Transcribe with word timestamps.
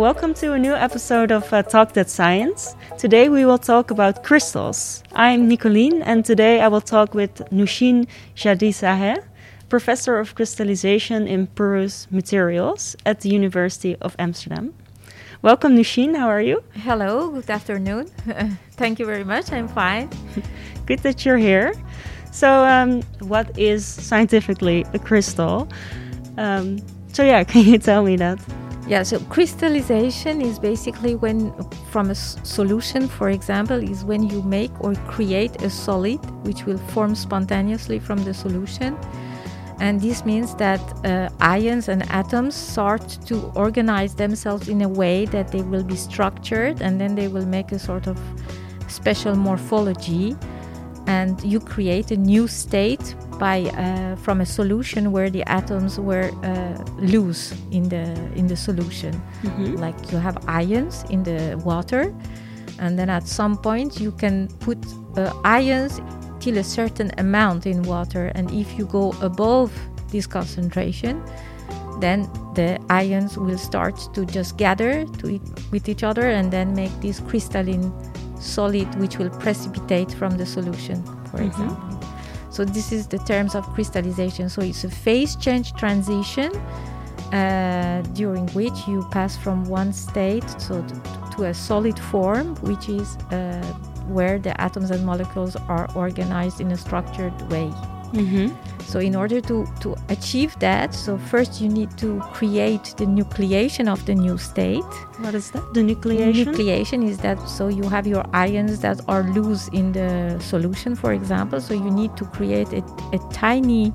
Welcome 0.00 0.32
to 0.36 0.54
a 0.54 0.58
new 0.58 0.72
episode 0.72 1.30
of 1.30 1.52
uh, 1.52 1.62
Talk 1.62 1.92
That 1.92 2.08
Science. 2.08 2.74
Today 2.96 3.28
we 3.28 3.44
will 3.44 3.58
talk 3.58 3.90
about 3.90 4.24
crystals. 4.24 5.02
I'm 5.12 5.46
Nicoline, 5.46 6.00
and 6.06 6.24
today 6.24 6.62
I 6.62 6.68
will 6.68 6.80
talk 6.80 7.12
with 7.12 7.42
Noushine 7.52 8.06
Shahidzadeh, 8.34 9.22
professor 9.68 10.18
of 10.18 10.34
crystallization 10.34 11.26
in 11.28 11.48
porous 11.48 12.10
materials 12.10 12.96
at 13.04 13.20
the 13.20 13.28
University 13.28 13.94
of 13.96 14.16
Amsterdam. 14.18 14.72
Welcome, 15.42 15.76
Nushin. 15.76 16.16
How 16.16 16.28
are 16.28 16.40
you? 16.40 16.64
Hello, 16.76 17.28
good 17.32 17.50
afternoon. 17.50 18.06
Thank 18.78 19.00
you 19.00 19.04
very 19.04 19.24
much. 19.24 19.52
I'm 19.52 19.68
fine. 19.68 20.08
good 20.86 21.00
that 21.00 21.26
you're 21.26 21.36
here. 21.36 21.74
So, 22.32 22.64
um, 22.64 23.02
what 23.28 23.58
is 23.58 23.84
scientifically 23.84 24.86
a 24.94 24.98
crystal? 24.98 25.68
Um, 26.38 26.78
so, 27.12 27.22
yeah, 27.22 27.44
can 27.52 27.66
you 27.66 27.76
tell 27.76 28.02
me 28.02 28.16
that? 28.16 28.40
Yeah, 28.90 29.04
so 29.04 29.20
crystallization 29.20 30.40
is 30.40 30.58
basically 30.58 31.14
when, 31.14 31.54
from 31.92 32.10
a 32.10 32.14
solution, 32.16 33.06
for 33.06 33.30
example, 33.30 33.80
is 33.80 34.04
when 34.04 34.28
you 34.28 34.42
make 34.42 34.72
or 34.80 34.96
create 35.06 35.62
a 35.62 35.70
solid 35.70 36.18
which 36.44 36.66
will 36.66 36.78
form 36.92 37.14
spontaneously 37.14 38.00
from 38.00 38.24
the 38.24 38.34
solution. 38.34 38.98
And 39.78 40.00
this 40.00 40.24
means 40.24 40.56
that 40.56 40.80
uh, 41.06 41.28
ions 41.40 41.88
and 41.88 42.02
atoms 42.10 42.56
start 42.56 43.08
to 43.26 43.52
organize 43.54 44.16
themselves 44.16 44.68
in 44.68 44.82
a 44.82 44.88
way 44.88 45.24
that 45.26 45.52
they 45.52 45.62
will 45.62 45.84
be 45.84 45.94
structured 45.94 46.82
and 46.82 47.00
then 47.00 47.14
they 47.14 47.28
will 47.28 47.46
make 47.46 47.70
a 47.70 47.78
sort 47.78 48.08
of 48.08 48.18
special 48.88 49.36
morphology. 49.36 50.36
And 51.10 51.34
you 51.52 51.60
create 51.74 52.08
a 52.14 52.16
new 52.16 52.46
state 52.46 53.06
by 53.38 53.58
uh, 53.62 54.14
from 54.24 54.40
a 54.40 54.46
solution 54.46 55.02
where 55.14 55.30
the 55.30 55.42
atoms 55.48 55.98
were 55.98 56.30
uh, 56.30 56.76
loose 57.14 57.54
in 57.70 57.88
the 57.88 58.04
in 58.38 58.46
the 58.46 58.56
solution. 58.56 59.12
Mm-hmm. 59.42 59.82
Like 59.84 59.98
you 60.12 60.18
have 60.18 60.36
ions 60.46 61.04
in 61.10 61.20
the 61.24 61.40
water, 61.64 62.02
and 62.78 62.96
then 62.98 63.10
at 63.10 63.26
some 63.26 63.56
point 63.56 64.00
you 64.04 64.12
can 64.12 64.48
put 64.66 64.78
uh, 65.16 65.32
ions 65.44 66.00
till 66.38 66.58
a 66.58 66.64
certain 66.64 67.10
amount 67.18 67.66
in 67.66 67.82
water. 67.82 68.30
And 68.36 68.50
if 68.50 68.78
you 68.78 68.86
go 68.86 69.14
above 69.20 69.70
this 70.12 70.26
concentration, 70.28 71.22
then 72.00 72.28
the 72.54 72.78
ions 72.88 73.36
will 73.36 73.58
start 73.58 73.96
to 74.14 74.24
just 74.24 74.56
gather 74.56 75.04
to 75.18 75.26
it, 75.34 75.42
with 75.72 75.88
each 75.88 76.02
other 76.02 76.26
and 76.30 76.50
then 76.50 76.74
make 76.74 76.92
this 77.00 77.20
crystalline 77.20 77.92
solid 78.40 78.92
which 78.96 79.18
will 79.18 79.30
precipitate 79.30 80.10
from 80.12 80.36
the 80.36 80.46
solution, 80.46 81.04
for 81.30 81.38
mm-hmm. 81.38 81.46
example. 81.46 82.00
So 82.50 82.64
this 82.64 82.90
is 82.90 83.06
the 83.06 83.18
terms 83.18 83.54
of 83.54 83.64
crystallization. 83.74 84.48
So 84.48 84.62
it's 84.62 84.82
a 84.84 84.90
phase 84.90 85.36
change 85.36 85.72
transition 85.74 86.52
uh, 87.32 88.02
during 88.14 88.48
which 88.48 88.88
you 88.88 89.06
pass 89.12 89.36
from 89.36 89.64
one 89.66 89.92
state 89.92 90.48
so 90.58 90.82
to, 90.82 90.94
to 91.36 91.44
a 91.44 91.54
solid 91.54 91.98
form, 91.98 92.56
which 92.56 92.88
is 92.88 93.16
uh, 93.30 93.62
where 94.08 94.38
the 94.38 94.60
atoms 94.60 94.90
and 94.90 95.06
molecules 95.06 95.54
are 95.68 95.88
organized 95.94 96.60
in 96.60 96.72
a 96.72 96.76
structured 96.76 97.40
way. 97.52 97.70
Mm-hmm. 98.12 98.54
So, 98.84 98.98
in 98.98 99.14
order 99.14 99.40
to, 99.42 99.66
to 99.80 99.96
achieve 100.08 100.58
that, 100.58 100.94
so 100.94 101.16
first 101.16 101.60
you 101.60 101.68
need 101.68 101.96
to 101.98 102.20
create 102.32 102.94
the 102.96 103.04
nucleation 103.04 103.88
of 103.88 104.04
the 104.04 104.14
new 104.14 104.36
state. 104.36 104.82
What 105.20 105.34
is 105.34 105.50
that? 105.52 105.62
The 105.74 105.80
nucleation? 105.80 106.46
Nucleation 106.46 107.08
is 107.08 107.18
that 107.18 107.38
so 107.48 107.68
you 107.68 107.84
have 107.84 108.06
your 108.06 108.24
ions 108.32 108.80
that 108.80 109.00
are 109.06 109.22
loose 109.22 109.68
in 109.68 109.92
the 109.92 110.38
solution, 110.40 110.96
for 110.96 111.12
example. 111.12 111.60
So, 111.60 111.74
you 111.74 111.90
need 111.90 112.16
to 112.16 112.24
create 112.24 112.72
a, 112.72 112.82
a 113.12 113.18
tiny, 113.32 113.92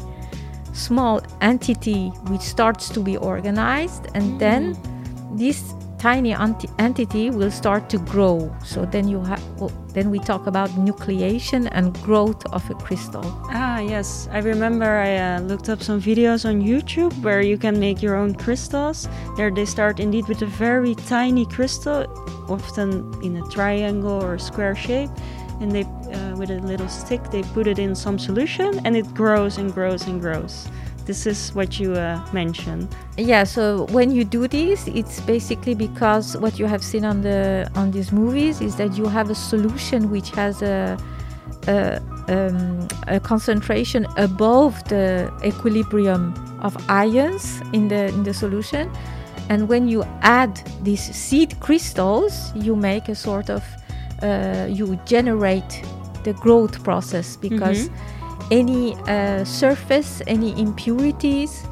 small 0.72 1.22
entity 1.42 2.10
which 2.30 2.42
starts 2.42 2.90
to 2.90 3.00
be 3.02 3.18
organized, 3.18 4.08
and 4.14 4.24
mm. 4.24 4.40
then 4.40 4.78
this 5.34 5.74
tiny 6.06 6.36
entity 6.78 7.32
will 7.32 7.50
start 7.50 7.90
to 7.90 7.98
grow. 7.98 8.56
So 8.64 8.86
then 8.86 9.08
you 9.08 9.20
have 9.22 9.42
well, 9.60 9.72
then 9.96 10.12
we 10.12 10.20
talk 10.20 10.46
about 10.46 10.70
nucleation 10.88 11.68
and 11.72 12.00
growth 12.04 12.46
of 12.54 12.62
a 12.70 12.76
crystal. 12.76 13.26
Ah, 13.50 13.80
yes, 13.80 14.30
I 14.32 14.38
remember 14.38 14.86
I 14.86 15.18
uh, 15.18 15.40
looked 15.40 15.68
up 15.68 15.82
some 15.82 16.00
videos 16.00 16.46
on 16.48 16.62
YouTube 16.62 17.14
where 17.24 17.42
you 17.42 17.58
can 17.58 17.80
make 17.80 18.04
your 18.04 18.16
own 18.16 18.36
crystals. 18.36 19.10
There 19.36 19.50
they 19.50 19.66
start 19.66 20.00
indeed 20.00 20.28
with 20.28 20.44
a 20.44 20.46
very 20.46 20.94
tiny 20.94 21.46
crystal, 21.48 22.06
often 22.50 22.90
in 23.24 23.38
a 23.38 23.44
triangle 23.50 24.24
or 24.24 24.38
square 24.38 24.76
shape, 24.76 25.10
and 25.60 25.72
they 25.72 25.86
uh, 25.86 26.36
with 26.38 26.52
a 26.52 26.60
little 26.60 26.88
stick 26.88 27.22
they 27.32 27.42
put 27.58 27.66
it 27.66 27.80
in 27.80 27.96
some 27.96 28.20
solution 28.20 28.80
and 28.86 28.96
it 28.96 29.12
grows 29.16 29.58
and 29.58 29.74
grows 29.74 30.06
and 30.06 30.22
grows. 30.22 30.68
This 31.06 31.28
is 31.28 31.54
what 31.54 31.80
you 31.80 31.94
uh, 31.94 32.20
mentioned. 32.34 32.88
Yeah. 33.18 33.44
So 33.44 33.86
when 33.92 34.12
you 34.12 34.24
do 34.24 34.48
this, 34.48 34.88
it's 34.88 35.22
basically 35.22 35.76
because 35.76 36.36
what 36.38 36.58
you 36.58 36.66
have 36.66 36.84
seen 36.84 37.06
on 37.06 37.22
the 37.22 37.70
on 37.76 37.92
these 37.92 38.12
movies 38.12 38.60
is 38.60 38.76
that 38.78 38.98
you 38.98 39.06
have 39.06 39.30
a 39.30 39.36
solution 39.36 40.10
which 40.10 40.32
has 40.32 40.62
a 40.62 40.98
a, 41.68 42.02
um, 42.28 42.88
a 43.08 43.20
concentration 43.20 44.06
above 44.18 44.84
the 44.86 45.32
equilibrium 45.44 46.34
of 46.62 46.76
ions 46.90 47.62
in 47.74 47.88
the 47.88 48.08
in 48.08 48.24
the 48.24 48.34
solution, 48.34 48.92
and 49.50 49.70
when 49.70 49.88
you 49.88 50.04
add 50.22 50.56
these 50.84 51.04
seed 51.16 51.60
crystals, 51.60 52.52
you 52.56 52.76
make 52.76 53.10
a 53.10 53.16
sort 53.16 53.50
of 53.50 53.64
uh, 54.24 54.68
you 54.70 55.00
generate 55.06 55.84
the 56.24 56.34
growth 56.34 56.84
process 56.84 57.38
because. 57.38 57.90
Mm-hmm 57.90 58.15
any 58.52 58.96
uh, 59.08 59.44
surface, 59.44 60.22
any 60.28 60.60
impurities 60.60 61.66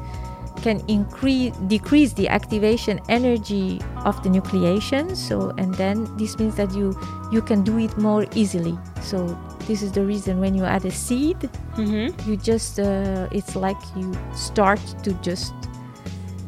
can 0.64 0.82
increase 0.88 1.52
decrease 1.68 2.14
the 2.14 2.26
activation 2.28 2.98
energy 3.08 3.80
of 4.04 4.14
the 4.22 4.30
nucleation 4.30 5.14
so 5.14 5.52
and 5.58 5.74
then 5.74 5.96
this 6.16 6.38
means 6.38 6.54
that 6.56 6.72
you 6.74 6.86
you 7.30 7.42
can 7.42 7.62
do 7.62 7.78
it 7.78 7.92
more 7.98 8.24
easily 8.34 8.78
so 9.02 9.18
this 9.66 9.82
is 9.82 9.92
the 9.92 10.04
reason 10.12 10.40
when 10.40 10.54
you 10.54 10.64
add 10.64 10.84
a 10.86 10.90
seed 10.90 11.38
mm-hmm. 11.76 12.08
you 12.28 12.36
just 12.36 12.78
uh, 12.78 13.28
it's 13.30 13.54
like 13.56 13.76
you 13.94 14.08
start 14.34 14.80
to 15.02 15.12
just 15.28 15.52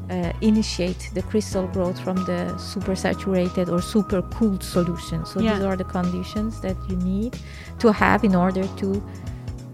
uh, 0.08 0.32
initiate 0.40 1.10
the 1.12 1.22
crystal 1.22 1.66
growth 1.66 1.98
from 2.00 2.16
the 2.24 2.56
super 2.56 2.94
saturated 2.94 3.68
or 3.68 3.82
super 3.82 4.22
cooled 4.22 4.62
solution 4.62 5.26
so 5.26 5.40
yeah. 5.40 5.54
these 5.54 5.64
are 5.64 5.76
the 5.76 5.84
conditions 5.84 6.60
that 6.60 6.76
you 6.88 6.96
need 6.96 7.36
to 7.78 7.92
have 7.92 8.24
in 8.24 8.34
order 8.34 8.66
to 8.76 9.02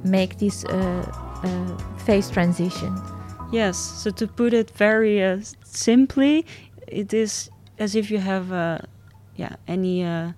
make 0.04 0.38
this 0.38 0.64
uh, 0.64 0.70
uh, 1.42 1.98
phase 1.98 2.30
transition. 2.30 2.94
Yes, 3.52 3.76
so 3.76 4.10
to 4.10 4.26
put 4.26 4.54
it 4.54 4.70
very 4.70 5.22
uh, 5.22 5.40
simply, 5.62 6.46
it 6.86 7.12
is 7.12 7.50
as 7.78 7.94
if 7.94 8.10
you 8.10 8.18
have 8.18 8.52
uh, 8.52 8.78
yeah 9.36 9.56
any 9.66 10.04
uh, 10.04 10.32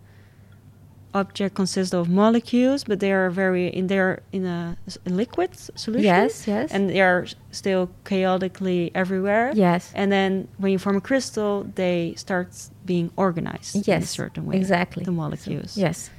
object 1.14 1.54
consists 1.54 1.94
of 1.94 2.08
molecules, 2.08 2.84
but 2.84 2.98
they 2.98 3.12
are 3.12 3.30
very 3.30 3.68
in 3.68 3.86
there 3.86 4.22
in 4.32 4.44
a, 4.44 4.76
a, 5.06 5.10
liquid 5.10 5.50
solution. 5.54 6.04
Yes, 6.04 6.46
yes, 6.46 6.72
and 6.72 6.90
they 6.90 7.00
are 7.00 7.26
still 7.52 7.88
chaotically 8.04 8.90
everywhere. 8.94 9.52
Yes, 9.54 9.92
and 9.94 10.10
then 10.10 10.48
when 10.58 10.72
you 10.72 10.78
form 10.78 10.96
a 10.96 11.00
crystal, 11.00 11.66
they 11.74 12.14
start 12.16 12.48
being 12.84 13.10
organized 13.16 13.86
yes, 13.86 13.88
in 13.88 14.02
a 14.02 14.06
certain 14.06 14.46
way. 14.46 14.56
Exactly, 14.56 15.04
the 15.04 15.12
molecules. 15.12 15.72
So, 15.72 15.80
yes, 15.80 16.10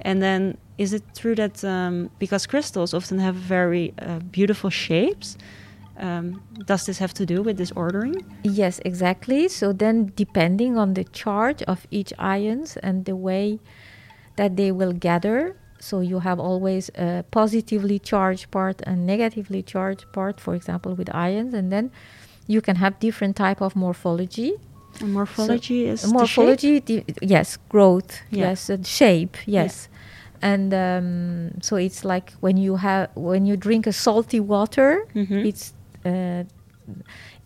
and 0.00 0.22
then 0.22 0.58
is 0.78 0.92
it 0.92 1.02
true 1.14 1.34
that 1.34 1.64
um, 1.64 2.10
because 2.18 2.46
crystals 2.46 2.92
often 2.92 3.18
have 3.18 3.34
very 3.34 3.94
uh, 3.98 4.18
beautiful 4.18 4.70
shapes, 4.70 5.36
um, 5.98 6.42
does 6.66 6.86
this 6.86 6.98
have 6.98 7.14
to 7.14 7.24
do 7.24 7.42
with 7.42 7.56
this 7.56 7.72
ordering? 7.72 8.24
Yes, 8.42 8.80
exactly. 8.84 9.48
So 9.48 9.72
then, 9.72 10.12
depending 10.14 10.76
on 10.76 10.94
the 10.94 11.04
charge 11.04 11.62
of 11.62 11.86
each 11.90 12.12
ions 12.18 12.76
and 12.78 13.04
the 13.06 13.16
way 13.16 13.58
that 14.36 14.56
they 14.56 14.70
will 14.70 14.92
gather, 14.92 15.56
so 15.78 16.00
you 16.00 16.18
have 16.18 16.38
always 16.38 16.90
a 16.96 17.24
positively 17.30 17.98
charged 17.98 18.50
part 18.50 18.82
and 18.82 19.06
negatively 19.06 19.62
charged 19.62 20.04
part, 20.12 20.40
for 20.40 20.54
example, 20.54 20.94
with 20.94 21.14
ions, 21.14 21.54
and 21.54 21.72
then 21.72 21.90
you 22.46 22.60
can 22.60 22.76
have 22.76 22.98
different 23.00 23.36
type 23.36 23.62
of 23.62 23.74
morphology. 23.74 24.54
morphology 25.00 25.86
so 25.86 25.92
is 25.92 26.12
morphology. 26.12 26.82
yes, 27.22 27.56
growth. 27.70 28.20
Yeah. 28.30 28.48
Yes, 28.50 28.70
shape. 28.84 29.36
Yes. 29.46 29.88
Yeah 29.88 29.95
and 30.42 30.72
um, 30.74 31.60
so 31.60 31.76
it's 31.76 32.04
like 32.04 32.32
when 32.40 32.56
you 32.56 32.76
have 32.76 33.10
when 33.14 33.46
you 33.46 33.56
drink 33.56 33.86
a 33.86 33.92
salty 33.92 34.40
water 34.40 35.06
mm-hmm. 35.14 35.46
it's 35.46 35.72
uh, 36.04 36.44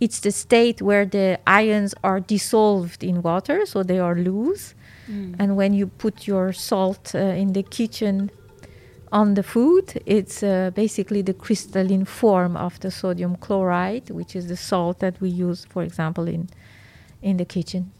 it's 0.00 0.20
the 0.20 0.30
state 0.30 0.82
where 0.82 1.06
the 1.06 1.38
ions 1.46 1.94
are 2.02 2.20
dissolved 2.20 3.02
in 3.02 3.22
water 3.22 3.64
so 3.66 3.82
they 3.82 3.98
are 3.98 4.14
loose 4.14 4.74
mm. 5.10 5.34
and 5.38 5.56
when 5.56 5.72
you 5.72 5.86
put 5.86 6.26
your 6.26 6.52
salt 6.52 7.14
uh, 7.14 7.18
in 7.18 7.52
the 7.52 7.62
kitchen 7.62 8.30
on 9.12 9.34
the 9.34 9.42
food 9.42 10.02
it's 10.06 10.42
uh, 10.42 10.70
basically 10.74 11.22
the 11.22 11.34
crystalline 11.34 12.04
form 12.04 12.56
of 12.56 12.78
the 12.80 12.90
sodium 12.90 13.36
chloride 13.36 14.10
which 14.10 14.36
is 14.36 14.46
the 14.48 14.56
salt 14.56 14.98
that 15.00 15.20
we 15.20 15.28
use 15.28 15.64
for 15.64 15.82
example 15.82 16.28
in 16.28 16.48
in 17.22 17.36
the 17.36 17.44
kitchen 17.44 17.90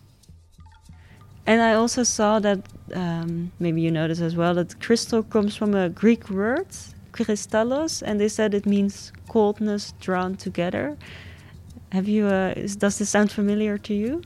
and 1.47 1.63
I 1.63 1.75
also 1.75 2.03
saw 2.03 2.39
that 2.41 2.61
um, 2.95 3.53
maybe 3.59 3.81
you 3.81 3.91
noticed 3.91 4.21
as 4.21 4.37
well 4.37 4.55
that 4.55 4.81
crystal 4.81 5.23
comes 5.23 5.57
from 5.57 5.75
a 5.75 5.89
Greek 5.89 6.31
word, 6.31 6.69
kristallos, 7.13 8.03
and 8.03 8.21
they 8.21 8.29
said 8.29 8.55
it 8.55 8.67
means 8.67 9.13
coldness 9.29 9.93
drawn 10.01 10.37
together. 10.37 10.97
Have 11.93 12.09
you? 12.09 12.27
Uh, 12.27 12.55
is, 12.57 12.77
does 12.77 12.99
this 12.99 13.11
sound 13.11 13.33
familiar 13.33 13.79
to 13.79 13.95
you? 13.95 14.23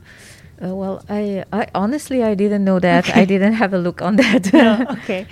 Uh, 0.63 0.73
well, 0.73 1.03
I, 1.09 1.43
I 1.51 1.67
honestly 1.73 2.23
I 2.23 2.35
didn't 2.35 2.63
know 2.63 2.79
that. 2.79 3.09
Okay. 3.09 3.21
I 3.21 3.25
didn't 3.25 3.53
have 3.53 3.73
a 3.73 3.77
look 3.77 4.01
on 4.01 4.15
that. 4.17 4.53
no, 4.53 4.85
okay. 4.91 5.27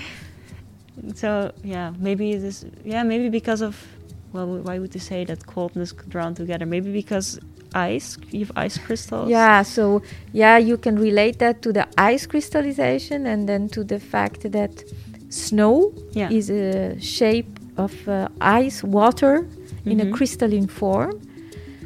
So 1.16 1.52
yeah, 1.64 1.94
maybe 2.00 2.36
this. 2.38 2.66
Yeah, 2.84 3.04
maybe 3.04 3.30
because 3.30 3.62
of. 3.62 3.76
Well, 4.32 4.48
why 4.48 4.80
would 4.80 4.96
you 4.96 5.00
say 5.00 5.26
that 5.26 5.46
coldness 5.46 5.94
drawn 6.10 6.34
together? 6.34 6.66
Maybe 6.66 6.92
because 6.92 7.40
ice. 7.74 8.18
You 8.32 8.46
have 8.46 8.52
ice 8.56 8.78
crystals. 8.78 9.30
Yeah. 9.30 9.64
So 9.64 10.02
yeah, 10.32 10.58
you 10.58 10.78
can 10.78 10.98
relate 10.98 11.40
that 11.40 11.62
to 11.64 11.74
the 11.74 11.88
ice 11.98 12.26
crystallization, 12.26 13.26
and 13.26 13.48
then 13.48 13.70
to 13.70 13.84
the 13.84 14.00
fact 14.00 14.52
that 14.52 14.84
snow 15.30 15.94
yeah. 16.12 16.30
is 16.30 16.50
a 16.50 17.00
shape 17.00 17.60
of 17.78 18.08
uh, 18.08 18.28
ice 18.40 18.84
water 18.84 19.42
mm-hmm. 19.42 19.92
in 19.92 20.00
a 20.00 20.04
mm-hmm. 20.04 20.14
crystalline 20.14 20.68
form. 20.68 21.20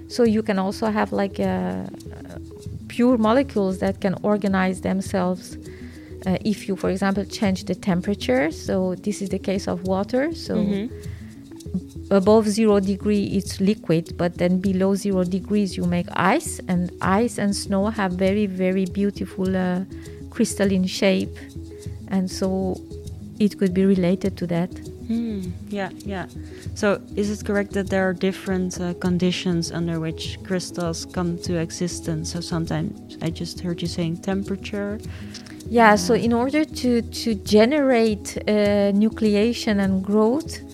So 0.10 0.24
you 0.24 0.42
can 0.42 0.60
also 0.60 0.88
have 0.88 1.12
like 1.12 1.40
a, 1.40 1.90
pure 2.88 3.18
molecules 3.18 3.80
that 3.80 4.02
can 4.02 4.16
organize 4.24 4.82
themselves 4.82 5.58
uh, 6.26 6.38
if 6.44 6.68
you, 6.68 6.76
for 6.76 6.90
example, 6.90 7.24
change 7.26 7.66
the 7.66 7.76
temperature. 7.76 8.52
So 8.52 8.96
this 8.96 9.22
is 9.22 9.30
the 9.30 9.40
case 9.40 9.68
of 9.68 9.84
water. 9.84 10.34
So 10.34 10.56
mm-hmm. 10.56 10.94
Above 12.12 12.48
zero 12.48 12.80
degree, 12.80 13.26
it's 13.26 13.60
liquid, 13.60 14.18
but 14.18 14.38
then 14.38 14.60
below 14.60 14.96
zero 14.96 15.24
degrees, 15.24 15.78
you 15.78 15.86
make 15.86 16.08
ice, 16.12 16.60
and 16.68 16.92
ice 17.02 17.38
and 17.38 17.56
snow 17.56 17.88
have 17.88 18.14
very, 18.14 18.46
very 18.46 18.86
beautiful 18.86 19.56
uh, 19.56 19.82
crystalline 20.30 20.88
shape, 20.88 21.38
and 22.10 22.30
so 22.30 22.80
it 23.40 23.58
could 23.58 23.74
be 23.74 23.86
related 23.86 24.38
to 24.38 24.48
that. 24.48 24.72
Mm, 25.10 25.52
yeah, 25.70 25.90
yeah. 26.06 26.28
So, 26.76 27.02
is 27.16 27.30
it 27.30 27.46
correct 27.46 27.72
that 27.74 27.90
there 27.90 28.08
are 28.10 28.14
different 28.14 28.80
uh, 28.80 28.94
conditions 28.96 29.72
under 29.72 30.00
which 30.02 30.38
crystals 30.44 31.06
come 31.06 31.38
to 31.44 31.58
existence? 31.58 32.34
So, 32.34 32.42
sometimes 32.42 33.18
I 33.22 33.30
just 33.30 33.62
heard 33.62 33.82
you 33.82 33.88
saying 33.88 34.18
temperature. 34.18 35.00
Yeah, 35.70 35.94
uh, 35.94 35.98
so 35.98 36.14
in 36.14 36.34
order 36.34 36.64
to, 36.64 37.02
to 37.02 37.36
generate 37.36 38.38
uh, 38.38 38.92
nucleation 38.92 39.84
and 39.84 40.04
growth, 40.04 40.67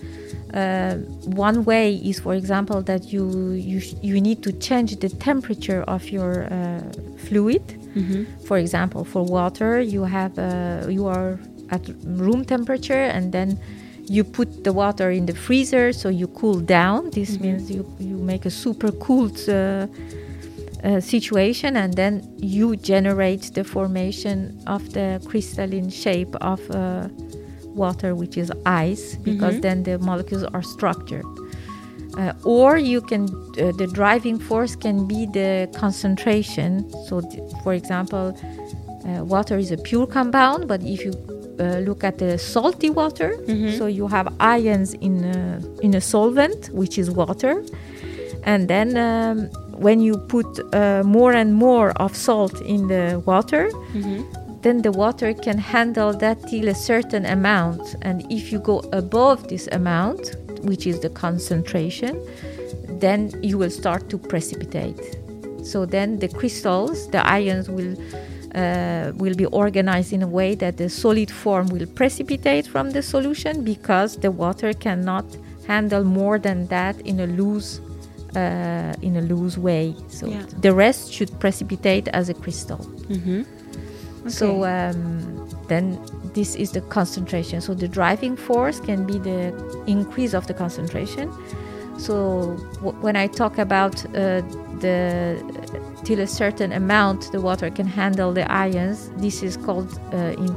uh, 0.54 0.94
one 1.26 1.64
way 1.64 1.96
is, 1.96 2.20
for 2.20 2.34
example, 2.34 2.80
that 2.82 3.12
you, 3.12 3.52
you, 3.52 3.80
you 4.02 4.20
need 4.20 4.42
to 4.44 4.52
change 4.52 4.96
the 4.96 5.08
temperature 5.08 5.82
of 5.82 6.08
your 6.10 6.44
uh, 6.44 6.80
fluid. 7.26 7.66
Mm-hmm. 7.94 8.44
For 8.46 8.58
example, 8.58 9.04
for 9.04 9.24
water, 9.24 9.80
you 9.80 10.04
have 10.04 10.38
uh, 10.38 10.86
you 10.88 11.06
are 11.06 11.38
at 11.70 11.82
room 12.04 12.44
temperature 12.44 13.04
and 13.16 13.32
then 13.32 13.58
you 14.06 14.22
put 14.22 14.64
the 14.64 14.72
water 14.72 15.10
in 15.10 15.26
the 15.26 15.34
freezer 15.34 15.92
so 15.92 16.08
you 16.10 16.28
cool 16.28 16.60
down 16.60 17.08
this 17.10 17.30
mm-hmm. 17.30 17.44
means 17.44 17.70
you, 17.70 17.90
you 17.98 18.18
make 18.18 18.44
a 18.44 18.50
super 18.50 18.92
cooled 18.92 19.38
uh, 19.48 19.86
uh, 20.84 21.00
situation 21.00 21.76
and 21.76 21.94
then 21.94 22.22
you 22.36 22.76
generate 22.76 23.54
the 23.54 23.64
formation 23.64 24.60
of 24.66 24.92
the 24.92 25.20
crystalline 25.26 25.88
shape 25.88 26.34
of 26.42 26.60
uh, 26.70 27.08
water 27.74 28.14
which 28.14 28.36
is 28.36 28.50
ice 28.66 29.16
because 29.16 29.54
mm-hmm. 29.54 29.60
then 29.60 29.82
the 29.82 29.98
molecules 29.98 30.44
are 30.44 30.62
structured 30.62 31.26
uh, 32.18 32.32
or 32.44 32.78
you 32.78 33.00
can 33.00 33.24
uh, 33.58 33.72
the 33.72 33.88
driving 33.92 34.38
force 34.38 34.76
can 34.76 35.06
be 35.06 35.26
the 35.26 35.68
concentration 35.74 36.88
so 37.06 37.20
th- 37.20 37.42
for 37.62 37.74
example 37.74 38.36
uh, 39.06 39.24
water 39.24 39.58
is 39.58 39.70
a 39.70 39.76
pure 39.76 40.06
compound 40.06 40.68
but 40.68 40.82
if 40.82 41.04
you 41.04 41.12
uh, 41.60 41.78
look 41.78 42.02
at 42.02 42.18
the 42.18 42.36
salty 42.38 42.90
water. 42.90 43.36
Mm-hmm. 43.46 43.78
So 43.78 43.86
you 43.86 44.08
have 44.08 44.32
ions 44.40 44.94
in 44.94 45.24
a, 45.24 45.62
in 45.82 45.94
a 45.94 46.00
solvent, 46.00 46.68
which 46.70 46.98
is 46.98 47.10
water, 47.10 47.64
and 48.42 48.68
then 48.68 48.96
um, 48.96 49.48
when 49.78 50.00
you 50.00 50.16
put 50.16 50.46
uh, 50.74 51.02
more 51.04 51.32
and 51.32 51.54
more 51.54 51.90
of 51.92 52.16
salt 52.16 52.60
in 52.62 52.88
the 52.88 53.22
water. 53.24 53.70
Mm-hmm. 53.92 54.43
Then 54.64 54.80
the 54.80 54.92
water 54.92 55.34
can 55.34 55.58
handle 55.58 56.14
that 56.14 56.48
till 56.48 56.68
a 56.68 56.74
certain 56.74 57.26
amount, 57.26 57.96
and 58.00 58.24
if 58.32 58.50
you 58.50 58.58
go 58.58 58.78
above 58.94 59.48
this 59.48 59.68
amount, 59.72 60.36
which 60.62 60.86
is 60.86 61.00
the 61.00 61.10
concentration, 61.10 62.18
then 62.98 63.30
you 63.42 63.58
will 63.58 63.68
start 63.68 64.08
to 64.08 64.16
precipitate. 64.16 64.98
So 65.62 65.84
then 65.84 66.18
the 66.18 66.28
crystals, 66.28 67.10
the 67.10 67.20
ions 67.26 67.68
will 67.68 67.94
uh, 68.54 69.12
will 69.16 69.34
be 69.34 69.44
organized 69.46 70.14
in 70.14 70.22
a 70.22 70.28
way 70.28 70.54
that 70.54 70.78
the 70.78 70.88
solid 70.88 71.30
form 71.30 71.66
will 71.66 71.86
precipitate 71.86 72.66
from 72.66 72.90
the 72.90 73.02
solution 73.02 73.64
because 73.64 74.16
the 74.16 74.30
water 74.30 74.72
cannot 74.72 75.26
handle 75.66 76.04
more 76.04 76.38
than 76.38 76.68
that 76.68 76.98
in 77.02 77.20
a 77.20 77.26
loose 77.26 77.80
uh, 78.34 78.94
in 79.02 79.16
a 79.16 79.20
loose 79.20 79.58
way. 79.58 79.94
So 80.08 80.26
yeah. 80.26 80.46
the 80.62 80.72
rest 80.72 81.12
should 81.12 81.38
precipitate 81.38 82.08
as 82.08 82.30
a 82.30 82.34
crystal. 82.34 82.78
Mm-hmm. 82.78 83.42
Okay. 84.24 84.30
So 84.30 84.64
um, 84.64 85.48
then 85.68 86.00
this 86.34 86.54
is 86.56 86.72
the 86.72 86.80
concentration. 86.80 87.60
So 87.60 87.74
the 87.74 87.88
driving 87.88 88.36
force 88.36 88.80
can 88.80 89.06
be 89.06 89.18
the 89.18 89.52
increase 89.86 90.34
of 90.34 90.46
the 90.46 90.54
concentration. 90.54 91.32
So 91.98 92.56
w- 92.76 92.98
when 93.00 93.16
I 93.16 93.28
talk 93.28 93.58
about 93.58 94.04
uh, 94.06 94.42
the 94.80 95.38
till 96.04 96.20
a 96.20 96.26
certain 96.26 96.72
amount 96.72 97.32
the 97.32 97.40
water 97.40 97.70
can 97.70 97.86
handle 97.86 98.32
the 98.32 98.50
ions. 98.50 99.10
This 99.16 99.42
is 99.42 99.56
called, 99.56 99.98
uh, 100.12 100.42
in 100.44 100.50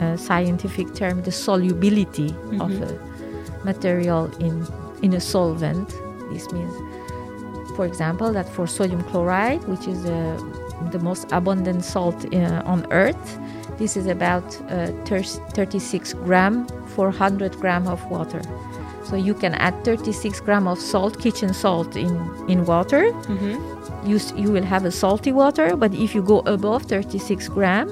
a 0.00 0.16
scientific 0.16 0.94
term, 0.94 1.22
the 1.22 1.32
solubility 1.32 2.30
mm-hmm. 2.30 2.60
of 2.60 2.70
a 2.82 3.64
material 3.64 4.30
in 4.40 4.66
in 5.02 5.14
a 5.14 5.20
solvent. 5.20 5.88
This 6.32 6.50
means, 6.52 6.74
for 7.76 7.84
example, 7.86 8.32
that 8.32 8.48
for 8.48 8.66
sodium 8.66 9.02
chloride, 9.04 9.62
which 9.68 9.86
is 9.86 10.04
uh, 10.06 10.38
the 10.90 10.98
most 10.98 11.30
abundant 11.32 11.84
salt 11.84 12.24
uh, 12.34 12.62
on 12.64 12.86
Earth, 12.90 13.38
this 13.78 13.96
is 13.96 14.06
about 14.06 14.44
uh, 14.70 14.92
36 15.04 16.14
gram 16.14 16.66
for 16.88 17.06
100 17.06 17.56
gram 17.56 17.86
of 17.86 18.04
water. 18.10 18.42
So 19.04 19.16
you 19.16 19.34
can 19.34 19.54
add 19.54 19.84
36 19.84 20.40
gram 20.40 20.68
of 20.68 20.78
salt, 20.78 21.18
kitchen 21.20 21.52
salt, 21.54 21.96
in 21.96 22.14
in 22.48 22.64
water. 22.64 23.12
Mm-hmm 23.12 23.80
you, 24.04 24.18
you 24.36 24.50
will 24.50 24.64
have 24.64 24.84
a 24.84 24.90
salty 24.90 25.32
water 25.32 25.76
but 25.76 25.94
if 25.94 26.14
you 26.14 26.22
go 26.22 26.40
above 26.40 26.84
36 26.84 27.48
gram 27.48 27.88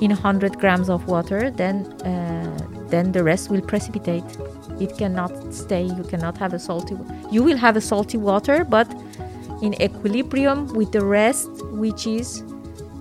in 0.00 0.10
100 0.10 0.58
grams 0.58 0.88
of 0.88 1.06
water 1.06 1.50
then 1.50 1.86
uh, 2.02 2.58
then 2.88 3.12
the 3.12 3.22
rest 3.22 3.50
will 3.50 3.60
precipitate 3.60 4.24
it 4.80 4.96
cannot 4.96 5.32
stay 5.52 5.82
you 5.82 6.04
cannot 6.04 6.38
have 6.38 6.52
a 6.54 6.58
salty 6.58 6.96
you 7.30 7.42
will 7.42 7.56
have 7.56 7.76
a 7.76 7.80
salty 7.80 8.16
water 8.16 8.64
but 8.64 8.88
in 9.62 9.80
equilibrium 9.80 10.72
with 10.74 10.92
the 10.92 11.04
rest 11.04 11.48
which 11.72 12.06
is 12.06 12.42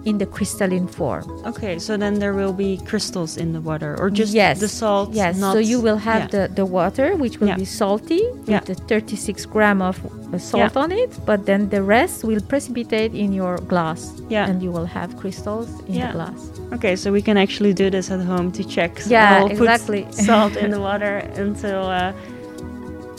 in 0.05 0.17
the 0.17 0.25
crystalline 0.25 0.87
form. 0.87 1.23
Okay, 1.45 1.77
so 1.77 1.97
then 1.97 2.19
there 2.19 2.33
will 2.33 2.53
be 2.53 2.77
crystals 2.85 3.37
in 3.37 3.51
the 3.53 3.61
water, 3.61 3.99
or 3.99 4.09
just 4.09 4.33
yes. 4.33 4.59
the 4.59 4.67
salt. 4.67 5.13
Yes, 5.13 5.39
so 5.39 5.57
you 5.57 5.79
will 5.79 5.97
have 5.97 6.21
yeah. 6.21 6.47
the, 6.47 6.53
the 6.53 6.65
water, 6.65 7.15
which 7.15 7.39
will 7.39 7.49
yeah. 7.49 7.55
be 7.55 7.65
salty 7.65 8.21
with 8.31 8.49
yeah. 8.49 8.59
the 8.61 8.75
36 8.75 9.45
gram 9.45 9.81
of 9.81 9.99
uh, 10.33 10.37
salt 10.37 10.77
on 10.77 10.91
it, 10.91 11.11
but 11.25 11.45
then 11.45 11.69
the 11.69 11.83
rest 11.83 12.23
will 12.23 12.41
precipitate 12.41 13.13
in 13.13 13.33
your 13.33 13.57
glass, 13.57 14.13
yeah. 14.29 14.47
and 14.47 14.63
you 14.63 14.71
will 14.71 14.85
have 14.85 15.15
crystals 15.17 15.69
in 15.81 15.99
the 15.99 16.11
glass. 16.11 16.51
Okay, 16.73 16.95
so 16.95 17.11
we 17.11 17.21
can 17.21 17.37
actually 17.37 17.73
do 17.73 17.89
this 17.89 18.09
at 18.09 18.21
home 18.21 18.51
to 18.53 18.63
check. 18.63 18.99
Yeah, 19.07 19.43
we'll 19.43 19.51
exactly. 19.51 20.09
salt 20.11 20.55
in 20.55 20.71
the 20.71 20.79
water 20.89 21.17
until. 21.35 21.83
Uh, 21.87 22.13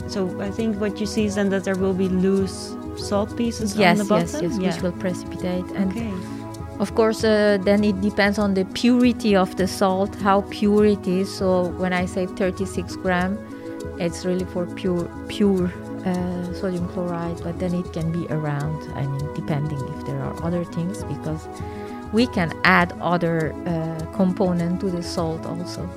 so 0.07 0.41
I 0.41 0.51
think 0.51 0.81
what 0.81 0.99
you 0.99 1.05
see 1.05 1.23
is 1.23 1.35
then 1.35 1.49
that 1.51 1.63
there 1.63 1.77
will 1.77 1.93
be 1.93 2.09
loose 2.09 2.75
salt 2.97 3.35
pieces 3.35 3.75
yes, 3.75 3.99
on 3.99 4.05
the 4.05 4.09
bottom. 4.09 4.43
Yes, 4.43 4.57
yes, 4.59 4.75
which 4.75 4.83
will 4.83 4.99
precipitate. 4.99 5.65
And 5.75 5.91
okay 5.91 6.41
of 6.81 6.95
course, 6.95 7.23
uh, 7.23 7.59
then 7.61 7.83
it 7.83 8.01
depends 8.01 8.39
on 8.39 8.55
the 8.55 8.65
purity 8.65 9.35
of 9.35 9.55
the 9.55 9.67
salt, 9.67 10.15
how 10.15 10.41
pure 10.49 10.83
it 10.83 11.07
is. 11.07 11.31
So 11.31 11.67
when 11.77 11.93
I 11.93 12.07
say 12.07 12.25
36 12.25 12.95
gram, 12.95 13.37
it's 13.99 14.25
really 14.25 14.45
for 14.45 14.65
pure 14.65 15.05
pure 15.27 15.71
uh, 16.05 16.53
sodium 16.53 16.87
chloride, 16.89 17.39
but 17.43 17.59
then 17.59 17.75
it 17.75 17.93
can 17.93 18.11
be 18.11 18.25
around. 18.33 18.81
I 18.95 19.05
mean, 19.05 19.31
depending 19.35 19.77
if 19.93 20.07
there 20.07 20.19
are 20.19 20.43
other 20.43 20.63
things, 20.63 21.03
because 21.03 21.47
we 22.13 22.25
can 22.25 22.51
add 22.63 22.93
other 22.99 23.53
uh, 23.67 24.03
component 24.15 24.79
to 24.81 24.89
the 24.89 25.03
salt 25.03 25.45
also. 25.45 25.87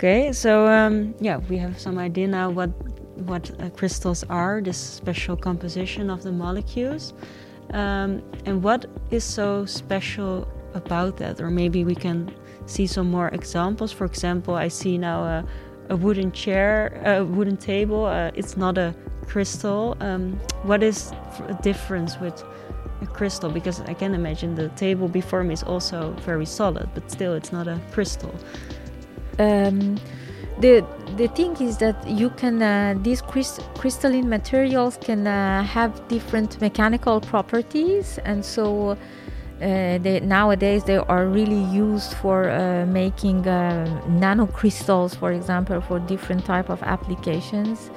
Okay, 0.00 0.32
so 0.32 0.66
um, 0.66 1.14
yeah, 1.20 1.36
we 1.50 1.58
have 1.58 1.78
some 1.78 1.98
idea 1.98 2.26
now 2.26 2.48
what 2.48 2.70
what 3.28 3.50
uh, 3.60 3.68
crystals 3.68 4.24
are, 4.30 4.62
this 4.62 4.78
special 4.78 5.36
composition 5.36 6.08
of 6.08 6.22
the 6.22 6.32
molecules, 6.32 7.12
um, 7.74 8.22
and 8.46 8.62
what 8.62 8.86
is 9.10 9.24
so 9.24 9.66
special 9.66 10.48
about 10.72 11.18
that, 11.18 11.38
or 11.38 11.50
maybe 11.50 11.84
we 11.84 11.94
can 11.94 12.34
see 12.64 12.86
some 12.86 13.10
more 13.10 13.28
examples. 13.28 13.92
For 13.92 14.06
example, 14.06 14.54
I 14.54 14.68
see 14.68 14.96
now 14.96 15.22
a, 15.22 15.44
a 15.90 15.96
wooden 15.96 16.32
chair, 16.32 16.98
a 17.04 17.22
wooden 17.22 17.58
table. 17.58 18.06
Uh, 18.06 18.30
it's 18.34 18.56
not 18.56 18.78
a 18.78 18.94
crystal. 19.26 19.98
Um, 20.00 20.40
what 20.62 20.82
is 20.82 21.12
the 21.46 21.58
difference 21.60 22.18
with 22.18 22.42
a 23.02 23.06
crystal? 23.06 23.50
Because 23.50 23.82
I 23.82 23.92
can 23.92 24.14
imagine 24.14 24.54
the 24.54 24.70
table 24.70 25.08
before 25.08 25.44
me 25.44 25.52
is 25.52 25.62
also 25.62 26.12
very 26.24 26.46
solid, 26.46 26.88
but 26.94 27.10
still, 27.10 27.34
it's 27.34 27.52
not 27.52 27.68
a 27.68 27.78
crystal. 27.92 28.34
Um, 29.40 29.96
the 30.60 30.84
the 31.16 31.28
thing 31.28 31.56
is 31.60 31.78
that 31.78 31.96
you 32.06 32.30
can 32.30 32.60
uh, 32.62 32.94
these 33.02 33.22
crys- 33.22 33.60
crystalline 33.78 34.28
materials 34.28 34.98
can 35.00 35.26
uh, 35.26 35.62
have 35.62 36.06
different 36.08 36.60
mechanical 36.60 37.20
properties. 37.20 38.18
And 38.24 38.44
so 38.44 38.90
uh, 38.90 38.96
they, 39.98 40.20
nowadays 40.22 40.84
they 40.84 40.98
are 40.98 41.26
really 41.26 41.64
used 41.74 42.12
for 42.14 42.50
uh, 42.50 42.84
making 42.86 43.46
uh, 43.48 43.86
nanocrystals 44.08 45.16
for 45.16 45.32
example 45.32 45.80
for 45.80 45.98
different 46.00 46.44
type 46.44 46.68
of 46.68 46.82
applications. 46.82 47.90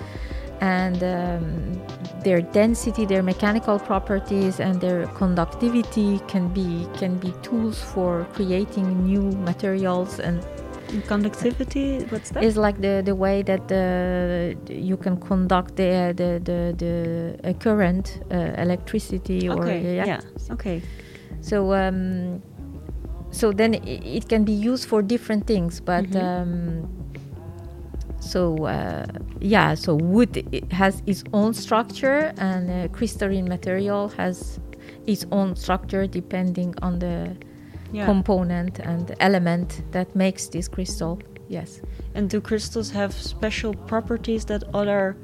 And 0.61 1.03
um, 1.03 1.81
their 2.23 2.39
density 2.41 3.05
their 3.05 3.21
mechanical 3.21 3.77
properties 3.79 4.61
and 4.61 4.79
their 4.79 5.07
conductivity 5.07 6.19
can 6.29 6.47
be 6.53 6.87
can 6.97 7.17
be 7.17 7.33
tools 7.41 7.81
for 7.81 8.25
creating 8.33 9.03
new 9.03 9.23
materials 9.43 10.19
and 10.19 10.41
conductivity 11.07 11.99
what's 12.09 12.29
that 12.31 12.43
is 12.43 12.57
like 12.57 12.79
the 12.81 13.01
the 13.03 13.15
way 13.15 13.41
that 13.41 13.67
the 13.67 14.55
you 14.69 14.97
can 14.97 15.17
conduct 15.17 15.75
the 15.75 16.13
the 16.15 16.39
the, 16.43 16.75
the 16.77 17.53
current 17.55 18.21
uh, 18.31 18.61
electricity 18.61 19.49
okay. 19.49 19.59
or 19.59 19.93
yeah. 19.93 20.05
yeah 20.05 20.21
okay 20.51 20.81
so 21.41 21.73
um, 21.73 22.41
so 23.33 23.51
then 23.51 23.73
it, 23.73 24.05
it, 24.05 24.29
can 24.29 24.45
be 24.45 24.51
used 24.51 24.87
for 24.87 25.01
different 25.01 25.47
things, 25.47 25.81
but 25.81 26.05
mm-hmm. 26.05 26.17
um, 26.17 27.13
so 28.19 28.65
uh, 28.65 29.05
yeah, 29.41 29.73
so 29.73 29.95
wood 29.95 30.65
has 30.71 31.01
its 31.07 31.23
own 31.33 31.53
structure, 31.53 32.31
and 32.37 32.69
uh, 32.69 32.87
crystalline 32.93 33.49
material 33.49 34.09
has 34.09 34.59
its 35.07 35.25
own 35.31 35.55
structure 35.55 36.07
depending 36.07 36.75
on 36.81 36.99
the 36.99 37.35
yeah. 37.93 38.05
component 38.05 38.79
and 38.79 39.15
element 39.19 39.83
that 39.91 40.13
makes 40.15 40.47
this 40.47 40.67
crystal. 40.67 41.21
Yes. 41.47 41.81
And 42.15 42.29
do 42.29 42.41
crystals 42.41 42.89
have 42.91 43.13
special 43.13 43.73
properties 43.73 44.45
that 44.45 44.63
other 44.73 45.15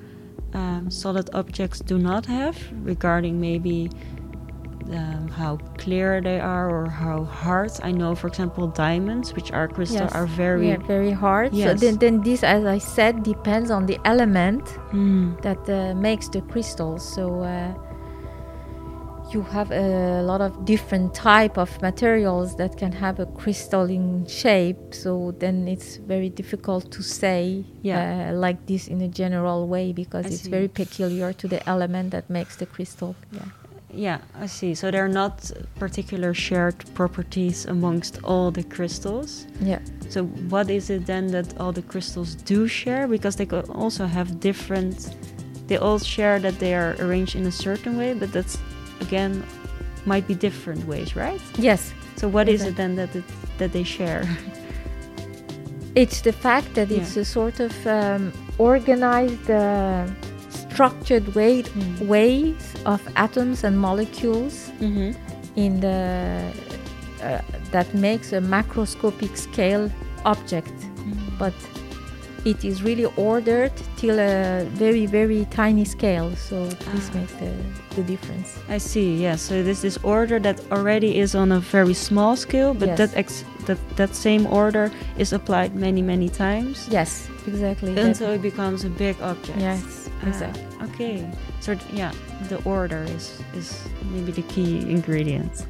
um, 0.53 0.89
solid 0.89 1.29
objects 1.33 1.79
do 1.79 1.97
not 1.97 2.25
have 2.25 2.57
regarding 2.83 3.39
maybe 3.39 3.89
um, 4.91 5.27
how 5.27 5.57
clear 5.77 6.21
they 6.21 6.39
are 6.39 6.69
or 6.69 6.89
how 6.89 7.23
hard. 7.23 7.71
I 7.83 7.91
know, 7.91 8.15
for 8.15 8.27
example, 8.27 8.67
diamonds, 8.67 9.33
which 9.33 9.51
are 9.51 9.67
crystal, 9.67 10.01
yes. 10.01 10.15
are 10.15 10.25
very 10.25 10.69
yeah, 10.69 10.77
very 10.77 11.11
hard. 11.11 11.53
Yes. 11.53 11.79
So 11.79 11.85
then, 11.85 11.97
then 11.97 12.21
this, 12.23 12.43
as 12.43 12.65
I 12.65 12.79
said, 12.79 13.23
depends 13.23 13.69
on 13.71 13.85
the 13.85 13.99
element 14.05 14.65
mm. 14.91 15.39
that 15.41 15.69
uh, 15.69 15.93
makes 15.95 16.27
the 16.27 16.41
crystal. 16.41 16.97
So 16.97 17.41
uh, 17.41 17.73
you 19.33 19.41
have 19.41 19.71
a 19.71 20.21
lot 20.21 20.41
of 20.41 20.65
different 20.65 21.13
type 21.13 21.57
of 21.57 21.81
materials 21.81 22.55
that 22.57 22.77
can 22.77 22.91
have 22.91 23.19
a 23.19 23.25
crystalline 23.25 24.25
shape. 24.27 24.93
So 24.93 25.33
then 25.39 25.67
it's 25.67 25.97
very 25.97 26.29
difficult 26.29 26.91
to 26.91 27.03
say 27.03 27.65
yeah. 27.81 28.31
uh, 28.31 28.33
like 28.33 28.65
this 28.65 28.87
in 28.87 29.01
a 29.01 29.07
general 29.07 29.67
way 29.67 29.93
because 29.93 30.25
I 30.25 30.29
it's 30.29 30.43
see. 30.43 30.49
very 30.49 30.67
peculiar 30.67 31.33
to 31.33 31.47
the 31.47 31.67
element 31.69 32.11
that 32.11 32.29
makes 32.29 32.55
the 32.55 32.65
crystal. 32.65 33.15
Yeah. 33.31 33.45
Yeah, 33.91 34.19
I 34.35 34.45
see. 34.45 34.75
So 34.75 34.91
there 34.91 35.03
are 35.03 35.09
not 35.09 35.51
particular 35.79 36.33
shared 36.33 36.85
properties 36.93 37.65
amongst 37.65 38.19
all 38.23 38.51
the 38.51 38.63
crystals. 38.63 39.47
Yeah. 39.61 39.79
So 40.09 40.25
what 40.25 40.69
is 40.69 40.91
it 40.91 41.07
then 41.07 41.27
that 41.27 41.59
all 41.59 41.71
the 41.71 41.81
crystals 41.81 42.35
do 42.35 42.67
share? 42.67 43.07
Because 43.07 43.35
they 43.37 43.47
could 43.47 43.67
also 43.69 44.05
have 44.05 44.39
different. 44.39 45.15
They 45.67 45.77
all 45.77 45.97
share 45.97 46.39
that 46.39 46.59
they 46.59 46.75
are 46.75 46.95
arranged 46.99 47.35
in 47.35 47.47
a 47.47 47.51
certain 47.51 47.97
way, 47.97 48.13
but 48.13 48.31
that's 48.31 48.59
again 49.01 49.43
might 50.05 50.27
be 50.27 50.35
different 50.35 50.85
ways, 50.85 51.15
right? 51.15 51.41
Yes. 51.57 51.93
So 52.15 52.27
what 52.27 52.49
is 52.49 52.63
it 52.63 52.75
then 52.75 52.95
that 52.95 53.15
it, 53.15 53.23
that 53.57 53.71
they 53.71 53.83
share? 53.83 54.23
It's 55.95 56.21
the 56.21 56.31
fact 56.31 56.75
that 56.75 56.89
yeah. 56.89 56.99
it's 56.99 57.17
a 57.17 57.25
sort 57.25 57.59
of 57.59 57.73
um, 57.87 58.31
organized. 58.59 59.49
Uh, 59.49 60.07
structured 60.79 61.35
way, 61.35 61.61
mm. 61.61 62.07
ways 62.07 62.73
of 62.85 63.01
atoms 63.17 63.65
and 63.65 63.77
molecules 63.77 64.71
mm-hmm. 64.79 65.11
in 65.57 65.81
the 65.81 66.53
uh, 67.21 67.41
that 67.71 67.93
makes 67.93 68.31
a 68.31 68.39
macroscopic 68.39 69.35
scale 69.35 69.91
object, 70.23 70.71
mm. 70.71 71.37
but 71.37 71.53
it 72.45 72.63
is 72.65 72.83
really 72.83 73.05
ordered 73.17 73.71
till 73.97 74.19
a 74.19 74.65
very 74.73 75.05
very 75.05 75.45
tiny 75.51 75.85
scale. 75.85 76.35
So 76.35 76.65
this 76.65 77.09
ah. 77.09 77.17
makes 77.17 77.33
the, 77.33 77.51
the 77.95 78.03
difference. 78.03 78.59
I 78.69 78.77
see. 78.77 79.15
Yeah. 79.15 79.35
So 79.35 79.63
this 79.63 79.83
is 79.83 79.97
order 80.03 80.39
that 80.39 80.59
already 80.71 81.19
is 81.19 81.35
on 81.35 81.51
a 81.51 81.59
very 81.59 81.93
small 81.93 82.35
scale, 82.35 82.73
but 82.73 82.89
yes. 82.89 82.97
that 82.97 83.17
ex- 83.17 83.45
that 83.65 83.77
that 83.95 84.15
same 84.15 84.47
order 84.47 84.91
is 85.17 85.33
applied 85.33 85.75
many 85.75 86.01
many 86.01 86.29
times. 86.29 86.87
Yes, 86.89 87.29
exactly. 87.47 87.97
Until 87.97 88.31
it 88.31 88.41
becomes 88.41 88.83
a 88.83 88.89
big 88.89 89.21
object. 89.21 89.59
Yes 89.59 89.99
exactly. 90.27 90.63
Ah, 90.79 90.85
okay. 90.85 91.31
So 91.59 91.77
yeah, 91.93 92.11
the 92.47 92.61
order 92.63 93.03
is 93.03 93.41
is 93.53 93.87
maybe 94.11 94.31
the 94.31 94.43
key 94.43 94.79
ingredient. 94.89 95.65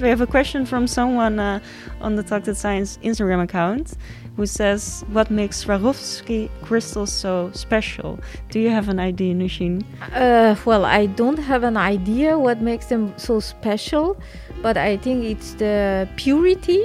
We 0.00 0.08
have 0.08 0.20
a 0.20 0.26
question 0.26 0.64
from 0.64 0.86
someone 0.86 1.40
uh, 1.40 1.60
on 2.00 2.14
the 2.14 2.22
Talk 2.22 2.44
That 2.44 2.56
Science 2.56 2.98
Instagram 3.02 3.42
account 3.42 3.94
who 4.38 4.46
says, 4.46 5.04
What 5.10 5.30
makes 5.32 5.64
Swarovski 5.64 6.48
crystals 6.62 7.12
so 7.12 7.50
special? 7.52 8.20
Do 8.50 8.60
you 8.60 8.70
have 8.70 8.88
an 8.88 9.00
idea, 9.00 9.34
Nushin? 9.34 9.82
Uh, 10.14 10.54
well, 10.64 10.84
I 10.84 11.06
don't 11.06 11.40
have 11.40 11.64
an 11.64 11.76
idea 11.76 12.38
what 12.38 12.62
makes 12.62 12.86
them 12.86 13.12
so 13.16 13.40
special, 13.40 14.16
but 14.62 14.76
I 14.76 14.96
think 14.96 15.24
it's 15.24 15.54
the 15.54 16.08
purity 16.14 16.82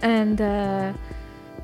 and 0.00 0.40
uh, 0.40 0.94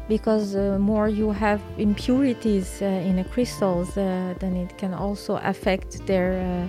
because 0.08 0.56
uh, 0.56 0.76
more 0.78 1.08
you 1.08 1.30
have 1.30 1.62
impurities 1.78 2.82
uh, 2.82 3.08
in 3.08 3.16
the 3.16 3.24
crystals, 3.24 3.96
uh, 3.96 4.34
then 4.40 4.54
it 4.56 4.76
can 4.76 4.92
also 4.92 5.36
affect 5.42 6.06
their 6.06 6.68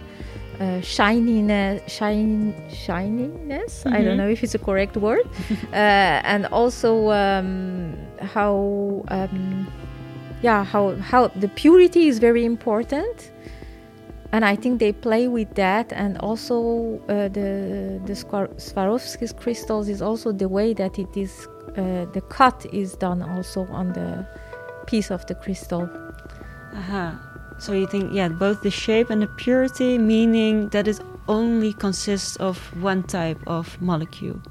uh, 0.61 0.81
shininess. 0.81 1.81
Shine, 1.91 2.53
shininess. 2.69 3.83
Mm-hmm. 3.83 3.89
I 3.89 3.97
don't 3.97 4.05
mm-hmm. 4.05 4.17
know 4.17 4.29
if 4.29 4.43
it's 4.43 4.55
a 4.55 4.59
correct 4.59 4.95
word, 4.97 5.27
uh, 5.73 5.75
and 6.33 6.45
also 6.47 7.09
um, 7.11 7.97
how. 8.19 9.03
Um, 9.09 9.67
yeah, 10.43 10.63
how, 10.63 10.95
how 10.95 11.27
the 11.27 11.49
purity 11.49 12.07
is 12.07 12.17
very 12.17 12.45
important 12.45 13.31
and 14.31 14.45
I 14.45 14.55
think 14.55 14.79
they 14.79 14.93
play 14.93 15.27
with 15.27 15.55
that, 15.55 15.91
and 15.91 16.17
also 16.19 16.99
uh, 17.09 17.27
the 17.27 17.99
the 18.05 18.13
Swarovski's 18.13 19.33
crystals 19.33 19.89
is 19.89 20.01
also 20.01 20.31
the 20.31 20.47
way 20.47 20.73
that 20.73 20.97
it 20.97 21.15
is 21.17 21.47
uh, 21.77 22.05
the 22.13 22.21
cut 22.29 22.65
is 22.71 22.95
done 22.95 23.21
also 23.21 23.67
on 23.67 23.93
the 23.93 24.25
piece 24.87 25.11
of 25.11 25.25
the 25.27 25.35
crystal. 25.35 25.89
Uh-huh. 26.73 27.11
So 27.61 27.73
you 27.73 27.85
think, 27.85 28.11
yeah, 28.11 28.27
both 28.27 28.63
the 28.63 28.71
shape 28.71 29.11
and 29.11 29.21
the 29.21 29.27
purity, 29.27 29.99
meaning 29.99 30.69
that 30.69 30.87
it 30.87 30.99
only 31.27 31.73
consists 31.73 32.35
of 32.37 32.57
one 32.81 33.03
type 33.03 33.39
of 33.45 33.79
molecule. 33.79 34.41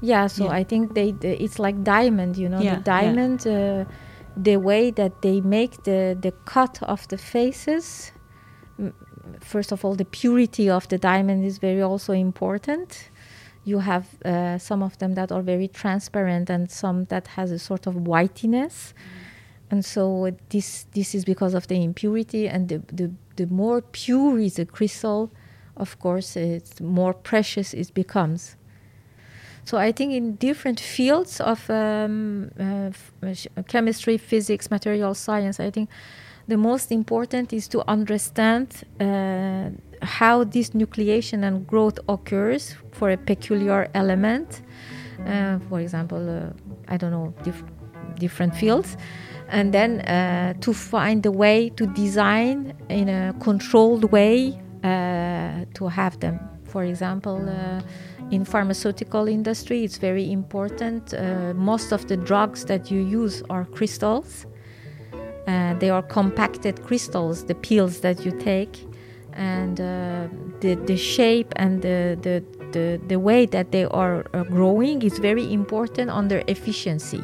Yeah, 0.00 0.28
so 0.28 0.44
yeah. 0.44 0.60
I 0.60 0.62
think 0.62 0.94
they, 0.94 1.10
the, 1.10 1.42
it's 1.42 1.58
like 1.58 1.82
diamond, 1.82 2.36
you 2.36 2.48
know, 2.48 2.60
yeah, 2.60 2.76
the 2.76 2.82
diamond, 2.82 3.44
yeah. 3.44 3.80
uh, 3.80 3.84
the 4.36 4.58
way 4.58 4.92
that 4.92 5.22
they 5.22 5.40
make 5.40 5.82
the 5.82 6.16
the 6.20 6.30
cut 6.44 6.80
of 6.82 7.08
the 7.08 7.18
faces. 7.18 8.12
First 9.40 9.72
of 9.72 9.84
all, 9.84 9.96
the 9.96 10.04
purity 10.04 10.70
of 10.70 10.86
the 10.86 10.98
diamond 10.98 11.44
is 11.44 11.58
very 11.58 11.82
also 11.82 12.12
important 12.12 13.10
you 13.64 13.80
have 13.80 14.06
uh, 14.24 14.56
some 14.58 14.80
of 14.80 14.96
them 14.98 15.14
that 15.14 15.32
are 15.32 15.42
very 15.42 15.66
transparent 15.66 16.48
and 16.48 16.70
some 16.70 17.06
that 17.06 17.26
has 17.26 17.50
a 17.50 17.58
sort 17.58 17.88
of 17.88 17.94
whitiness. 17.94 18.92
Mm. 18.94 19.25
And 19.70 19.84
so 19.84 20.30
this 20.50 20.86
this 20.92 21.14
is 21.14 21.24
because 21.24 21.54
of 21.54 21.66
the 21.66 21.82
impurity 21.82 22.48
and 22.48 22.68
the, 22.68 22.78
the, 22.92 23.10
the 23.36 23.46
more 23.46 23.82
pure 23.82 24.38
is 24.38 24.58
a 24.58 24.64
crystal, 24.64 25.30
of 25.76 25.98
course, 25.98 26.36
it's 26.36 26.80
more 26.80 27.12
precious 27.12 27.74
it 27.74 27.92
becomes. 27.94 28.56
So 29.64 29.78
I 29.78 29.90
think 29.90 30.12
in 30.12 30.36
different 30.36 30.78
fields 30.78 31.40
of 31.40 31.68
um, 31.68 32.52
uh, 32.60 32.90
chemistry, 33.66 34.16
physics, 34.16 34.70
material 34.70 35.12
science, 35.14 35.58
I 35.58 35.70
think 35.72 35.90
the 36.46 36.56
most 36.56 36.92
important 36.92 37.52
is 37.52 37.66
to 37.68 37.82
understand 37.88 38.84
uh, 39.00 39.70
how 40.02 40.44
this 40.44 40.70
nucleation 40.70 41.42
and 41.42 41.66
growth 41.66 41.98
occurs 42.08 42.76
for 42.92 43.10
a 43.10 43.16
peculiar 43.16 43.88
element. 43.94 44.62
Uh, 45.26 45.58
for 45.68 45.80
example, 45.80 46.28
uh, 46.28 46.92
I 46.92 46.96
don't 46.96 47.10
know, 47.10 47.34
dif- 47.42 47.64
different 48.20 48.54
fields. 48.54 48.96
And 49.48 49.72
then 49.72 50.00
uh, 50.00 50.54
to 50.60 50.72
find 50.72 51.24
a 51.26 51.30
way 51.30 51.70
to 51.70 51.86
design 51.86 52.74
in 52.88 53.08
a 53.08 53.34
controlled 53.40 54.10
way 54.10 54.60
uh, 54.82 55.64
to 55.74 55.88
have 55.88 56.18
them. 56.20 56.38
For 56.64 56.84
example, 56.84 57.48
uh, 57.48 57.80
in 58.30 58.44
pharmaceutical 58.44 59.28
industry, 59.28 59.84
it's 59.84 59.98
very 59.98 60.30
important. 60.30 61.14
Uh, 61.14 61.54
most 61.54 61.92
of 61.92 62.08
the 62.08 62.16
drugs 62.16 62.64
that 62.64 62.90
you 62.90 63.00
use 63.00 63.42
are 63.48 63.64
crystals. 63.64 64.46
Uh, 65.46 65.74
they 65.78 65.90
are 65.90 66.02
compacted 66.02 66.82
crystals, 66.84 67.44
the 67.44 67.54
pills 67.54 68.00
that 68.00 68.24
you 68.24 68.32
take, 68.32 68.84
and 69.32 69.80
uh, 69.80 70.26
the 70.60 70.74
the 70.86 70.96
shape 70.96 71.52
and 71.54 71.82
the 71.82 72.18
the 72.22 72.42
the, 72.72 73.00
the 73.06 73.16
way 73.16 73.46
that 73.46 73.70
they 73.70 73.84
are 73.84 74.24
growing 74.50 75.02
is 75.02 75.18
very 75.20 75.52
important 75.52 76.10
on 76.10 76.26
their 76.26 76.42
efficiency. 76.48 77.22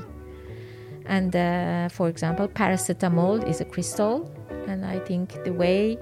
And 1.07 1.35
uh, 1.35 1.89
for 1.89 2.09
example, 2.09 2.49
paracetamol 2.49 3.49
is 3.49 3.61
a 3.61 3.65
crystal, 3.65 4.31
and 4.67 4.85
I 4.85 4.99
think 5.01 5.43
the 5.45 5.53
way, 5.53 5.99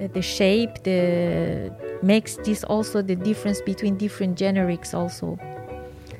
uh, 0.00 0.08
the 0.12 0.22
shape, 0.22 0.82
the 0.84 1.72
makes 2.02 2.36
this 2.36 2.62
also 2.64 3.02
the 3.02 3.16
difference 3.16 3.60
between 3.60 3.96
different 3.96 4.38
generics 4.38 4.94
also. 4.94 5.38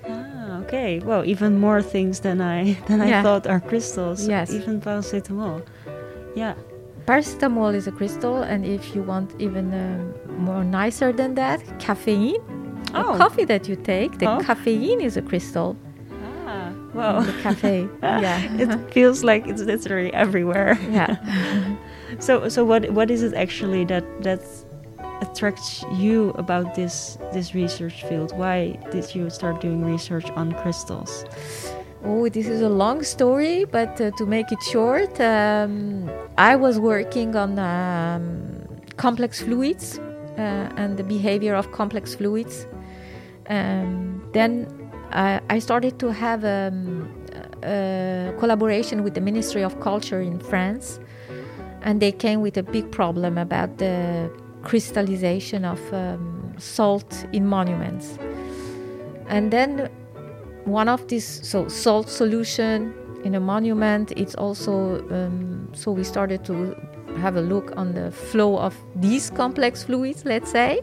Ah, 0.08 0.60
okay. 0.62 1.00
Well, 1.00 1.24
even 1.24 1.58
more 1.58 1.82
things 1.82 2.20
than 2.20 2.40
I 2.40 2.72
than 2.88 3.00
I 3.00 3.22
thought 3.22 3.46
are 3.46 3.60
crystals. 3.60 4.26
Yes. 4.26 4.52
Even 4.52 4.80
paracetamol. 4.80 5.64
Yeah. 6.34 6.54
Paracetamol 7.06 7.74
is 7.74 7.86
a 7.86 7.92
crystal, 7.92 8.42
and 8.42 8.66
if 8.66 8.94
you 8.94 9.02
want 9.02 9.32
even 9.38 9.72
um, 9.72 10.44
more 10.44 10.64
nicer 10.64 11.12
than 11.12 11.36
that, 11.36 11.62
caffeine. 11.78 12.36
Oh. 12.94 13.12
The 13.12 13.18
coffee 13.18 13.44
that 13.44 13.68
you 13.68 13.76
take, 13.76 14.18
the 14.18 14.28
oh. 14.28 14.40
caffeine 14.40 15.00
is 15.00 15.16
a 15.16 15.22
crystal. 15.22 15.76
Well, 16.96 17.20
the 17.20 17.32
cafe. 17.42 17.88
yeah, 18.02 18.40
it 18.58 18.92
feels 18.92 19.22
like 19.22 19.46
it's 19.46 19.62
literally 19.62 20.12
everywhere. 20.14 20.78
Yeah. 20.90 21.16
so, 22.20 22.48
so 22.48 22.64
what 22.64 22.90
what 22.90 23.10
is 23.10 23.22
it 23.22 23.34
actually 23.34 23.84
that 23.84 24.04
that 24.22 24.40
attracts 25.20 25.84
you 25.92 26.30
about 26.38 26.74
this 26.74 27.18
this 27.32 27.54
research 27.54 28.04
field? 28.08 28.32
Why 28.36 28.78
did 28.90 29.14
you 29.14 29.28
start 29.30 29.60
doing 29.60 29.84
research 29.84 30.30
on 30.30 30.52
crystals? 30.62 31.24
Oh, 32.02 32.28
this 32.28 32.46
is 32.46 32.62
a 32.62 32.68
long 32.68 33.02
story, 33.02 33.64
but 33.64 34.00
uh, 34.00 34.10
to 34.16 34.26
make 34.26 34.52
it 34.52 34.62
short, 34.62 35.20
um, 35.20 36.08
I 36.38 36.56
was 36.56 36.78
working 36.78 37.34
on 37.36 37.58
um, 37.58 38.68
complex 38.96 39.42
fluids 39.42 39.98
uh, 40.38 40.70
and 40.76 40.96
the 40.96 41.04
behavior 41.04 41.54
of 41.54 41.72
complex 41.72 42.14
fluids. 42.14 42.66
Um, 43.48 44.22
then 44.32 44.66
uh, 45.12 45.40
I 45.48 45.58
started 45.58 45.98
to 45.98 46.12
have 46.12 46.44
um, 46.44 47.08
a 47.62 48.32
collaboration 48.38 49.02
with 49.02 49.14
the 49.14 49.20
Ministry 49.20 49.62
of 49.62 49.80
Culture 49.80 50.20
in 50.20 50.38
France, 50.38 51.00
and 51.82 52.00
they 52.00 52.12
came 52.12 52.40
with 52.40 52.56
a 52.56 52.62
big 52.62 52.90
problem 52.90 53.38
about 53.38 53.78
the 53.78 54.30
crystallization 54.62 55.64
of 55.64 55.80
um, 55.92 56.54
salt 56.58 57.26
in 57.32 57.46
monuments. 57.46 58.18
And 59.28 59.52
then 59.52 59.90
one 60.64 60.88
of 60.88 61.06
these, 61.08 61.48
so 61.48 61.68
salt 61.68 62.08
solution 62.08 62.92
in 63.24 63.34
a 63.34 63.40
monument, 63.40 64.12
it's 64.16 64.34
also, 64.34 65.06
um, 65.10 65.68
so 65.72 65.92
we 65.92 66.04
started 66.04 66.44
to 66.44 66.76
have 67.18 67.36
a 67.36 67.40
look 67.40 67.72
on 67.76 67.94
the 67.94 68.10
flow 68.10 68.58
of 68.58 68.76
these 68.96 69.30
complex 69.30 69.84
fluids, 69.84 70.24
let's 70.24 70.50
say. 70.50 70.80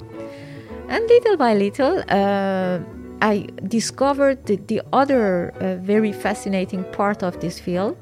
And 0.90 1.08
little 1.08 1.38
by 1.38 1.54
little, 1.54 2.04
uh, 2.10 2.80
I 3.24 3.48
discovered 3.70 4.46
the, 4.48 4.58
the 4.58 4.82
other 4.92 5.52
uh, 5.52 5.78
very 5.78 6.12
fascinating 6.12 6.84
part 6.92 7.24
of 7.24 7.40
this 7.40 7.58
field. 7.58 7.96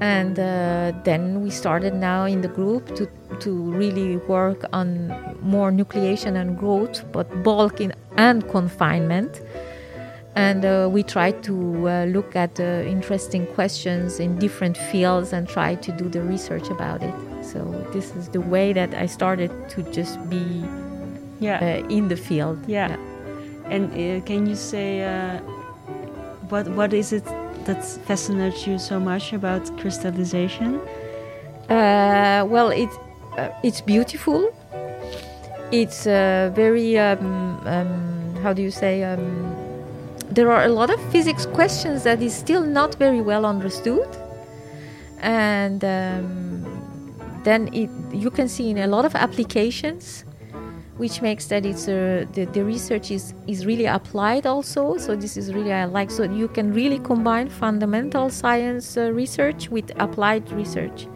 And 0.00 0.36
uh, 0.40 0.92
then 1.04 1.40
we 1.40 1.50
started 1.50 1.94
now 1.94 2.24
in 2.24 2.40
the 2.40 2.48
group 2.48 2.96
to, 2.96 3.08
to 3.38 3.50
really 3.52 4.16
work 4.16 4.64
on 4.72 5.14
more 5.40 5.70
nucleation 5.70 6.34
and 6.34 6.58
growth, 6.58 7.04
but 7.12 7.44
bulk 7.44 7.80
in, 7.80 7.94
and 8.16 8.46
confinement. 8.50 9.40
And 10.34 10.64
uh, 10.64 10.88
we 10.90 11.04
tried 11.04 11.44
to 11.44 11.88
uh, 11.88 12.04
look 12.06 12.34
at 12.34 12.58
uh, 12.58 12.82
interesting 12.88 13.46
questions 13.54 14.18
in 14.18 14.36
different 14.40 14.76
fields 14.76 15.32
and 15.32 15.48
try 15.48 15.76
to 15.76 15.92
do 15.92 16.08
the 16.08 16.22
research 16.22 16.70
about 16.70 17.04
it. 17.04 17.14
So 17.44 17.62
this 17.92 18.10
is 18.16 18.30
the 18.30 18.40
way 18.40 18.72
that 18.72 18.94
I 18.94 19.06
started 19.06 19.52
to 19.70 19.84
just 19.92 20.28
be 20.28 20.64
yeah. 21.38 21.58
Uh, 21.58 21.88
in 21.88 22.08
the 22.08 22.16
field. 22.16 22.58
yeah. 22.66 22.88
yeah. 22.88 23.13
And 23.70 23.90
uh, 23.92 24.24
can 24.24 24.46
you 24.46 24.54
say 24.54 25.02
uh, 25.02 25.38
what 26.48 26.68
what 26.68 26.92
is 26.92 27.12
it 27.12 27.24
that 27.64 27.84
fascinates 28.06 28.66
you 28.66 28.78
so 28.78 29.00
much 29.00 29.32
about 29.32 29.62
crystallization? 29.78 30.80
Uh, 31.70 32.44
well, 32.46 32.70
it 32.70 32.90
uh, 33.38 33.48
it's 33.62 33.80
beautiful. 33.80 34.54
It's 35.72 36.06
uh, 36.06 36.52
very 36.54 36.98
um, 36.98 37.60
um, 37.66 38.36
how 38.42 38.52
do 38.52 38.62
you 38.62 38.70
say? 38.70 39.02
Um, 39.02 39.54
there 40.30 40.50
are 40.50 40.64
a 40.64 40.68
lot 40.68 40.90
of 40.90 41.00
physics 41.10 41.46
questions 41.46 42.02
that 42.02 42.20
is 42.20 42.34
still 42.34 42.62
not 42.62 42.96
very 42.96 43.20
well 43.20 43.46
understood, 43.46 44.08
and 45.20 45.82
um, 45.84 46.64
then 47.44 47.72
it, 47.72 47.90
you 48.12 48.30
can 48.30 48.48
see 48.48 48.70
in 48.70 48.78
a 48.78 48.86
lot 48.86 49.04
of 49.04 49.14
applications 49.14 50.24
which 50.96 51.20
makes 51.22 51.46
that 51.46 51.66
it's 51.66 51.88
uh, 51.88 52.24
the, 52.32 52.44
the 52.46 52.64
research 52.64 53.10
is, 53.10 53.34
is 53.46 53.66
really 53.66 53.86
applied 53.86 54.46
also. 54.46 54.96
So 54.96 55.16
this 55.16 55.36
is 55.36 55.52
really 55.52 55.72
i 55.72 55.84
like 55.84 56.10
so 56.10 56.22
you 56.24 56.48
can 56.48 56.72
really 56.72 56.98
combine 57.00 57.48
fundamental 57.48 58.30
science 58.30 58.96
uh, 58.96 59.12
research 59.12 59.68
with 59.70 59.90
applied 59.98 60.50
research. 60.52 61.08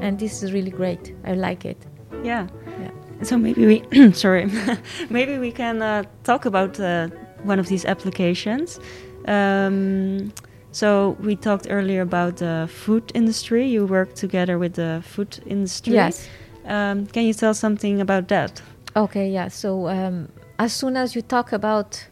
And 0.00 0.18
this 0.18 0.42
is 0.42 0.52
really 0.52 0.70
great. 0.70 1.14
I 1.24 1.34
like 1.34 1.64
it. 1.64 1.78
Yeah. 2.24 2.48
Yeah. 2.80 2.90
So 3.22 3.38
maybe 3.38 3.66
we 3.66 4.12
sorry 4.12 4.50
maybe 5.10 5.38
we 5.38 5.52
can 5.52 5.80
uh, 5.82 6.02
talk 6.24 6.44
about 6.44 6.80
uh, 6.80 7.08
one 7.44 7.60
of 7.60 7.68
these 7.68 7.84
applications. 7.84 8.80
Um, 9.26 10.32
so 10.72 11.16
we 11.20 11.36
talked 11.36 11.68
earlier 11.70 12.00
about 12.00 12.38
the 12.38 12.68
food 12.72 13.12
industry. 13.14 13.68
You 13.68 13.86
work 13.86 14.14
together 14.14 14.58
with 14.58 14.74
the 14.74 15.02
food 15.04 15.38
industry. 15.46 15.92
Yes. 15.92 16.28
Um, 16.64 17.06
can 17.06 17.24
you 17.24 17.34
tell 17.34 17.54
something 17.54 18.00
about 18.00 18.28
that 18.28 18.62
Okay, 18.94 19.30
yeah. 19.30 19.48
So 19.48 19.88
um, 19.88 20.28
as 20.58 20.72
soon 20.74 20.96
as 20.96 21.14
you 21.14 21.22
talk 21.22 21.52
about 21.52 22.06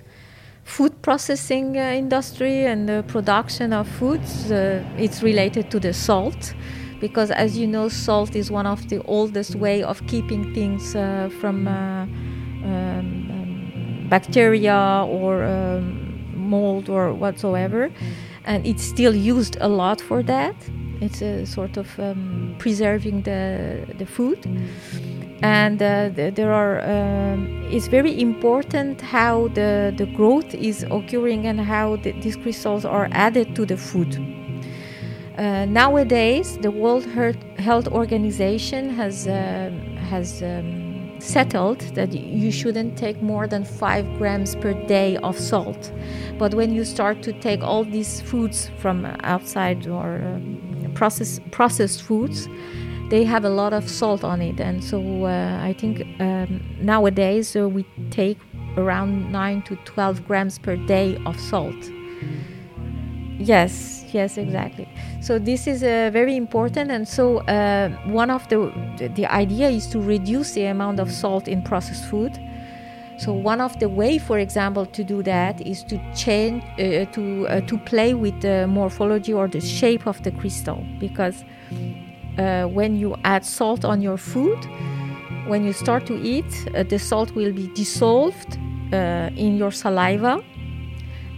food 0.64 1.02
processing 1.02 1.76
uh, 1.76 1.92
industry 1.92 2.64
and 2.64 2.88
the 2.88 3.04
production 3.06 3.72
of 3.74 3.86
foods, 3.86 4.50
uh, 4.50 4.82
it's 4.96 5.22
related 5.22 5.70
to 5.72 5.80
the 5.80 5.92
salt, 5.92 6.54
because 6.98 7.30
as 7.30 7.58
you 7.58 7.66
know, 7.66 7.88
salt 7.88 8.34
is 8.34 8.50
one 8.50 8.66
of 8.66 8.88
the 8.88 9.02
oldest 9.04 9.56
way 9.56 9.82
of 9.82 10.06
keeping 10.06 10.54
things 10.54 10.94
uh, 10.96 11.28
from 11.38 11.68
uh, 11.68 12.02
um, 12.02 12.16
um, 12.64 14.06
bacteria 14.08 15.04
or 15.06 15.44
um, 15.44 16.32
mold 16.34 16.88
or 16.88 17.12
whatsoever, 17.12 17.90
and 18.46 18.66
it's 18.66 18.82
still 18.82 19.14
used 19.14 19.58
a 19.60 19.68
lot 19.68 20.00
for 20.00 20.22
that. 20.22 20.54
It's 21.02 21.20
a 21.20 21.44
sort 21.46 21.76
of 21.76 21.98
um, 21.98 22.54
preserving 22.58 23.22
the 23.22 23.86
the 23.98 24.06
food 24.06 24.46
and 25.42 25.82
uh, 25.82 26.10
there 26.12 26.52
are 26.52 26.80
um, 26.82 27.66
it's 27.70 27.86
very 27.86 28.20
important 28.20 29.00
how 29.00 29.48
the, 29.48 29.94
the 29.96 30.06
growth 30.06 30.54
is 30.54 30.82
occurring 30.90 31.46
and 31.46 31.60
how 31.60 31.96
the, 31.96 32.12
these 32.20 32.36
crystals 32.36 32.84
are 32.84 33.08
added 33.12 33.54
to 33.56 33.64
the 33.64 33.76
food. 33.76 34.14
Uh, 35.38 35.64
nowadays 35.64 36.58
the 36.58 36.70
world 36.70 37.06
health 37.58 37.88
organization 37.88 38.90
has 38.90 39.26
uh, 39.26 39.70
has 40.10 40.42
um, 40.42 40.90
settled 41.20 41.80
that 41.94 42.12
you 42.12 42.50
shouldn't 42.50 42.96
take 42.96 43.22
more 43.22 43.46
than 43.46 43.64
5 43.64 44.18
grams 44.18 44.56
per 44.56 44.72
day 44.86 45.16
of 45.18 45.38
salt. 45.38 45.92
But 46.38 46.54
when 46.54 46.72
you 46.72 46.84
start 46.84 47.22
to 47.22 47.32
take 47.32 47.62
all 47.62 47.84
these 47.84 48.20
foods 48.20 48.70
from 48.78 49.04
outside 49.22 49.86
or 49.86 50.22
um, 50.24 50.92
process, 50.94 51.40
processed 51.50 52.02
foods 52.02 52.48
they 53.10 53.24
have 53.24 53.44
a 53.44 53.50
lot 53.50 53.72
of 53.72 53.88
salt 53.88 54.24
on 54.24 54.40
it, 54.40 54.60
and 54.60 54.82
so 54.82 55.24
uh, 55.24 55.60
I 55.62 55.74
think 55.74 56.06
um, 56.20 56.60
nowadays 56.80 57.56
uh, 57.56 57.68
we 57.68 57.84
take 58.10 58.38
around 58.76 59.32
nine 59.32 59.62
to 59.62 59.76
twelve 59.84 60.26
grams 60.26 60.58
per 60.58 60.76
day 60.76 61.18
of 61.26 61.38
salt. 61.38 61.74
Yes, 63.38 64.04
yes, 64.12 64.36
exactly. 64.36 64.86
So 65.22 65.38
this 65.38 65.66
is 65.66 65.82
uh, 65.82 66.10
very 66.12 66.36
important, 66.36 66.90
and 66.90 67.08
so 67.08 67.38
uh, 67.38 67.88
one 68.06 68.30
of 68.30 68.48
the 68.48 68.70
the 69.16 69.26
idea 69.26 69.68
is 69.68 69.86
to 69.88 70.00
reduce 70.00 70.52
the 70.52 70.66
amount 70.66 71.00
of 71.00 71.10
salt 71.10 71.48
in 71.48 71.62
processed 71.62 72.04
food. 72.04 72.38
So 73.18 73.32
one 73.32 73.60
of 73.60 73.78
the 73.80 73.88
way, 73.88 74.18
for 74.18 74.38
example, 74.38 74.86
to 74.86 75.04
do 75.04 75.22
that 75.24 75.60
is 75.60 75.82
to 75.84 75.98
change 76.14 76.62
uh, 76.78 77.04
to 77.12 77.46
uh, 77.48 77.60
to 77.62 77.78
play 77.78 78.14
with 78.14 78.40
the 78.40 78.66
morphology 78.66 79.32
or 79.32 79.48
the 79.48 79.60
shape 79.60 80.06
of 80.06 80.22
the 80.22 80.30
crystal 80.30 80.84
because 80.98 81.44
uh, 82.40 82.64
when 82.64 82.96
you 82.96 83.14
add 83.24 83.44
salt 83.44 83.84
on 83.84 84.00
your 84.00 84.16
food, 84.16 84.58
when 85.46 85.62
you 85.62 85.72
start 85.72 86.06
to 86.06 86.16
eat, 86.22 86.68
uh, 86.74 86.82
the 86.82 86.98
salt 86.98 87.34
will 87.34 87.52
be 87.52 87.66
dissolved 87.74 88.58
uh, 88.92 89.30
in 89.36 89.56
your 89.56 89.70
saliva. 89.70 90.42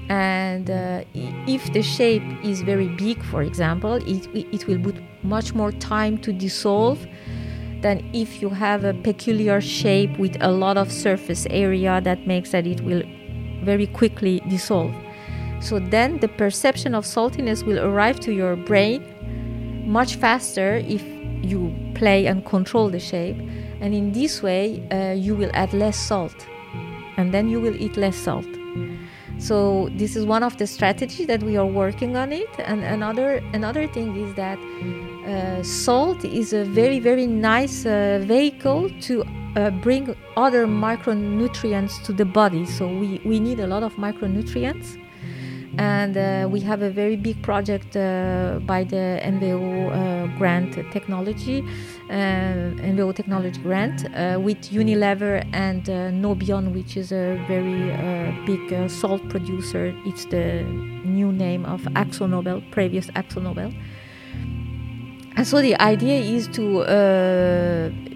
And 0.09 0.71
uh, 0.71 1.05
if 1.15 1.73
the 1.73 1.83
shape 1.83 2.23
is 2.45 2.61
very 2.63 2.89
big 2.89 3.23
for 3.25 3.43
example 3.43 3.95
it, 3.95 4.29
it 4.35 4.67
will 4.67 4.79
put 4.81 4.97
much 5.23 5.55
more 5.55 5.73
time 5.73 6.19
to 6.19 6.33
dissolve 6.33 7.07
than 7.81 8.05
if 8.13 8.43
you 8.43 8.51
have 8.51 8.85
a 8.85 8.93
peculiar 8.93 9.61
shape 9.61 10.19
with 10.19 10.37
a 10.41 10.51
lot 10.51 10.77
of 10.77 10.93
surface 10.93 11.47
area 11.51 12.01
that 12.03 12.27
makes 12.27 12.51
that 12.51 12.67
it 12.67 12.81
will 12.83 13.03
very 13.65 13.87
quickly 13.87 14.43
dissolve. 14.49 14.95
So 15.61 15.79
then 15.79 16.19
the 16.19 16.29
perception 16.29 16.95
of 16.95 17.05
saltiness 17.05 17.65
will 17.65 17.79
arrive 17.79 18.21
to 18.21 18.33
your 18.33 18.57
brain 18.57 19.12
much 19.85 20.17
faster 20.17 20.77
if 20.77 21.03
you 21.43 21.75
play 21.95 22.27
and 22.27 22.45
control 22.45 22.89
the 22.89 23.01
shape. 23.01 23.37
And 23.81 23.95
in 23.95 24.13
this 24.13 24.43
way 24.43 24.87
uh, 24.91 25.13
you 25.13 25.35
will 25.35 25.51
add 25.55 25.73
less 25.73 25.97
salt. 25.97 26.47
And 27.17 27.33
then 27.33 27.49
you 27.49 27.61
will 27.61 27.77
eat 27.77 27.97
less 27.97 28.17
salt. 28.17 28.47
So 29.39 29.89
this 29.97 30.15
is 30.15 30.25
one 30.25 30.43
of 30.43 30.57
the 30.57 30.67
strategies 30.67 31.27
that 31.27 31.43
we 31.43 31.57
are 31.57 31.67
working 31.67 32.17
on 32.17 32.33
it. 32.33 32.49
And 32.59 32.83
another 32.85 33.43
another 33.53 33.89
thing 33.89 34.17
is 34.17 34.35
that 34.35 34.59
uh, 35.27 35.63
salt 35.63 36.25
is 36.25 36.53
a 36.53 36.65
very 36.65 37.01
very 37.01 37.27
nice 37.27 37.85
uh, 37.85 38.23
vehicle 38.23 38.91
to 39.03 39.25
uh, 39.57 39.71
bring 39.71 40.15
other 40.37 40.67
micronutrients 40.67 42.03
to 42.05 42.13
the 42.13 42.25
body. 42.25 42.65
So 42.67 42.87
we, 42.87 43.21
we 43.25 43.41
need 43.41 43.61
a 43.61 43.67
lot 43.67 43.83
of 43.83 43.95
micronutrients 43.95 44.97
and 45.79 46.17
uh, 46.17 46.49
we 46.51 46.61
have 46.61 46.83
a 46.83 46.91
very 46.91 47.17
big 47.17 47.43
project 47.43 47.97
uh, 47.97 48.61
by 48.67 48.85
the 48.85 49.21
NWO 49.23 49.91
uh, 49.91 50.39
grant 50.39 50.75
technology, 50.93 51.65
uh, 52.11 52.13
NWO 52.13 53.15
technology 53.15 53.61
grant 53.61 54.05
uh, 54.15 54.39
with 54.41 54.59
Unilever 54.71 55.47
and 55.53 55.89
uh, 55.89 56.11
Nobian, 56.11 56.73
which 56.75 56.97
is 56.97 57.13
a 57.13 57.43
very 57.49 57.91
big 58.47 58.91
salt 58.91 59.27
producer. 59.29 59.95
It's 60.05 60.27
the 60.27 60.63
new 61.05 61.33
name 61.33 61.65
of 61.65 61.83
AkzoNobel, 61.95 62.71
previous 62.71 63.07
AkzoNobel. 63.11 63.75
And 65.37 65.47
so 65.47 65.63
the 65.63 65.75
idea 65.81 66.21
is 66.21 66.47
to, 66.49 66.85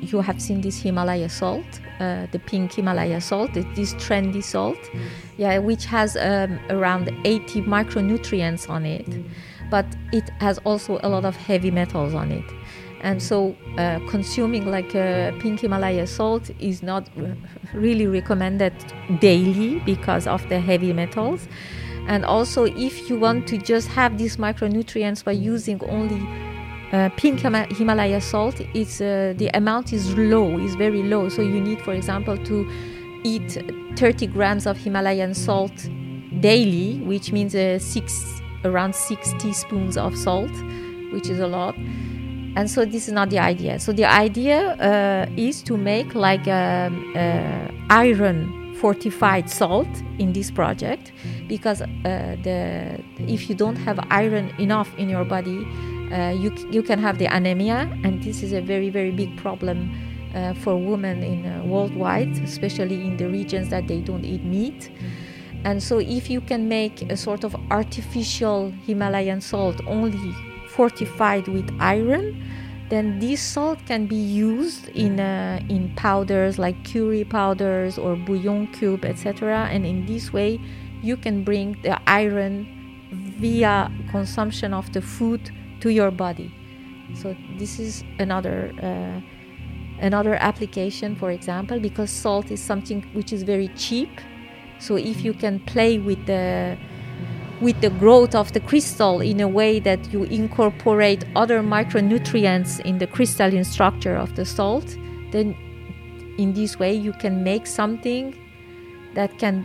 you 0.01 0.21
have 0.21 0.41
seen 0.41 0.61
this 0.61 0.81
Himalaya 0.83 1.29
salt, 1.29 1.65
uh, 1.99 2.27
the 2.31 2.39
pink 2.39 2.75
Himalaya 2.75 3.21
salt, 3.21 3.55
this 3.55 3.95
trendy 3.95 4.43
salt, 4.43 4.79
yeah, 5.37 5.59
which 5.59 5.87
has 5.87 6.17
um, 6.17 6.59
around 6.71 7.11
80 7.25 7.63
micronutrients 7.63 8.69
on 8.69 8.85
it, 8.85 9.09
but 9.71 9.87
it 10.13 10.29
has 10.41 10.59
also 10.59 11.01
a 11.03 11.09
lot 11.09 11.25
of 11.25 11.37
heavy 11.37 11.71
metals 11.71 12.15
on 12.15 12.33
it. 12.33 12.45
And 13.01 13.23
so, 13.23 13.55
uh, 13.79 14.01
consuming 14.09 14.71
like 14.71 14.95
a 14.95 15.37
pink 15.39 15.61
Himalaya 15.61 16.07
salt 16.07 16.51
is 16.59 16.83
not 16.83 17.09
really 17.75 18.07
recommended 18.07 18.73
daily 19.21 19.81
because 19.81 20.27
of 20.27 20.47
the 20.49 20.61
heavy 20.61 20.93
metals. 20.93 21.47
And 22.09 22.25
also, 22.25 22.65
if 22.65 23.11
you 23.11 23.19
want 23.19 23.47
to 23.49 23.59
just 23.59 23.89
have 23.89 24.17
these 24.17 24.37
micronutrients 24.39 25.25
by 25.25 25.33
using 25.33 25.83
only 25.85 26.21
uh, 26.93 27.09
pink 27.17 27.41
Himalaya 27.41 28.21
salt, 28.21 28.61
it's 28.75 29.01
uh, 29.01 29.35
the 29.37 29.51
amount 29.55 29.93
is 29.93 30.17
low, 30.17 30.59
is 30.59 30.75
very 30.77 31.03
low. 31.03 31.29
So 31.29 31.43
you 31.43 31.61
need, 31.61 31.81
for 31.83 31.93
example, 31.93 32.37
to 32.37 32.71
eat 33.25 33.59
30 33.97 34.29
grams 34.29 34.67
of 34.67 34.77
Himalayan 34.77 35.35
salt 35.35 35.89
daily, 36.41 37.01
which 37.01 37.33
means 37.33 37.55
uh, 37.55 37.79
six 37.79 38.41
around 38.65 38.95
six 38.95 39.33
teaspoons 39.39 39.97
of 39.97 40.17
salt, 40.17 40.51
which 41.13 41.29
is 41.29 41.41
a 41.41 41.47
lot. 41.47 41.77
And 42.57 42.71
so 42.71 42.85
this 42.85 43.07
is 43.07 43.13
not 43.13 43.31
the 43.31 43.39
idea. 43.39 43.79
So 43.79 43.93
the 43.93 44.07
idea 44.07 44.73
uh, 44.77 45.27
is 45.37 45.63
to 45.65 45.77
make 45.77 46.15
like 46.15 46.49
um, 46.49 47.13
a 47.15 47.71
iron 47.91 48.75
fortified 48.77 49.51
salt 49.51 49.89
in 50.19 50.33
this 50.33 50.51
project 50.51 51.13
because 51.49 51.83
uh, 51.83 51.87
the 52.43 53.03
if 53.19 53.49
you 53.49 53.55
don't 53.55 53.77
have 53.77 53.99
iron 54.11 54.53
enough 54.59 54.95
in 54.99 55.09
your 55.09 55.25
body 55.25 55.67
uh, 56.13 56.35
you, 56.37 56.55
you 56.71 56.83
can 56.83 56.99
have 56.99 57.19
the 57.19 57.27
anemia, 57.27 57.91
and 58.05 58.23
this 58.23 58.43
is 58.43 58.53
a 58.53 58.61
very, 58.61 58.91
very 58.91 59.11
big 59.11 59.37
problem 59.37 59.91
uh, 60.35 60.55
for 60.55 60.77
women 60.77 61.23
in 61.23 61.47
uh, 61.47 61.65
worldwide, 61.65 62.33
especially 62.39 63.07
in 63.07 63.17
the 63.17 63.29
regions 63.29 63.69
that 63.71 63.89
they 63.89 64.01
don't 64.01 64.25
eat 64.25 64.45
meat. 64.45 64.91
And 65.65 65.83
so, 65.83 65.99
if 65.99 66.31
you 66.31 66.41
can 66.41 66.69
make 66.69 67.11
a 67.11 67.17
sort 67.17 67.43
of 67.43 67.57
artificial 67.71 68.71
Himalayan 68.87 69.41
salt 69.41 69.81
only 69.87 70.35
fortified 70.69 71.49
with 71.49 71.69
iron, 71.81 72.43
then 72.89 73.19
this 73.19 73.41
salt 73.41 73.79
can 73.87 74.07
be 74.07 74.17
used 74.17 74.89
in 74.91 75.19
uh, 75.19 75.59
in 75.69 75.93
powders 75.97 76.59
like 76.59 76.77
curry 76.85 77.25
powders 77.25 77.99
or 77.99 78.15
bouillon 78.15 78.69
cube, 78.69 79.05
etc. 79.05 79.69
And 79.73 79.85
in 79.85 80.07
this 80.07 80.33
way, 80.33 80.61
you 81.03 81.17
can 81.17 81.43
bring 81.43 81.81
the 81.83 81.99
iron 82.09 82.69
via 83.39 83.91
consumption 84.11 84.73
of 84.73 84.93
the 84.93 85.03
food 85.03 85.51
to 85.81 85.91
your 85.91 86.11
body. 86.11 86.53
So 87.15 87.37
this 87.59 87.79
is 87.79 88.05
another 88.19 88.73
uh, 88.83 89.21
another 90.01 90.35
application, 90.35 91.17
for 91.17 91.31
example, 91.31 91.81
because 91.81 92.11
salt 92.11 92.51
is 92.51 92.63
something 92.63 93.03
which 93.13 93.33
is 93.33 93.43
very 93.43 93.69
cheap. 93.69 94.11
So 94.79 94.97
if 94.97 95.25
you 95.25 95.33
can 95.33 95.61
play 95.61 95.99
with 95.99 96.27
the 96.27 96.77
with 97.61 97.81
the 97.81 97.91
growth 97.91 98.35
of 98.35 98.53
the 98.53 98.61
crystal 98.61 99.21
in 99.21 99.41
a 99.41 99.49
way 99.49 99.81
that 99.81 100.13
you 100.13 100.25
incorporate 100.25 101.25
other 101.35 101.63
micronutrients 101.63 102.81
in 102.81 102.99
the 102.99 103.07
crystalline 103.07 103.65
structure 103.65 104.15
of 104.15 104.37
the 104.37 104.45
salt, 104.45 104.97
then 105.31 105.57
in 106.39 106.53
this 106.53 106.79
way 106.79 106.93
you 106.95 107.13
can 107.15 107.43
make 107.43 107.67
something 107.67 108.37
that 109.15 109.39
can 109.39 109.65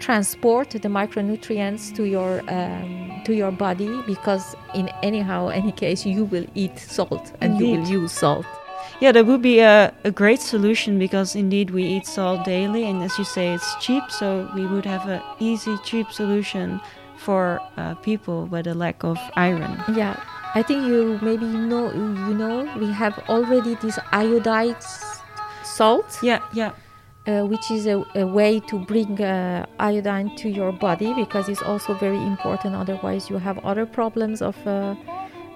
transport 0.00 0.70
the 0.70 0.88
micronutrients 0.88 1.94
to 1.94 2.04
your 2.04 2.42
um, 2.48 3.22
to 3.24 3.34
your 3.34 3.50
body 3.50 4.02
because 4.06 4.54
in 4.74 4.88
anyhow 5.02 5.48
any 5.48 5.72
case 5.72 6.04
you 6.06 6.24
will 6.24 6.46
eat 6.54 6.78
salt 6.78 7.32
and 7.40 7.52
indeed. 7.52 7.66
you 7.66 7.80
will 7.80 8.02
use 8.02 8.12
salt. 8.12 8.46
Yeah 9.00 9.12
that 9.12 9.26
would 9.26 9.42
be 9.42 9.60
a, 9.60 9.92
a 10.04 10.10
great 10.10 10.40
solution 10.40 10.98
because 10.98 11.36
indeed 11.36 11.70
we 11.70 11.82
eat 11.84 12.06
salt 12.06 12.44
daily 12.44 12.84
and 12.84 13.02
as 13.02 13.18
you 13.18 13.24
say 13.24 13.54
it's 13.54 13.74
cheap 13.80 14.04
so 14.10 14.50
we 14.54 14.66
would 14.66 14.86
have 14.86 15.06
an 15.08 15.20
easy 15.38 15.76
cheap 15.84 16.10
solution 16.12 16.80
for 17.16 17.60
uh, 17.76 17.94
people 17.96 18.46
with 18.46 18.66
a 18.66 18.74
lack 18.74 19.04
of 19.04 19.18
iron. 19.36 19.82
Yeah 19.94 20.16
i 20.54 20.62
think 20.62 20.86
you 20.86 21.18
maybe 21.20 21.44
know 21.44 21.92
you 21.92 22.34
know 22.34 22.64
we 22.78 22.90
have 22.90 23.18
already 23.28 23.74
this 23.76 23.98
iodized 24.12 25.20
salt. 25.62 26.18
Yeah 26.22 26.40
yeah 26.54 26.72
uh, 27.26 27.44
which 27.44 27.70
is 27.70 27.86
a, 27.86 28.04
a, 28.14 28.24
way 28.24 28.60
to 28.60 28.78
bring 28.78 29.20
uh, 29.20 29.66
iodine 29.80 30.34
to 30.36 30.48
your 30.48 30.70
body 30.72 31.12
because 31.14 31.48
it's 31.48 31.62
also 31.62 31.94
very 31.94 32.22
important. 32.24 32.74
Otherwise, 32.74 33.28
you 33.28 33.38
have 33.38 33.58
other 33.64 33.84
problems 33.86 34.42
of 34.42 34.56
uh, 34.66 34.94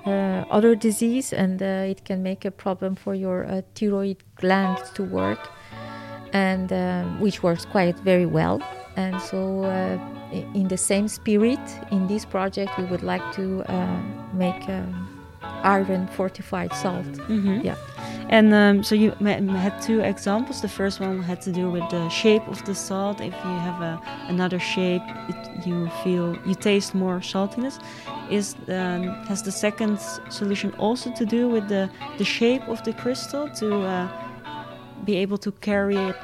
uh 0.06 0.44
other 0.50 0.74
disease, 0.74 1.32
and 1.32 1.62
uh, 1.62 1.92
it 1.92 2.04
can 2.04 2.22
make 2.22 2.44
a 2.44 2.50
problem 2.50 2.96
for 2.96 3.14
your 3.14 3.44
uh, 3.46 3.62
thyroid 3.74 4.16
gland 4.36 4.78
to 4.94 5.04
work, 5.04 5.48
and 6.32 6.70
which 7.20 7.42
works 7.42 7.64
quite 7.64 7.96
very 8.00 8.26
well. 8.26 8.60
And 8.96 9.20
so, 9.20 9.64
in 10.32 10.68
the 10.68 10.76
same 10.76 11.06
spirit, 11.08 11.60
in 11.90 12.06
this 12.06 12.24
project, 12.24 12.76
we 12.78 12.84
would 12.84 13.02
like 13.02 13.32
to 13.34 13.64
make 14.34 14.68
um, 14.68 15.09
iron 15.62 16.06
fortified 16.08 16.72
salt. 16.74 17.06
Mm-hmm. 17.06 17.60
Yeah. 17.62 17.76
And 18.30 18.54
um, 18.54 18.84
so 18.84 18.94
you 18.94 19.10
had 19.10 19.82
two 19.82 20.00
examples. 20.00 20.62
The 20.62 20.68
first 20.68 21.00
one 21.00 21.20
had 21.22 21.40
to 21.42 21.52
do 21.52 21.68
with 21.68 21.88
the 21.90 22.08
shape 22.08 22.46
of 22.46 22.64
the 22.64 22.74
salt. 22.74 23.20
If 23.20 23.34
you 23.34 23.56
have 23.68 23.82
a, 23.82 24.00
another 24.28 24.60
shape, 24.60 25.02
it, 25.28 25.66
you 25.66 25.90
feel 26.04 26.36
you 26.46 26.54
taste 26.54 26.94
more 26.94 27.18
saltiness. 27.18 27.80
Is 28.30 28.54
um, 28.68 29.02
has 29.26 29.42
the 29.42 29.50
second 29.50 29.98
solution 30.28 30.72
also 30.78 31.10
to 31.12 31.26
do 31.26 31.48
with 31.48 31.68
the 31.68 31.90
the 32.18 32.24
shape 32.24 32.68
of 32.68 32.84
the 32.84 32.92
crystal 32.92 33.48
to 33.48 33.82
uh, 33.82 34.08
be 35.04 35.16
able 35.16 35.38
to 35.38 35.50
carry 35.50 35.96
it 35.96 36.22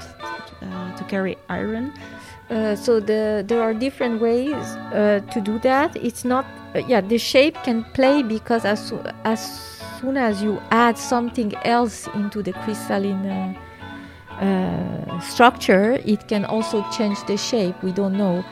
to 0.60 1.04
carry 1.08 1.36
iron? 1.48 1.92
Uh, 2.48 2.76
so 2.76 3.00
the, 3.00 3.44
there 3.46 3.60
are 3.60 3.74
different 3.74 4.20
ways 4.20 4.54
uh, 4.54 5.20
to 5.32 5.40
do 5.40 5.58
that. 5.60 5.96
It's 5.96 6.24
not 6.24 6.46
uh, 6.74 6.78
yeah 6.86 7.00
the 7.00 7.18
shape 7.18 7.56
can 7.64 7.82
play 7.92 8.22
because 8.22 8.64
as 8.64 8.92
as 9.24 9.40
soon 10.00 10.16
as 10.16 10.42
you 10.42 10.60
add 10.70 10.96
something 10.96 11.54
else 11.64 12.06
into 12.14 12.42
the 12.42 12.52
crystalline 12.52 13.26
uh, 13.26 13.54
uh, 14.40 15.20
structure, 15.20 15.98
it 16.04 16.28
can 16.28 16.44
also 16.44 16.84
change 16.90 17.18
the 17.26 17.36
shape. 17.36 17.82
We 17.82 17.92
don't 17.92 18.16
know. 18.16 18.44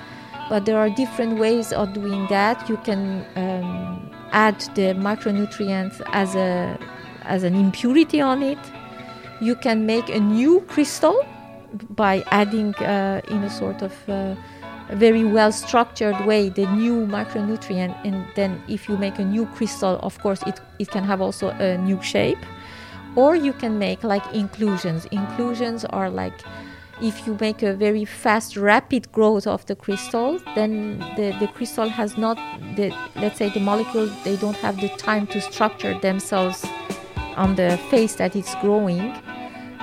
But 0.48 0.66
there 0.66 0.78
are 0.78 0.90
different 0.90 1.38
ways 1.38 1.72
of 1.72 1.92
doing 1.92 2.26
that. 2.28 2.68
You 2.68 2.76
can 2.78 3.24
um, 3.36 4.10
add 4.32 4.60
the 4.74 4.94
micronutrients 4.94 6.02
as, 6.12 6.34
a, 6.34 6.78
as 7.22 7.44
an 7.44 7.54
impurity 7.54 8.20
on 8.20 8.42
it. 8.42 8.58
You 9.40 9.54
can 9.56 9.86
make 9.86 10.08
a 10.08 10.20
new 10.20 10.60
crystal 10.62 11.24
by 11.90 12.22
adding 12.30 12.74
uh, 12.76 13.20
in 13.28 13.42
a 13.44 13.50
sort 13.50 13.82
of 13.82 13.92
uh, 14.08 14.34
very 14.92 15.24
well 15.24 15.50
structured 15.50 16.18
way 16.26 16.48
the 16.48 16.66
new 16.72 17.06
micronutrient 17.06 17.96
and 18.04 18.26
then 18.34 18.62
if 18.68 18.88
you 18.88 18.96
make 18.96 19.18
a 19.18 19.24
new 19.24 19.46
crystal 19.46 19.98
of 20.02 20.18
course 20.20 20.42
it, 20.46 20.60
it 20.78 20.90
can 20.90 21.04
have 21.04 21.20
also 21.20 21.48
a 21.50 21.78
new 21.78 22.00
shape. 22.02 22.38
Or 23.16 23.36
you 23.36 23.52
can 23.52 23.78
make 23.78 24.02
like 24.02 24.24
inclusions. 24.34 25.06
Inclusions 25.06 25.84
are 25.84 26.10
like 26.10 26.34
if 27.00 27.26
you 27.26 27.36
make 27.40 27.62
a 27.62 27.74
very 27.74 28.04
fast, 28.04 28.56
rapid 28.56 29.10
growth 29.12 29.46
of 29.46 29.64
the 29.66 29.74
crystal, 29.74 30.40
then 30.54 30.98
the, 31.16 31.36
the 31.40 31.48
crystal 31.48 31.88
has 31.88 32.16
not 32.16 32.36
the 32.76 32.94
let's 33.16 33.38
say 33.38 33.50
the 33.50 33.60
molecules 33.60 34.10
they 34.24 34.36
don't 34.36 34.56
have 34.56 34.80
the 34.80 34.88
time 34.90 35.26
to 35.28 35.40
structure 35.40 35.98
themselves 36.00 36.64
on 37.36 37.54
the 37.56 37.78
face 37.90 38.14
that 38.16 38.36
it's 38.36 38.54
growing 38.56 39.12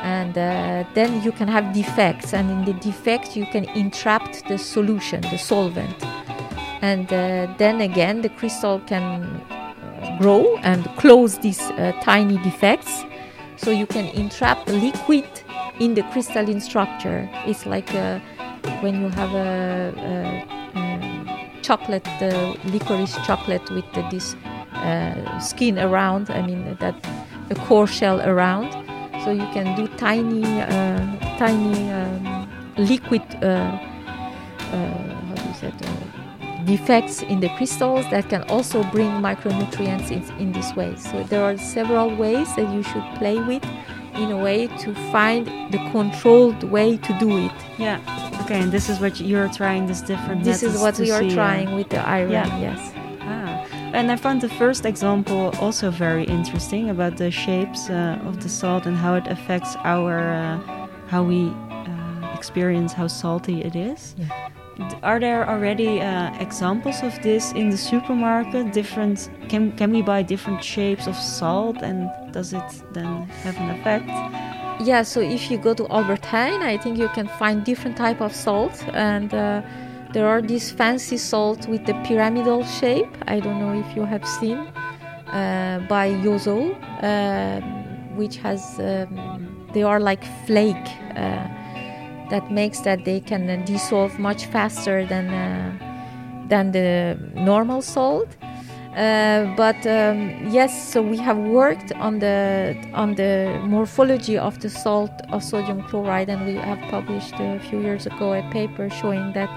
and 0.02 0.38
uh, 0.38 0.84
then 0.94 1.22
you 1.24 1.32
can 1.32 1.48
have 1.48 1.74
defects 1.74 2.34
and 2.34 2.50
in 2.50 2.66
the 2.66 2.74
defects 2.74 3.36
you 3.36 3.46
can 3.46 3.66
entrap 3.70 4.24
the 4.48 4.58
solution 4.58 5.22
the 5.22 5.38
solvent. 5.38 6.04
And 6.82 7.12
uh, 7.14 7.54
then 7.58 7.82
again 7.82 8.22
the 8.22 8.30
crystal 8.30 8.80
can 8.80 9.42
grow 10.20 10.58
and 10.58 10.86
close 10.98 11.38
these 11.38 11.62
uh, 11.62 11.94
tiny 12.02 12.38
defects. 12.40 13.04
So 13.58 13.70
you 13.70 13.86
can 13.86 14.08
entrap 14.16 14.68
liquid 14.68 15.30
in 15.80 15.94
the 15.94 16.04
crystalline 16.12 16.62
structure. 16.62 17.30
It's 17.46 17.68
like 17.68 17.94
uh, 17.94 18.20
when 18.82 19.02
you 19.02 19.10
have 19.10 19.34
a, 19.34 19.94
a, 19.98 20.62
chocolate 21.62 22.04
the 22.20 22.58
licorice 22.66 23.16
chocolate 23.26 23.70
with 23.70 23.86
the, 23.94 24.02
this 24.10 24.36
uh, 24.74 25.40
skin 25.40 25.78
around 25.78 26.30
i 26.32 26.42
mean 26.42 26.76
that 26.80 26.96
a 27.52 27.56
core 27.68 27.88
shell 27.88 28.20
around 28.22 28.74
so 29.24 29.32
you 29.32 29.48
can 29.54 29.76
do 29.76 29.88
tiny 29.98 30.62
uh, 30.62 31.38
tiny 31.38 31.92
um, 31.92 32.50
liquid 32.78 33.24
uh, 33.44 33.48
uh, 33.48 34.88
how 35.28 35.36
do 35.36 35.48
you 35.48 35.54
say 35.54 35.68
it, 35.68 36.66
defects 36.66 37.22
in 37.24 37.40
the 37.40 37.50
crystals 37.58 38.10
that 38.10 38.30
can 38.30 38.44
also 38.44 38.84
bring 38.92 39.10
micronutrients 39.22 40.12
in, 40.12 40.24
in 40.40 40.52
this 40.52 40.76
way. 40.76 40.96
So 40.96 41.24
there 41.24 41.44
are 41.44 41.58
several 41.58 42.16
ways 42.16 42.56
that 42.56 42.72
you 42.74 42.84
should 42.84 43.04
play 43.16 43.40
with 43.40 43.64
in 44.16 44.32
a 44.32 44.38
way 44.38 44.68
to 44.68 44.94
find 45.12 45.46
the 45.72 45.80
controlled 45.92 46.64
way 46.64 46.98
to 46.98 47.20
do 47.20 47.38
it. 47.38 47.52
Yeah. 47.78 48.00
Okay, 48.44 48.60
and 48.60 48.72
this 48.72 48.90
is 48.90 49.00
what 49.00 49.20
you're 49.20 49.50
trying 49.50 49.88
this 49.88 50.02
different 50.02 50.44
This 50.44 50.64
is 50.64 50.80
what 50.80 50.98
we 51.00 51.12
are 51.12 51.22
see, 51.22 51.32
uh, 51.32 51.34
trying 51.34 51.76
with 51.76 51.90
the 51.90 52.00
iron, 52.00 52.32
yeah. 52.32 52.60
yes. 52.60 52.91
And 53.94 54.10
I 54.10 54.16
found 54.16 54.42
the 54.42 54.50
first 54.50 54.86
example 54.86 55.54
also 55.60 55.92
very 55.92 56.24
interesting 56.24 56.90
about 56.90 57.18
the 57.18 57.30
shapes 57.30 57.90
uh, 57.90 58.20
of 58.26 58.42
the 58.42 58.50
salt 58.50 58.86
and 58.86 58.96
how 58.96 59.16
it 59.16 59.28
affects 59.28 59.76
our 59.84 60.34
uh, 60.34 60.88
how 61.08 61.24
we 61.24 61.50
uh, 61.50 62.34
experience 62.34 62.94
how 62.94 63.08
salty 63.08 63.62
it 63.62 63.76
is. 63.76 64.16
Yeah. 64.18 64.50
Are 65.04 65.20
there 65.20 65.48
already 65.48 66.00
uh, 66.00 66.32
examples 66.40 67.04
of 67.04 67.22
this 67.22 67.52
in 67.52 67.70
the 67.70 67.78
supermarket? 67.78 68.72
Different 68.72 69.30
can 69.50 69.74
can 69.74 69.92
we 69.92 70.02
buy 70.02 70.24
different 70.24 70.64
shapes 70.64 71.08
of 71.08 71.16
salt, 71.16 71.84
and 71.84 72.10
does 72.32 72.54
it 72.54 72.84
then 72.94 73.28
have 73.44 73.58
an 73.58 73.70
effect? 73.72 74.08
Yeah, 74.82 75.04
so 75.04 75.20
if 75.20 75.52
you 75.52 75.58
go 75.58 75.74
to 75.74 75.88
Albert 75.90 76.24
Heijn, 76.24 76.62
I 76.64 76.78
think 76.78 76.98
you 76.98 77.10
can 77.10 77.28
find 77.38 77.64
different 77.64 77.98
type 77.98 78.22
of 78.22 78.34
salt, 78.34 78.84
and 78.94 79.34
uh, 79.34 79.62
there 80.14 80.28
are 80.28 80.42
these 80.42 80.72
fancy 80.72 81.18
salt 81.18 81.68
with 81.68 81.86
the 81.86 81.94
pyramidal 82.06 82.64
shape. 82.66 83.10
I 83.28 83.40
don't 83.40 83.60
know 83.60 83.74
if 83.74 83.96
you 83.96 84.06
have 84.06 84.26
seen 84.26 84.58
uh, 84.58 85.86
by 85.88 86.12
Jozo, 86.24 86.76
um, 87.04 88.16
which 88.16 88.38
has 88.38 88.80
um, 88.80 89.68
they 89.74 89.84
are 89.84 90.00
like 90.00 90.24
flake 90.46 90.76
uh, 91.16 91.48
that 92.30 92.52
makes 92.52 92.80
that 92.82 93.06
they 93.06 93.20
can 93.20 93.50
uh, 93.50 93.64
dissolve 93.66 94.20
much 94.20 94.46
faster 94.48 95.06
than 95.06 95.30
uh, 95.30 96.48
than 96.50 96.72
the 96.72 97.18
normal 97.36 97.82
salt. 97.82 98.28
Uh, 98.96 99.46
but 99.56 99.88
um, 99.88 100.50
yes, 100.52 100.92
so 100.92 101.02
we 101.02 101.16
have 101.16 101.38
worked 101.38 101.94
on 101.94 102.20
the 102.20 102.76
on 102.94 103.16
the 103.16 103.58
morphology 103.64 104.38
of 104.38 104.60
the 104.60 104.70
salt 104.70 105.12
of 105.30 105.42
sodium 105.42 105.82
chloride, 105.84 106.28
and 106.28 106.46
we 106.46 106.56
have 106.56 106.80
published 106.90 107.34
a 107.40 107.58
few 107.70 107.80
years 107.80 108.06
ago 108.06 108.34
a 108.34 108.42
paper 108.52 108.90
showing 108.90 109.32
that, 109.32 109.50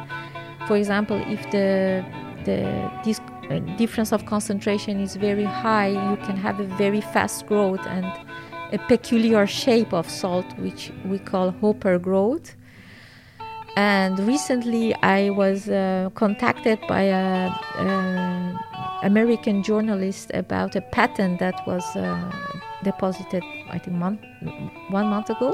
for 0.66 0.76
example, 0.76 1.22
if 1.26 1.50
the 1.50 2.04
the 2.44 2.90
this 3.04 3.20
uh, 3.50 3.58
difference 3.76 4.12
of 4.12 4.26
concentration 4.26 5.00
is 5.00 5.16
very 5.16 5.44
high, 5.44 5.88
you 5.88 6.16
can 6.26 6.36
have 6.36 6.60
a 6.60 6.64
very 6.76 7.00
fast 7.00 7.46
growth 7.46 7.84
and 7.86 8.06
a 8.72 8.78
peculiar 8.88 9.46
shape 9.46 9.92
of 9.92 10.08
salt, 10.08 10.46
which 10.58 10.92
we 11.04 11.18
call 11.18 11.50
Hopper 11.60 11.98
growth. 11.98 12.56
And 13.76 14.18
recently, 14.20 14.94
I 15.02 15.30
was 15.30 15.68
uh, 15.68 16.10
contacted 16.14 16.78
by 16.86 17.02
a, 17.02 17.50
a 17.78 18.60
American 19.02 19.62
journalist 19.62 20.30
about 20.32 20.76
a 20.76 20.80
patent 20.80 21.40
that 21.40 21.66
was 21.66 21.84
uh, 21.96 22.30
deposited, 22.84 23.42
I 23.70 23.78
think, 23.78 23.96
month, 23.96 24.20
one 24.90 25.08
month 25.08 25.28
ago. 25.28 25.52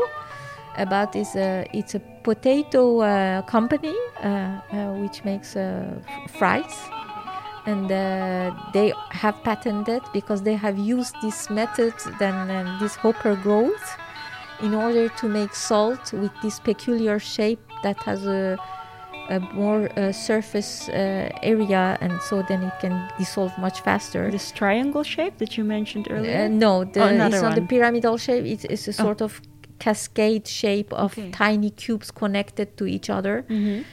About 0.77 1.13
this, 1.13 1.35
uh, 1.35 1.65
it's 1.73 1.95
a 1.95 2.01
potato 2.23 3.01
uh, 3.01 3.43
company 3.43 3.95
uh, 4.23 4.27
uh, 4.27 4.93
which 5.03 5.25
makes 5.25 5.57
uh, 5.57 5.63
f- 6.07 6.31
fries, 6.39 6.75
and 7.67 7.91
uh, 7.91 8.51
they 8.73 8.93
have 9.11 9.37
patented 9.43 10.03
because 10.13 10.43
they 10.43 10.55
have 10.57 10.79
used 10.79 11.15
this 11.23 11.49
method, 11.51 11.95
then 12.19 12.35
um, 12.51 12.79
this 12.81 12.95
hopper 12.97 13.35
growth, 13.37 13.97
in 14.63 14.75
order 14.75 15.09
to 15.21 15.29
make 15.29 15.55
salt 15.55 16.13
with 16.13 16.33
this 16.43 16.61
peculiar 16.61 17.19
shape 17.19 17.61
that 17.83 17.97
has 18.03 18.27
a 18.27 18.57
a 19.29 19.39
more 19.55 19.89
uh, 19.97 20.11
surface 20.11 20.89
uh, 20.89 21.31
area, 21.43 21.97
and 22.01 22.21
so 22.21 22.43
then 22.49 22.65
it 22.65 22.73
can 22.81 23.09
dissolve 23.17 23.53
much 23.59 23.81
faster. 23.83 24.29
This 24.29 24.51
triangle 24.51 25.05
shape 25.05 25.39
that 25.39 25.57
you 25.57 25.63
mentioned 25.63 26.09
earlier. 26.11 26.47
Uh, 26.47 26.49
no, 26.49 26.83
the, 26.83 27.01
Oh, 27.05 27.27
it's 27.29 27.41
not 27.41 27.55
the 27.55 27.63
pyramidal 27.63 28.17
shape. 28.19 28.45
It's, 28.45 28.65
it's 28.65 28.89
a 28.89 28.91
Oh. 28.91 29.05
sort 29.07 29.21
of 29.23 29.41
cascade 29.81 30.47
shape 30.47 30.93
of 30.93 31.13
Okay. 31.19 31.31
tiny 31.33 31.71
cubes 31.71 32.11
connected 32.13 32.77
to 32.77 32.85
each 32.87 33.11
other, 33.11 33.45
Mhm. 33.49 33.85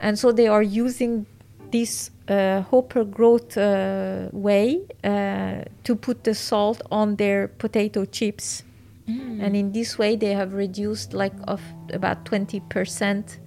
and 0.00 0.18
so 0.18 0.32
they 0.32 0.48
are 0.48 0.62
using 0.62 1.26
this 1.70 2.10
uh, 2.28 2.62
hopper 2.70 3.04
growth 3.04 3.56
uh, 3.58 4.28
way 4.32 4.80
uh, 5.04 5.62
to 5.82 5.94
put 5.96 6.24
the 6.24 6.32
salt 6.34 6.80
on 6.90 7.16
their 7.16 7.48
potato 7.58 8.04
chips, 8.06 8.62
Mm. 9.06 9.42
and 9.44 9.54
in 9.54 9.72
this 9.72 9.98
way 9.98 10.16
they 10.16 10.32
have 10.34 10.54
reduced 10.54 11.12
like 11.12 11.34
of 11.46 11.60
about 11.92 12.24
twenty 12.24 12.60
percent 12.70 13.38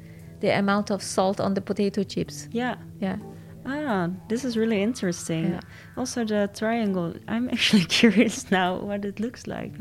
the 0.42 0.50
amount 0.60 0.92
of 0.92 1.02
salt 1.02 1.40
on 1.40 1.54
the 1.56 1.62
potato 1.62 2.04
chips. 2.04 2.48
Yeah. 2.52 2.76
Yeah. 3.02 3.18
Ah, 3.66 4.10
this 4.30 4.46
is 4.46 4.56
really 4.56 4.82
interesting. 4.84 5.46
Yeah. 5.46 5.60
Also, 5.98 6.24
the 6.24 6.48
triangle. 6.54 7.14
I'm 7.28 7.50
actually 7.56 7.86
curious 7.86 8.52
now 8.52 8.80
what 8.80 9.04
it 9.06 9.20
looks 9.20 9.48
like. 9.48 9.74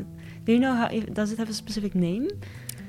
Do 0.47 0.53
you 0.53 0.59
know 0.59 0.73
how? 0.75 0.87
If, 0.87 1.13
does 1.13 1.33
it 1.33 1.39
have 1.39 1.49
a 1.49 1.53
specific 1.53 1.93
name? 1.93 2.29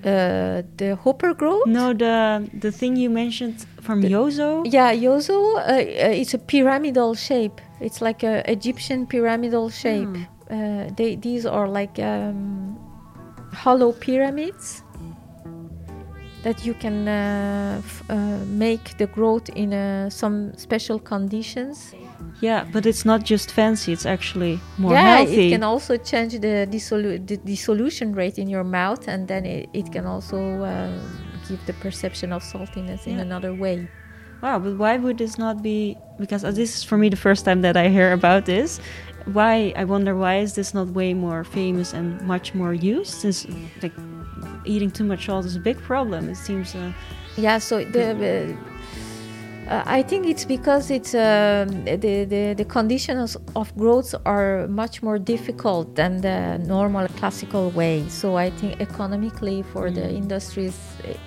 Uh, 0.04 0.62
the 0.76 0.96
hopper 1.02 1.34
growth. 1.34 1.66
No, 1.66 1.92
the 1.92 2.48
the 2.64 2.70
thing 2.70 2.94
you 2.96 3.10
mentioned 3.10 3.66
from 3.82 4.00
The- 4.00 4.08
Jozo. 4.14 4.62
Yeah, 4.64 4.94
Jozo, 4.94 5.56
uh, 5.56 5.58
uh, 5.58 6.20
it's 6.22 6.34
a 6.34 6.38
pyramidal 6.38 7.14
shape. 7.16 7.60
It's 7.80 8.00
like 8.00 8.22
a 8.22 8.48
Egyptian 8.48 9.06
pyramidal 9.08 9.70
shape. 9.70 10.06
Hmm. 10.06 10.22
Uh, 10.48 10.88
they, 10.96 11.16
these 11.16 11.44
are 11.46 11.66
like 11.68 11.98
um, 11.98 12.78
hollow 13.52 13.90
pyramids 13.92 14.84
that 16.44 16.64
you 16.64 16.74
can 16.74 17.08
uh, 17.08 17.82
f- 17.84 18.02
uh, 18.08 18.38
make 18.46 18.96
the 18.98 19.06
growth 19.08 19.48
in 19.56 19.72
uh, 19.74 20.08
some 20.10 20.56
special 20.56 20.98
conditions. 21.00 21.92
Yeah, 22.40 22.64
but 22.72 22.86
it's 22.86 23.04
not 23.04 23.24
just 23.24 23.50
fancy. 23.50 23.92
It's 23.92 24.06
actually 24.06 24.60
more 24.76 24.94
healthy. 24.94 25.08
yeah, 25.10 25.16
healthy. 25.16 25.46
it 25.48 25.50
can 25.50 25.62
also 25.64 25.96
change 25.96 26.32
the, 26.34 26.66
dissolu- 26.70 27.26
the 27.26 27.36
dissolution 27.36 28.14
rate 28.14 28.38
in 28.38 28.48
your 28.48 28.64
mouth, 28.64 29.08
and 29.08 29.26
then 29.26 29.44
it, 29.44 29.68
it 29.72 29.90
can 29.92 30.06
also 30.06 30.62
uh, 30.62 30.90
give 31.48 31.64
the 31.66 31.72
perception 31.74 32.32
of 32.32 32.42
saltiness 32.42 33.06
in 33.06 33.18
another 33.18 33.52
way. 33.54 33.88
Wow, 34.40 34.60
but 34.60 34.76
why 34.76 34.98
would 34.98 35.18
this 35.18 35.36
not 35.36 35.62
be? 35.62 35.96
Because 36.18 36.44
uh, 36.44 36.52
this 36.52 36.76
is 36.76 36.84
for 36.84 36.96
me 36.96 37.08
the 37.08 37.16
first 37.16 37.44
time 37.44 37.62
that 37.62 37.76
I 37.76 37.88
hear 37.88 38.12
about 38.12 38.46
this. 38.46 38.80
Why 39.32 39.72
I 39.76 39.84
wonder 39.84 40.14
why 40.14 40.38
is 40.38 40.54
this 40.54 40.72
not 40.74 40.88
way 40.88 41.12
more 41.12 41.42
famous 41.42 41.92
and 41.92 42.20
much 42.22 42.54
more 42.54 42.72
used? 42.72 43.14
Since 43.14 43.46
like 43.82 43.92
eating 44.64 44.90
too 44.92 45.04
much 45.04 45.26
salt 45.26 45.44
is 45.44 45.56
a 45.56 45.60
big 45.60 45.78
problem. 45.82 46.28
It 46.28 46.36
seems. 46.36 46.74
Uh, 46.74 46.92
Yeah, 47.36 47.58
so 47.58 47.84
the 47.84 48.10
uh, 48.10 48.77
uh, 49.68 49.82
I 49.86 50.02
think 50.02 50.26
it's 50.26 50.44
because 50.44 50.90
it's 50.90 51.14
um, 51.14 51.84
the, 51.84 52.24
the 52.24 52.54
the 52.56 52.64
conditions 52.64 53.36
of 53.54 53.74
growth 53.76 54.14
are 54.24 54.66
much 54.68 55.02
more 55.02 55.18
difficult 55.18 55.94
than 55.94 56.20
the 56.20 56.58
normal 56.66 57.06
classical 57.18 57.70
way. 57.70 58.08
So 58.08 58.36
I 58.36 58.50
think 58.50 58.80
economically 58.80 59.62
for 59.72 59.90
the 59.90 60.00
Mm. 60.08 60.16
industries, 60.22 60.76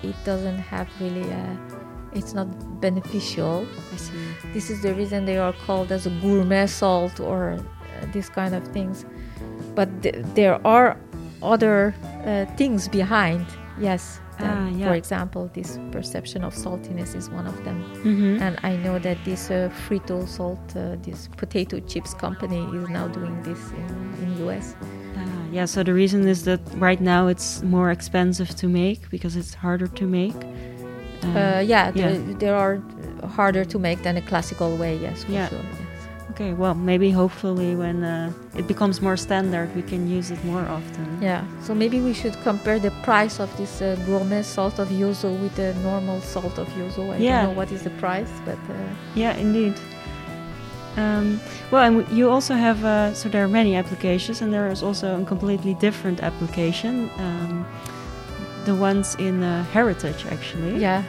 it 0.02 0.16
doesn't 0.24 0.58
have 0.58 0.88
really. 1.00 1.26
Uh, 1.32 1.56
it's 2.14 2.34
not 2.34 2.46
beneficial. 2.80 3.66
I 3.92 3.96
see. 3.96 4.12
This 4.52 4.68
is 4.70 4.82
the 4.82 4.92
reason 4.94 5.24
they 5.24 5.38
are 5.38 5.54
called 5.66 5.90
as 5.92 6.06
a 6.06 6.10
gourmet 6.20 6.66
salt 6.66 7.20
or 7.20 7.52
uh, 7.52 8.12
this 8.12 8.28
kind 8.28 8.54
of 8.54 8.62
things. 8.68 9.06
But 9.74 9.88
th- 10.02 10.16
there 10.34 10.60
are 10.66 10.96
other 11.42 11.94
uh, 12.26 12.44
things 12.56 12.86
behind. 12.88 13.46
Yes. 13.80 14.20
Than, 14.42 14.56
Ah, 14.58 14.68
yeah. 14.78 14.88
For 14.88 14.94
example, 15.02 15.42
this 15.58 15.78
perception 15.96 16.40
of 16.48 16.52
saltiness 16.54 17.14
is 17.20 17.30
one 17.38 17.46
of 17.52 17.56
them. 17.66 17.78
Mm-hmm. 18.04 18.42
And 18.44 18.54
I 18.70 18.72
know 18.84 18.96
that 19.06 19.18
this 19.24 19.50
uh, 19.50 19.70
Frito 19.86 20.26
salt, 20.36 20.64
uh, 20.76 20.96
this 21.06 21.28
potato 21.36 21.80
chips 21.90 22.12
company, 22.14 22.62
is 22.78 22.88
now 22.98 23.06
doing 23.18 23.36
this 23.48 23.62
in, 23.80 23.88
in 24.22 24.28
US. 24.48 24.66
Ah, 25.16 25.20
yeah, 25.56 25.66
so 25.66 25.82
the 25.82 25.94
reason 26.02 26.20
is 26.28 26.44
that 26.44 26.60
right 26.88 27.00
now 27.00 27.28
it's 27.32 27.62
more 27.62 27.90
expensive 27.90 28.50
to 28.62 28.66
make 28.68 29.00
because 29.10 29.34
it's 29.40 29.54
harder 29.54 29.88
to 30.00 30.04
make. 30.06 30.36
Uh, 31.24 31.62
yeah, 31.64 31.90
there, 31.92 32.18
there 32.42 32.56
are 32.56 32.74
harder 33.36 33.64
to 33.64 33.78
make 33.78 34.02
than 34.02 34.16
a 34.16 34.22
classical 34.22 34.76
way. 34.76 34.96
Yes, 34.96 35.22
for 35.24 35.32
Yeah. 35.32 35.48
sure. 35.48 35.58
Okay, 36.30 36.52
well, 36.54 36.74
maybe 36.74 37.10
hopefully 37.10 37.76
when 37.76 38.02
uh, 38.02 38.32
it 38.56 38.66
becomes 38.66 39.02
more 39.02 39.16
standard, 39.18 39.74
we 39.76 39.82
can 39.82 40.08
use 40.08 40.30
it 40.30 40.42
more 40.44 40.62
often. 40.62 41.18
Yeah, 41.20 41.44
so 41.62 41.74
maybe 41.74 42.00
we 42.00 42.14
should 42.14 42.34
compare 42.42 42.78
the 42.78 42.90
price 43.02 43.38
of 43.38 43.54
this 43.58 43.82
uh, 43.82 43.96
gourmet 44.06 44.42
salt 44.42 44.78
of 44.78 44.88
Jozo 44.88 45.30
with 45.42 45.54
the 45.56 45.74
normal 45.82 46.20
salt 46.22 46.58
of 46.58 46.68
Jozo. 46.68 47.12
I 47.12 47.18
Yeah. 47.18 47.42
don't 47.42 47.50
know 47.52 47.56
what 47.58 47.70
is 47.70 47.82
the 47.82 47.90
price, 48.00 48.30
but 48.46 48.56
uh, 48.70 48.74
Yeah, 49.14 49.36
indeed. 49.36 49.74
Um, 50.96 51.40
well, 51.70 51.82
and 51.84 51.98
w- 52.00 52.16
you 52.18 52.30
also 52.30 52.54
have 52.54 52.84
uh, 52.84 53.12
so 53.14 53.28
there 53.28 53.44
are 53.44 53.48
many 53.48 53.76
applications, 53.76 54.42
and 54.42 54.52
there 54.52 54.68
is 54.70 54.82
also 54.82 55.20
a 55.20 55.24
completely 55.24 55.74
different 55.74 56.22
application. 56.22 57.10
Um, 57.18 57.66
the 58.64 58.74
ones 58.74 59.16
in 59.18 59.42
uh, 59.42 59.64
heritage, 59.72 60.24
actually. 60.30 60.78
yeah. 60.78 61.02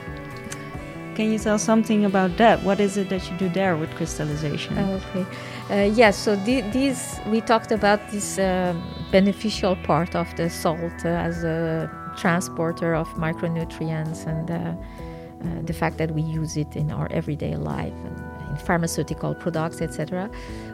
Can 1.16 1.32
you 1.32 1.38
tell 1.38 1.60
something 1.60 2.06
about 2.06 2.38
that? 2.38 2.64
What 2.64 2.80
is 2.80 2.98
it 2.98 3.10
that 3.10 3.30
you 3.30 3.38
do 3.38 3.50
there 3.50 3.78
with 3.78 3.92
crystallization? 3.96 4.78
Okay. 4.78 5.26
Uh, 5.70 5.94
yes. 5.94 6.18
so 6.18 6.36
the, 6.36 6.62
these 6.72 7.20
we 7.28 7.40
talked 7.42 7.72
about 7.72 8.00
this 8.12 8.38
um 8.40 8.82
beneficial 9.12 9.76
part 9.78 10.16
of 10.16 10.28
the 10.36 10.50
salt 10.50 11.06
uh, 11.06 11.28
as 11.28 11.44
a 11.44 11.90
transporter 12.18 12.96
of 12.96 13.08
micronutrients 13.10 14.26
and 14.26 14.50
uh, 14.50 14.56
uh, 14.56 15.62
the 15.64 15.74
fact 15.74 15.98
that 15.98 16.12
we 16.12 16.22
use 16.22 16.58
it 16.58 16.76
in 16.76 16.92
our 16.92 17.08
everyday 17.12 17.56
life 17.56 17.94
and 18.06 18.18
in 18.50 18.58
pharmaceutical 18.66 19.36
products, 19.36 19.82
etc. 19.82 20.30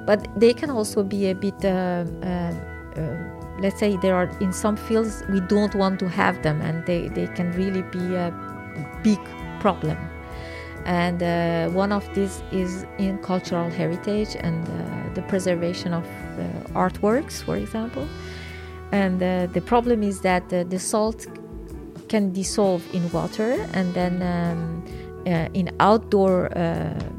But 0.06 0.28
they 0.40 0.54
can 0.54 0.70
also 0.70 1.04
be 1.04 1.30
a 1.30 1.36
bit. 1.36 1.64
Uh, 1.64 2.06
um, 2.24 2.62
uh, 2.98 3.62
let's 3.62 3.80
say 3.80 3.98
there 3.98 4.16
are 4.16 4.30
in 4.40 4.52
some 4.54 4.76
fields 4.78 5.24
we 5.30 5.42
don't 5.42 5.76
want 5.76 6.00
to 6.00 6.10
have 6.10 6.42
them, 6.44 6.62
and 6.62 6.86
they, 6.86 7.10
they 7.10 7.28
can 7.28 7.52
really 7.52 7.84
be 7.84 8.16
a 8.16 8.32
big 9.04 9.20
problem 9.60 9.98
and 10.90 11.22
uh, 11.22 11.70
one 11.70 11.92
of 11.92 12.04
these 12.16 12.42
is 12.52 12.84
in 12.98 13.20
cultural 13.20 13.70
heritage 13.70 14.36
and 14.40 14.68
uh, 14.68 15.14
the 15.14 15.22
preservation 15.22 15.94
of 15.94 16.04
uh, 16.04 16.44
artworks 16.74 17.44
for 17.44 17.56
example. 17.56 18.08
And 18.92 19.22
uh, 19.22 19.46
the 19.54 19.62
problem 19.62 20.02
is 20.02 20.22
that 20.22 20.52
uh, 20.52 20.64
the 20.64 20.80
salt 20.80 21.28
can 22.08 22.34
dissolve 22.34 22.84
in 22.92 23.08
water 23.12 23.68
and 23.76 23.94
then 23.94 24.24
um, 24.24 24.84
uh, 25.28 25.48
in 25.54 25.70
outdoor 25.80 26.50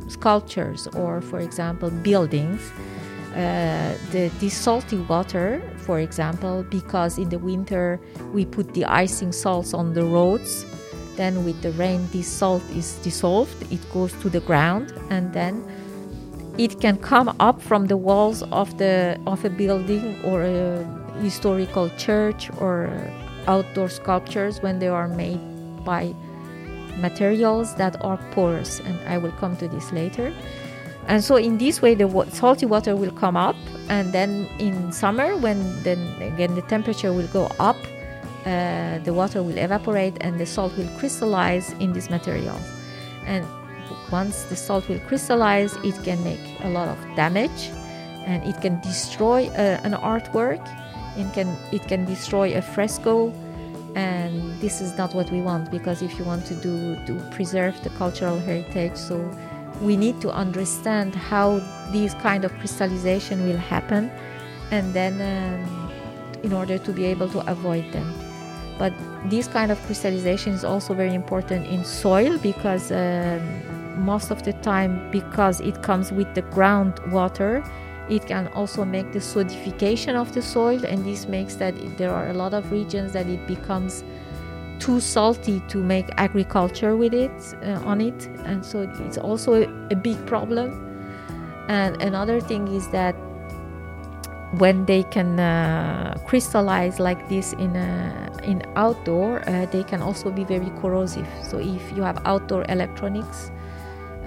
sculptures 0.08 0.88
or 0.96 1.20
for 1.20 1.38
example 1.38 1.90
buildings 1.90 2.72
the 4.10 4.48
salty 4.50 4.96
water 4.96 5.62
for 5.76 6.00
example 6.00 6.64
because 6.70 7.18
in 7.18 7.28
the 7.28 7.38
winter 7.38 8.00
we 8.32 8.44
put 8.44 8.74
the 8.74 8.84
icing 8.86 9.30
salts 9.30 9.72
on 9.72 9.94
the 9.94 10.02
roads 10.02 10.64
then 11.16 11.44
with 11.44 11.60
the 11.62 11.72
rain 11.72 12.06
this 12.12 12.28
salt 12.28 12.62
is 12.70 12.94
dissolved. 13.02 13.70
It 13.72 13.80
goes 13.92 14.12
to 14.22 14.28
the 14.28 14.40
ground 14.40 14.92
and 15.10 15.32
then 15.32 15.64
it 16.58 16.80
can 16.80 16.96
come 16.98 17.34
up 17.40 17.60
from 17.62 17.86
the 17.86 17.96
walls 17.96 18.42
of 18.52 18.76
the 18.78 19.18
of 19.26 19.44
a 19.44 19.50
building 19.50 20.20
or 20.24 20.42
a 20.42 20.84
historical 21.22 21.88
church 21.90 22.50
or 22.58 22.90
outdoor 23.46 23.88
sculptures 23.88 24.60
when 24.62 24.78
they 24.78 24.88
are 24.88 25.08
made 25.08 25.40
by 25.84 26.14
materials 26.98 27.74
that 27.76 27.96
are 28.04 28.18
porous 28.32 28.80
and 28.80 28.98
i 29.08 29.16
will 29.16 29.32
come 29.32 29.56
to 29.56 29.68
this 29.68 29.92
later. 29.92 30.34
And 31.06 31.24
so 31.24 31.36
in 31.36 31.58
this 31.58 31.82
way 31.82 31.94
the 31.94 32.08
salty 32.32 32.66
water 32.66 32.94
will 32.94 33.10
come 33.10 33.36
up 33.36 33.56
and 33.88 34.12
then 34.12 34.46
in 34.58 34.92
summer 34.92 35.36
when 35.36 35.82
then 35.82 35.98
again 36.22 36.54
the 36.54 36.62
temperature 36.62 37.12
will 37.12 37.26
go 37.28 37.50
up 37.58 37.76
uh, 38.46 38.98
the 39.04 39.12
water 39.12 39.42
will 39.42 39.58
evaporate 39.58 40.16
and 40.20 40.40
the 40.40 40.46
salt 40.46 40.76
will 40.78 40.88
crystallize 40.98 41.72
in 41.74 41.92
these 41.92 42.08
materials. 42.08 42.62
And 43.26 43.46
once 44.10 44.44
the 44.44 44.56
salt 44.56 44.88
will 44.88 45.00
crystallize, 45.00 45.76
it 45.84 46.02
can 46.02 46.22
make 46.24 46.40
a 46.60 46.68
lot 46.68 46.88
of 46.88 46.98
damage, 47.16 47.70
and 48.24 48.42
it 48.44 48.60
can 48.60 48.80
destroy 48.80 49.48
uh, 49.48 49.80
an 49.84 49.92
artwork. 49.92 50.62
It 51.16 51.32
can 51.34 51.48
it 51.70 51.86
can 51.86 52.04
destroy 52.06 52.56
a 52.56 52.62
fresco, 52.62 53.32
and 53.94 54.58
this 54.60 54.80
is 54.80 54.96
not 54.96 55.14
what 55.14 55.30
we 55.30 55.40
want 55.40 55.70
because 55.70 56.02
if 56.02 56.18
you 56.18 56.24
want 56.24 56.46
to 56.46 56.54
do 56.54 56.96
to 57.06 57.20
preserve 57.30 57.82
the 57.82 57.90
cultural 57.90 58.38
heritage, 58.38 58.96
so 58.96 59.16
we 59.82 59.96
need 59.96 60.20
to 60.22 60.30
understand 60.30 61.14
how 61.14 61.60
these 61.92 62.14
kind 62.14 62.44
of 62.44 62.52
crystallization 62.58 63.46
will 63.46 63.58
happen, 63.58 64.10
and 64.70 64.94
then. 64.94 65.14
Um, 65.20 65.76
in 66.42 66.54
order 66.54 66.78
to 66.78 66.90
be 66.90 67.04
able 67.04 67.28
to 67.28 67.40
avoid 67.50 67.84
them 67.92 68.29
but 68.80 68.92
this 69.26 69.46
kind 69.46 69.70
of 69.70 69.78
crystallization 69.86 70.52
is 70.54 70.64
also 70.64 70.94
very 70.94 71.14
important 71.14 71.66
in 71.66 71.84
soil 71.84 72.38
because 72.38 72.90
um, 72.90 73.40
most 74.02 74.30
of 74.32 74.42
the 74.42 74.54
time 74.54 74.92
because 75.12 75.60
it 75.60 75.82
comes 75.82 76.10
with 76.10 76.34
the 76.34 76.42
groundwater 76.54 77.62
it 78.08 78.26
can 78.26 78.48
also 78.48 78.84
make 78.84 79.12
the 79.12 79.20
sodification 79.20 80.16
of 80.16 80.32
the 80.32 80.42
soil 80.42 80.84
and 80.86 81.04
this 81.04 81.28
makes 81.28 81.54
that 81.56 81.74
there 81.98 82.10
are 82.10 82.28
a 82.30 82.34
lot 82.34 82.54
of 82.54 82.72
regions 82.72 83.12
that 83.12 83.26
it 83.28 83.46
becomes 83.46 84.02
too 84.80 84.98
salty 84.98 85.60
to 85.68 85.78
make 85.78 86.06
agriculture 86.16 86.96
with 86.96 87.14
it 87.14 87.30
uh, 87.62 87.80
on 87.84 88.00
it. 88.00 88.26
And 88.44 88.64
so 88.64 88.90
it's 89.06 89.18
also 89.18 89.62
a 89.90 89.94
big 89.94 90.16
problem. 90.26 90.86
And 91.68 92.02
another 92.02 92.40
thing 92.40 92.66
is 92.68 92.88
that 92.88 93.14
when 94.58 94.84
they 94.86 95.04
can 95.04 95.38
uh, 95.38 96.18
crystallize 96.26 96.98
like 96.98 97.28
this 97.28 97.52
in 97.54 97.76
a, 97.76 98.40
in 98.42 98.62
outdoor, 98.76 99.48
uh, 99.48 99.66
they 99.66 99.84
can 99.84 100.02
also 100.02 100.30
be 100.30 100.44
very 100.44 100.70
corrosive. 100.80 101.26
So 101.42 101.58
if 101.58 101.92
you 101.96 102.02
have 102.02 102.20
outdoor 102.24 102.64
electronics, 102.68 103.50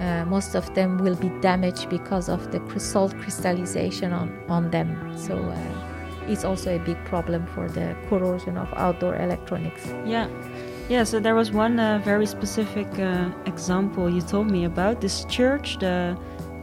uh, 0.00 0.24
most 0.24 0.54
of 0.54 0.72
them 0.74 0.98
will 0.98 1.14
be 1.14 1.28
damaged 1.40 1.88
because 1.90 2.28
of 2.28 2.50
the 2.50 2.80
salt 2.80 3.16
crystallization 3.18 4.12
on, 4.12 4.36
on 4.48 4.70
them. 4.70 5.16
So 5.16 5.36
uh, 5.36 6.26
it's 6.26 6.44
also 6.44 6.74
a 6.74 6.78
big 6.78 7.02
problem 7.04 7.46
for 7.46 7.68
the 7.68 7.94
corrosion 8.08 8.56
of 8.56 8.72
outdoor 8.74 9.16
electronics. 9.16 9.86
Yeah. 10.06 10.28
Yeah, 10.88 11.04
so 11.04 11.18
there 11.18 11.34
was 11.34 11.50
one 11.50 11.80
uh, 11.80 11.98
very 12.04 12.26
specific 12.26 12.86
uh, 12.98 13.30
example 13.46 14.10
you 14.10 14.20
told 14.20 14.50
me 14.50 14.64
about 14.64 15.00
this 15.00 15.24
church, 15.26 15.78
the 15.78 16.14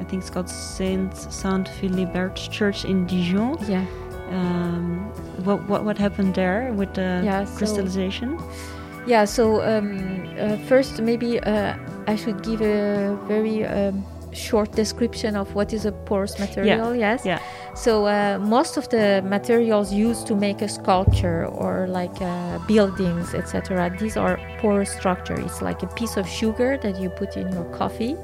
I 0.01 0.03
think 0.03 0.21
it's 0.23 0.29
called 0.31 0.49
Saint 0.49 1.15
Saint 1.15 1.67
Philibert 1.77 2.35
Church 2.57 2.85
in 2.85 3.05
Dijon. 3.07 3.57
Yeah. 3.67 3.85
Um, 4.35 5.11
what, 5.45 5.59
what 5.69 5.81
what 5.85 5.97
happened 5.97 6.33
there 6.35 6.73
with 6.79 6.93
the 6.93 7.21
Yeah, 7.23 7.45
so- 7.45 7.57
crystallization? 7.57 8.29
Yeah, 9.07 9.25
so 9.25 9.61
um, 9.63 9.89
uh, 10.39 10.57
first, 10.69 11.01
maybe 11.01 11.39
uh, 11.39 11.73
I 12.07 12.15
should 12.15 12.43
give 12.43 12.61
a 12.61 13.17
very 13.27 13.65
um, 13.65 14.05
short 14.31 14.71
description 14.73 15.35
of 15.35 15.55
what 15.55 15.73
is 15.73 15.85
a 15.87 15.91
porous 15.91 16.37
material. 16.39 16.93
Yeah. 16.95 17.09
Yes. 17.13 17.25
Yeah. 17.25 17.39
So 17.73 18.05
uh, 18.05 18.37
most 18.39 18.77
of 18.77 18.87
the 18.89 19.23
materials 19.25 19.91
used 19.91 20.27
to 20.27 20.35
make 20.35 20.61
a 20.61 20.67
sculpture 20.69 21.45
or 21.47 21.87
like 21.87 22.15
uh, 22.21 22.59
buildings, 22.67 23.33
etc. 23.33 23.89
These 23.99 24.17
are 24.17 24.37
porous 24.59 24.91
structure. 24.93 25.39
It's 25.39 25.61
like 25.63 25.81
a 25.81 25.87
piece 25.87 26.15
of 26.15 26.27
sugar 26.27 26.77
that 26.83 26.99
you 27.01 27.09
put 27.09 27.35
in 27.37 27.51
your 27.51 27.65
coffee, 27.79 28.15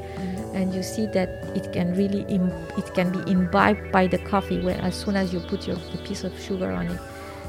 and 0.53 0.73
you 0.73 0.83
see 0.83 1.05
that 1.07 1.29
it 1.55 1.71
can 1.73 1.93
really 1.95 2.21
Im- 2.29 2.51
it 2.77 2.93
can 2.93 3.11
be 3.11 3.31
imbibed 3.31 3.91
by 3.91 4.07
the 4.07 4.17
coffee 4.19 4.59
when 4.59 4.79
as 4.79 4.95
soon 4.95 5.15
as 5.15 5.33
you 5.33 5.39
put 5.39 5.67
your 5.67 5.77
the 5.91 5.97
piece 5.99 6.23
of 6.23 6.37
sugar 6.39 6.71
on 6.71 6.87
it. 6.87 6.99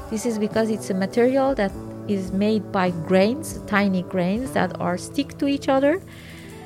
This 0.09 0.25
is 0.25 0.39
because 0.39 0.69
it's 0.69 0.89
a 0.89 0.93
material 0.93 1.53
that 1.55 1.71
is 2.07 2.31
made 2.31 2.71
by 2.71 2.89
grains, 2.89 3.59
tiny 3.67 4.01
grains 4.01 4.51
that 4.51 4.79
are 4.79 4.97
stick 4.97 5.37
to 5.37 5.47
each 5.47 5.69
other, 5.69 6.01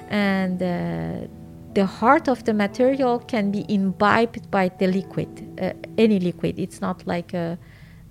and 0.10 0.62
uh, 0.64 1.28
the 1.74 1.86
heart 1.86 2.28
of 2.30 2.44
the 2.46 2.54
material 2.54 3.20
can 3.20 3.52
be 3.52 3.66
imbibed 3.68 4.50
by 4.50 4.70
the 4.70 4.88
liquid, 4.88 5.28
uh, 5.60 5.74
any 5.98 6.20
liquid. 6.20 6.58
It's 6.58 6.80
not 6.80 7.06
like 7.06 7.34
a 7.34 7.58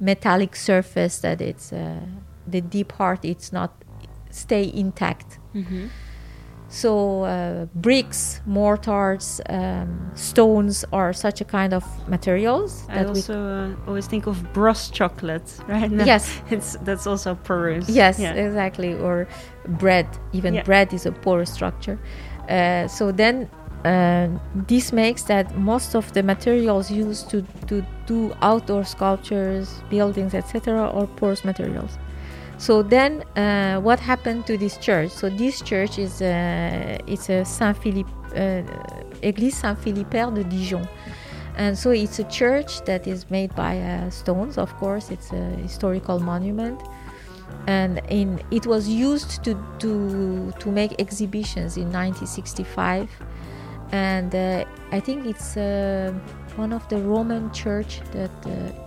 metallic 0.00 0.56
surface 0.56 1.18
that 1.20 1.40
it's 1.40 1.72
uh, 1.72 2.00
the 2.46 2.60
deep 2.60 2.92
heart. 2.92 3.24
It's 3.24 3.52
not 3.52 3.72
stay 4.30 4.70
intact. 4.74 5.38
Mm-hmm. 5.54 5.86
So 6.72 7.24
uh, 7.24 7.66
bricks, 7.74 8.40
mortars, 8.46 9.42
um, 9.50 10.10
stones 10.14 10.86
are 10.90 11.12
such 11.12 11.42
a 11.42 11.44
kind 11.44 11.74
of 11.74 11.84
materials 12.08 12.84
I 12.88 12.94
that 12.94 13.04
we 13.12 13.20
also 13.20 13.34
uh, 13.44 13.86
always 13.86 14.06
think 14.06 14.26
of 14.26 14.42
Bros 14.54 14.88
chocolate, 14.88 15.42
right? 15.68 15.90
No, 15.90 16.04
Yes. 16.04 16.40
it's 16.50 16.78
that's 16.82 17.06
also 17.06 17.34
porous. 17.34 17.90
Yes, 17.90 18.18
Yeah. 18.18 18.32
exactly. 18.32 18.94
Or 18.94 19.28
bread. 19.78 20.06
Even 20.32 20.54
Yeah. 20.54 20.62
bread 20.64 20.94
is 20.94 21.04
a 21.04 21.12
porous 21.12 21.52
structure. 21.52 21.98
Uh, 22.48 22.88
so 22.88 23.12
then 23.12 23.50
uh, 23.84 24.28
this 24.66 24.92
makes 24.94 25.24
that 25.24 25.54
most 25.58 25.94
of 25.94 26.10
the 26.14 26.22
materials 26.22 26.90
used 26.90 27.28
to, 27.30 27.42
to 27.66 27.84
do 28.06 28.32
outdoor 28.40 28.84
sculptures, 28.84 29.82
buildings, 29.90 30.32
etc., 30.34 30.88
are 30.90 31.06
porous 31.16 31.44
materials. 31.44 31.98
So 32.58 32.82
then, 32.82 33.22
uh, 33.36 33.80
what 33.80 33.98
happened 33.98 34.46
to 34.46 34.56
this 34.56 34.76
church? 34.78 35.10
So 35.10 35.28
this 35.28 35.60
church 35.62 35.98
is 35.98 36.22
uh, 36.22 36.98
it's 37.06 37.28
a 37.28 37.44
Saint 37.44 37.76
Philippe, 37.76 38.10
uh, 38.36 38.62
Église 39.22 39.54
Saint 39.54 39.76
Philibert 39.78 40.34
de 40.34 40.44
Dijon, 40.44 40.86
And 41.56 41.76
so 41.76 41.90
it's 41.90 42.18
a 42.18 42.24
church 42.24 42.82
that 42.84 43.06
is 43.06 43.30
made 43.30 43.54
by 43.54 43.78
uh, 43.78 44.10
stones, 44.10 44.56
of 44.56 44.74
course, 44.76 45.10
it's 45.10 45.32
a 45.32 45.56
historical 45.62 46.18
monument. 46.18 46.80
And 47.66 48.00
in, 48.08 48.40
it 48.50 48.66
was 48.66 48.88
used 48.88 49.44
to, 49.44 49.54
to, 49.80 50.52
to 50.58 50.70
make 50.70 50.98
exhibitions 50.98 51.76
in 51.76 51.92
1965. 51.92 53.10
And 53.92 54.34
uh, 54.34 54.64
I 54.92 55.00
think 55.00 55.26
it's 55.26 55.56
uh, 55.56 56.14
one 56.56 56.72
of 56.72 56.88
the 56.88 56.96
Roman 56.96 57.52
church 57.52 58.00
that 58.12 58.30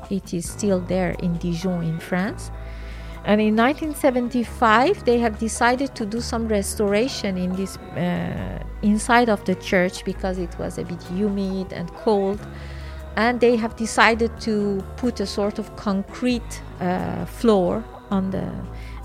it 0.10 0.34
is 0.34 0.50
still 0.50 0.80
there 0.80 1.12
in 1.22 1.38
Dijon 1.38 1.84
in 1.84 2.00
France. 2.00 2.50
And 3.26 3.42
in 3.42 3.56
1975, 3.56 5.04
they 5.04 5.18
have 5.18 5.40
decided 5.40 5.96
to 5.96 6.06
do 6.06 6.22
some 6.22 6.48
restoration 6.48 7.38
in 7.38 7.56
this 7.56 7.78
uh, 7.78 8.64
inside 8.84 9.30
of 9.30 9.44
the 9.46 9.56
church 9.56 10.06
because 10.06 10.38
it 10.38 10.56
was 10.60 10.78
a 10.78 10.84
bit 10.84 11.02
humid 11.04 11.74
and 11.74 11.92
cold. 11.96 12.40
And 13.16 13.40
they 13.40 13.56
have 13.56 13.76
decided 13.76 14.40
to 14.42 14.84
put 14.98 15.20
a 15.20 15.26
sort 15.26 15.58
of 15.58 15.76
concrete 15.76 16.62
uh, 16.80 17.26
floor 17.26 17.84
on 18.12 18.30
the 18.30 18.52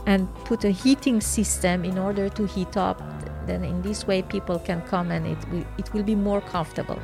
and 0.07 0.29
put 0.45 0.65
a 0.65 0.71
heating 0.71 1.21
system 1.21 1.85
in 1.85 1.99
order 1.99 2.29
to 2.29 2.47
heat 2.47 2.77
up. 2.77 3.01
Then 3.47 3.65
in 3.65 3.83
this 3.83 4.07
way, 4.07 4.23
people 4.23 4.59
can 4.59 4.83
come 4.83 5.11
and 5.11 5.27
it 5.27 5.51
will, 5.51 5.65
it 5.79 5.93
will 5.95 6.03
be 6.03 6.15
more 6.15 6.41
comfortable. 6.41 6.99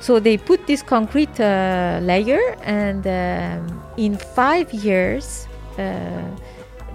So 0.00 0.20
they 0.20 0.36
put 0.38 0.66
this 0.66 0.82
concrete 0.82 1.40
uh, 1.40 1.98
layer, 2.02 2.56
and 2.62 3.04
um, 3.06 3.82
in 3.96 4.16
five 4.16 4.72
years, 4.72 5.48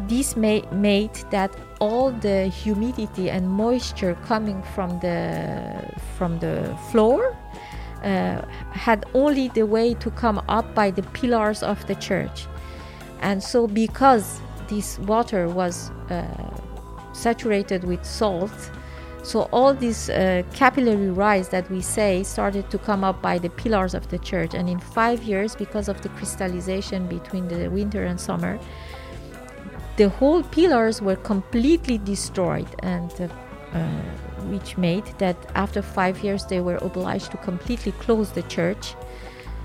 this 0.08 0.36
may, 0.36 0.64
made 0.72 1.14
that 1.32 1.56
all 1.80 2.12
the 2.12 2.48
humidity 2.48 3.30
and 3.30 3.50
moisture 3.50 4.16
coming 4.26 4.62
from 4.76 5.00
the 5.00 5.94
from 6.18 6.40
the 6.40 6.78
floor 6.92 7.36
uh, 8.04 8.42
had 8.72 9.06
only 9.14 9.48
the 9.50 9.64
way 9.64 9.94
to 9.94 10.12
come 10.12 10.42
up 10.50 10.74
by 10.76 10.92
the 10.92 11.04
pillars 11.14 11.64
of 11.64 11.86
the 11.88 11.96
church. 11.96 12.48
And 13.22 13.42
so 13.42 13.68
because 13.68 14.42
this 14.68 15.00
water 15.00 15.48
was 15.48 15.92
uh, 16.10 16.26
saturated 17.14 17.84
with 17.84 18.04
salt 18.06 18.72
so 19.24 19.48
all 19.54 19.74
this 19.74 20.10
uh, 20.10 20.44
capillary 20.54 21.10
rise 21.10 21.50
that 21.50 21.70
we 21.72 21.82
say 21.82 22.24
started 22.24 22.70
to 22.70 22.78
come 22.78 23.04
up 23.04 23.22
by 23.22 23.40
the 23.40 23.50
pillars 23.50 23.94
of 23.94 24.08
the 24.10 24.20
church, 24.20 24.54
and 24.54 24.70
in 24.70 24.80
five 24.80 25.24
years, 25.24 25.56
because 25.56 25.88
of 25.88 26.02
the 26.02 26.10
crystallization 26.10 27.08
between 27.08 27.48
the 27.48 27.70
winter 27.70 28.04
and 28.04 28.20
summer, 28.20 28.60
the 29.96 30.10
whole 30.10 30.44
pillars 30.44 31.02
were 31.02 31.16
completely 31.16 31.98
destroyed, 31.98 32.68
and 32.80 33.12
uh, 33.22 33.28
uh, 33.78 33.88
which 34.52 34.78
made 34.78 35.06
that 35.18 35.38
after 35.56 35.82
five 35.82 36.24
years 36.24 36.46
they 36.46 36.60
were 36.60 36.78
obliged 36.82 37.32
to 37.32 37.38
completely 37.38 37.94
close 37.94 38.32
the 38.32 38.44
church 38.44 38.94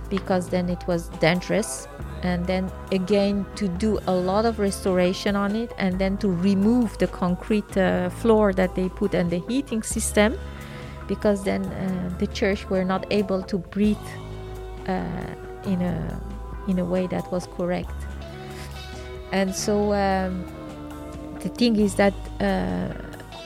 because 0.08 0.48
then 0.48 0.68
it 0.68 0.86
was 0.86 1.08
dangerous. 1.20 1.88
And 2.22 2.44
then 2.46 2.70
again 2.90 3.46
to 3.54 3.68
do 3.68 4.00
a 4.06 4.12
lot 4.12 4.44
of 4.44 4.58
restoration 4.58 5.36
on 5.36 5.54
it 5.54 5.72
and 5.78 5.98
then 5.98 6.16
to 6.18 6.28
remove 6.28 6.98
the 6.98 7.06
concrete 7.06 7.76
uh, 7.76 8.10
floor 8.10 8.52
that 8.54 8.74
they 8.74 8.88
put 8.88 9.14
and 9.14 9.30
the 9.30 9.38
heating 9.48 9.84
system 9.84 10.36
because 11.06 11.44
then 11.44 11.64
uh, 11.64 12.10
the 12.18 12.26
church 12.26 12.68
were 12.68 12.84
not 12.84 13.06
able 13.10 13.42
to 13.42 13.58
breathe 13.58 13.96
uh, 14.88 15.04
in 15.64 15.80
a 15.80 16.20
in 16.66 16.78
a 16.80 16.84
way 16.84 17.06
that 17.06 17.30
was 17.32 17.46
correct. 17.56 17.94
And 19.32 19.54
so 19.54 19.92
um, 19.92 20.44
the 21.40 21.48
thing 21.48 21.76
is 21.76 21.94
that 21.94 22.14
uh, 22.40 22.92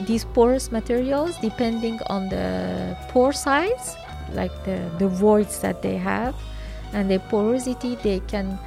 these 0.06 0.24
porous 0.24 0.72
materials 0.72 1.36
depending 1.38 2.00
on 2.06 2.28
the 2.28 2.96
pore 3.10 3.32
size 3.32 3.96
like 4.32 4.52
the, 4.64 4.90
the 4.98 5.08
voids 5.08 5.60
that 5.60 5.82
they 5.82 5.96
have 5.96 6.34
and 6.92 7.10
the 7.10 7.18
porosity 7.30 7.96
they 8.02 8.20
can 8.20 8.58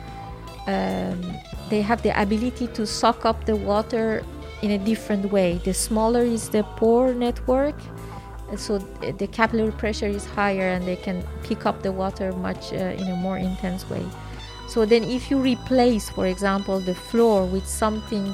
um, 0.67 1.21
they 1.69 1.81
have 1.81 2.01
the 2.01 2.19
ability 2.19 2.67
to 2.67 2.85
suck 2.85 3.25
up 3.25 3.45
the 3.45 3.55
water 3.55 4.23
in 4.61 4.71
a 4.71 4.77
different 4.77 5.31
way. 5.31 5.59
The 5.63 5.73
smaller 5.73 6.21
is 6.21 6.49
the 6.49 6.63
pore 6.77 7.13
network 7.13 7.75
so 8.55 8.77
the 8.77 9.27
capillary 9.27 9.71
pressure 9.71 10.07
is 10.07 10.25
higher 10.25 10.69
and 10.69 10.85
they 10.85 10.95
can 10.95 11.23
pick 11.43 11.65
up 11.65 11.81
the 11.81 11.91
water 11.91 12.31
much 12.33 12.73
uh, 12.73 12.75
in 12.75 13.07
a 13.07 13.15
more 13.15 13.37
intense 13.37 13.89
way. 13.89 14.05
So 14.67 14.85
then 14.85 15.03
if 15.03 15.31
you 15.31 15.39
replace 15.39 16.09
for 16.09 16.27
example 16.27 16.79
the 16.79 16.95
floor 16.95 17.45
with 17.45 17.67
something 17.67 18.33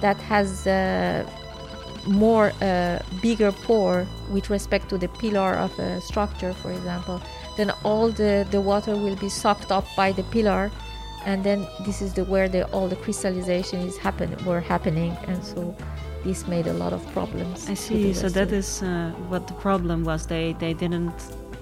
that 0.00 0.16
has 0.18 0.66
uh, 0.66 1.28
more 2.06 2.52
uh, 2.62 3.00
bigger 3.20 3.50
pore 3.50 4.06
with 4.30 4.48
respect 4.48 4.88
to 4.90 4.98
the 4.98 5.08
pillar 5.08 5.54
of 5.54 5.76
a 5.78 6.00
structure 6.00 6.52
for 6.52 6.70
example 6.70 7.20
then 7.56 7.70
all 7.84 8.10
the, 8.10 8.46
the 8.50 8.60
water 8.60 8.96
will 8.96 9.16
be 9.16 9.28
sucked 9.28 9.72
up 9.72 9.86
by 9.96 10.12
the 10.12 10.22
pillar 10.24 10.70
and 11.24 11.42
then 11.42 11.66
this 11.84 12.00
is 12.00 12.14
the 12.14 12.24
where 12.24 12.48
the, 12.48 12.64
all 12.68 12.88
the 12.88 12.96
crystallization 12.96 13.80
is 13.80 13.96
happen 13.96 14.34
were 14.44 14.60
happening 14.60 15.16
and 15.26 15.44
so 15.44 15.76
this 16.24 16.46
made 16.46 16.66
a 16.66 16.72
lot 16.72 16.92
of 16.92 17.04
problems 17.12 17.68
i 17.68 17.74
see 17.74 18.12
so 18.12 18.28
that 18.28 18.52
is 18.52 18.82
uh, 18.82 19.10
what 19.28 19.46
the 19.46 19.54
problem 19.54 20.04
was 20.04 20.26
they 20.26 20.54
they 20.54 20.72
didn't 20.72 21.18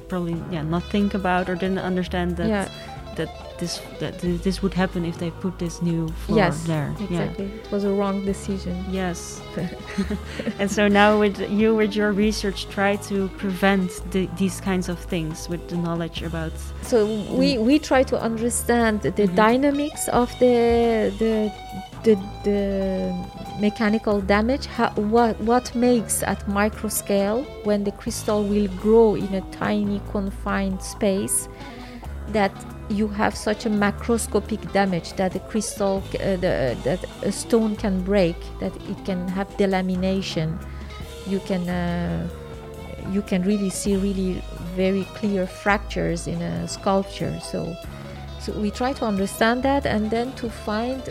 probably 0.09 0.37
yeah 0.51 0.63
not 0.63 0.83
think 0.85 1.15
about 1.15 1.49
or 1.49 1.55
didn't 1.55 1.79
understand 1.79 2.37
that 2.37 2.49
yeah. 2.49 2.69
that 3.17 3.29
this 3.65 3.81
that 4.01 4.15
this 4.47 4.57
would 4.63 4.75
happen 4.83 5.01
if 5.05 5.17
they 5.23 5.31
put 5.45 5.55
this 5.65 5.77
new 5.91 6.09
floor 6.23 6.39
yes, 6.43 6.65
there. 6.73 6.89
Exactly. 7.01 7.47
Yeah. 7.47 7.65
It 7.65 7.71
was 7.77 7.85
a 7.85 7.93
wrong 7.99 8.17
decision. 8.33 8.75
Yes. 8.91 9.19
and 10.61 10.69
so 10.77 10.83
now 11.01 11.11
with 11.25 11.37
you 11.61 11.69
with 11.81 11.93
your 12.01 12.11
research 12.27 12.61
try 12.79 12.93
to 13.11 13.17
prevent 13.43 13.89
the, 14.13 14.23
these 14.43 14.61
kinds 14.69 14.87
of 14.89 14.99
things 15.15 15.49
with 15.53 15.63
the 15.71 15.79
knowledge 15.85 16.19
about 16.31 16.53
So 16.83 16.99
we 17.41 17.49
we 17.69 17.75
try 17.91 18.03
to 18.13 18.17
understand 18.31 18.95
the 19.03 19.11
mm-hmm. 19.11 19.45
dynamics 19.47 20.03
of 20.21 20.29
the 20.43 20.59
the 21.23 21.35
the, 22.07 22.15
the 22.49 22.61
mechanical 23.67 24.17
damage 24.35 24.67
how, 24.77 24.91
what 25.15 25.35
what 25.51 25.67
makes 25.75 26.23
at 26.33 26.41
micro 26.61 26.89
scale 27.03 27.39
when 27.69 27.81
the 27.89 27.95
crystal 28.01 28.41
will 28.53 28.69
grow 28.85 29.15
in 29.15 29.31
a 29.35 29.45
tiny 29.65 29.99
confined 30.11 30.83
space 30.83 31.49
that 32.37 32.53
you 32.89 33.09
have 33.09 33.35
such 33.35 33.67
a 33.67 33.71
macroscopic 33.71 34.73
damage 34.73 35.15
that 35.15 35.35
a 35.35 35.41
crystal 35.41 36.03
uh, 36.15 36.37
the, 36.37 36.77
that 36.85 37.05
a 37.23 37.33
stone 37.33 37.77
can 37.77 38.03
break 38.03 38.37
that 38.61 38.75
it 38.89 39.05
can 39.05 39.27
have 39.29 39.49
delamination. 39.57 40.59
You 41.27 41.41
can 41.41 41.69
uh, 41.69 42.29
you 43.11 43.23
can 43.23 43.43
really 43.43 43.71
see 43.71 43.97
really 43.97 44.43
very 44.77 45.05
clear 45.15 45.47
fractures 45.47 46.27
in 46.27 46.41
a 46.43 46.69
sculpture. 46.69 47.39
So 47.41 47.75
so 48.41 48.53
we 48.61 48.71
try 48.71 48.93
to 48.95 49.07
understand 49.07 49.63
that 49.63 49.87
and 49.87 50.11
then 50.11 50.33
to 50.35 50.51
find 50.51 51.03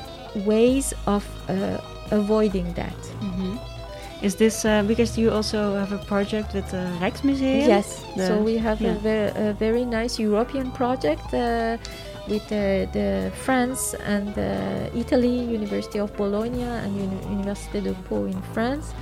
ways 0.45 0.93
of 1.07 1.25
uh, 1.49 1.79
avoiding 2.11 2.71
that. 2.73 2.97
Mm-hmm. 3.21 3.72
Is 4.23 4.35
this 4.35 4.63
uh, 4.63 4.83
because 4.83 5.17
you 5.17 5.31
also 5.31 5.75
have 5.75 5.91
a 5.91 5.97
project 5.97 6.53
with 6.53 6.71
the 6.71 6.87
Rijksmuseum? 7.01 7.67
Yes. 7.67 8.05
The, 8.15 8.27
so 8.27 8.41
we 8.41 8.57
have 8.57 8.79
yeah. 8.79 8.91
a, 8.91 8.95
very, 8.95 9.49
a, 9.49 9.53
very, 9.53 9.83
nice 9.83 10.17
European 10.17 10.71
project 10.71 11.33
uh, 11.33 11.77
with 12.29 12.43
uh, 12.43 12.87
the 12.93 13.33
France 13.43 13.93
and 14.05 14.29
Italy, 14.95 15.39
University 15.59 15.99
of 15.99 16.15
Bologna 16.15 16.63
and 16.63 16.95
Uni- 16.95 17.43
Université 17.43 17.83
de 17.83 17.93
Pau 18.07 18.23
in 18.23 18.41
France, 18.53 18.93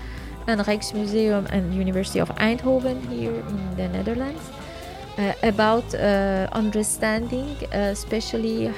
and 0.47 0.59
Rijksmuseum 0.61 1.45
and 1.51 1.71
University 1.71 2.19
of 2.19 2.29
Eindhoven 2.37 2.99
here 3.07 3.35
in 3.35 3.75
the 3.77 3.87
Netherlands. 3.89 4.41
Uh, 5.17 5.33
about 5.43 5.93
uh, 5.93 6.47
understanding, 6.53 7.55
uh, 7.73 7.91
especially 7.91 8.69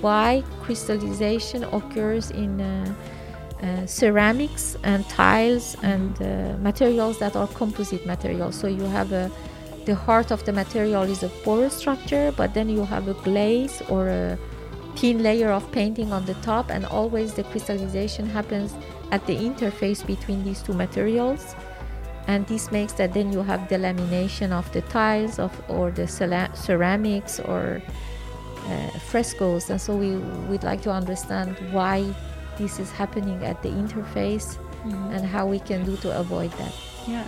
why 0.00 0.42
crystallization 0.62 1.62
occurs 1.64 2.30
in 2.30 2.58
uh, 3.62 3.86
ceramics 3.86 4.76
and 4.82 5.08
tiles 5.08 5.76
and 5.82 6.20
uh, 6.20 6.56
materials 6.58 7.18
that 7.18 7.36
are 7.36 7.46
composite 7.48 8.04
materials. 8.06 8.56
So 8.56 8.66
you 8.66 8.84
have 8.84 9.12
a 9.12 9.30
the 9.84 9.94
heart 9.94 10.30
of 10.30 10.44
the 10.44 10.52
material 10.52 11.02
is 11.02 11.22
a 11.24 11.28
porous 11.28 11.74
structure, 11.74 12.32
but 12.36 12.54
then 12.54 12.68
you 12.68 12.84
have 12.84 13.08
a 13.08 13.14
glaze 13.14 13.82
or 13.88 14.08
a 14.08 14.38
thin 14.96 15.22
layer 15.22 15.50
of 15.50 15.70
painting 15.72 16.12
on 16.12 16.24
the 16.24 16.34
top, 16.34 16.70
and 16.70 16.86
always 16.86 17.34
the 17.34 17.42
crystallization 17.44 18.28
happens 18.28 18.74
at 19.10 19.26
the 19.26 19.34
interface 19.34 20.06
between 20.06 20.44
these 20.44 20.62
two 20.62 20.72
materials. 20.72 21.56
And 22.28 22.46
this 22.46 22.70
makes 22.70 22.92
that 22.94 23.12
then 23.12 23.32
you 23.32 23.42
have 23.42 23.68
delamination 23.68 24.52
of 24.52 24.70
the 24.72 24.82
tiles 24.82 25.40
of 25.40 25.52
or 25.68 25.90
the 25.90 26.06
ceramics 26.06 27.40
or 27.40 27.82
uh, 28.68 28.90
frescoes. 29.10 29.68
And 29.70 29.80
so 29.80 29.96
we 29.96 30.16
would 30.48 30.62
like 30.62 30.82
to 30.82 30.92
understand 30.92 31.56
why 31.72 32.14
this 32.58 32.78
is 32.78 32.90
happening 32.90 33.44
at 33.44 33.62
the 33.62 33.68
interface 33.68 34.56
mm-hmm. 34.84 35.12
and 35.12 35.26
how 35.26 35.46
we 35.46 35.58
can 35.58 35.84
do 35.84 35.96
to 35.98 36.18
avoid 36.18 36.50
that. 36.52 36.72
Yeah. 37.06 37.26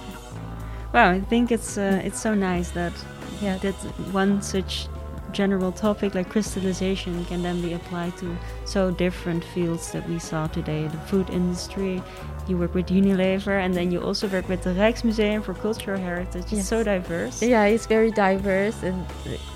Well, 0.93 1.11
I 1.11 1.21
think 1.21 1.51
it's 1.51 1.77
uh, 1.77 2.01
it's 2.05 2.21
so 2.21 2.35
nice 2.35 2.71
that 2.71 2.93
yeah 3.41 3.59
that 3.59 3.75
one 4.13 4.41
such 4.43 4.89
general 5.33 5.73
topic 5.73 6.15
like 6.15 6.29
crystallization 6.31 7.25
can 7.25 7.43
then 7.43 7.61
be 7.61 7.73
applied 7.73 8.17
to 8.17 8.37
so 8.65 8.93
different 8.93 9.45
fields 9.45 9.91
that 9.91 10.09
we 10.09 10.19
saw 10.19 10.47
today 10.47 10.87
the 10.87 10.99
food 11.09 11.29
industry 11.31 12.01
you 12.49 12.59
work 12.59 12.75
with 12.75 12.87
Unilever 12.87 13.65
and 13.65 13.75
then 13.75 13.91
you 13.91 14.01
also 14.01 14.29
work 14.29 14.49
with 14.49 14.63
the 14.63 14.71
Rijksmuseum 14.71 15.43
for 15.43 15.55
Cultural 15.55 15.99
Heritage. 15.99 16.45
Yes. 16.49 16.61
It's 16.61 16.69
so 16.69 16.83
diverse. 16.83 17.43
Yeah, 17.43 17.65
it's 17.65 17.87
very 17.87 18.11
diverse 18.11 18.83
and 18.83 19.05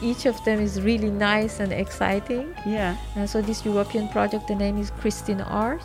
each 0.03 0.27
of 0.27 0.43
them 0.45 0.61
is 0.61 0.81
really 0.81 1.11
nice 1.11 1.61
and 1.61 1.73
exciting. 1.73 2.55
Yeah. 2.67 2.97
And 3.17 3.29
so 3.29 3.43
this 3.43 3.65
European 3.65 4.09
project, 4.09 4.49
the 4.49 4.55
name 4.55 4.79
is 4.79 4.91
Christine 4.91 5.41
Art 5.41 5.85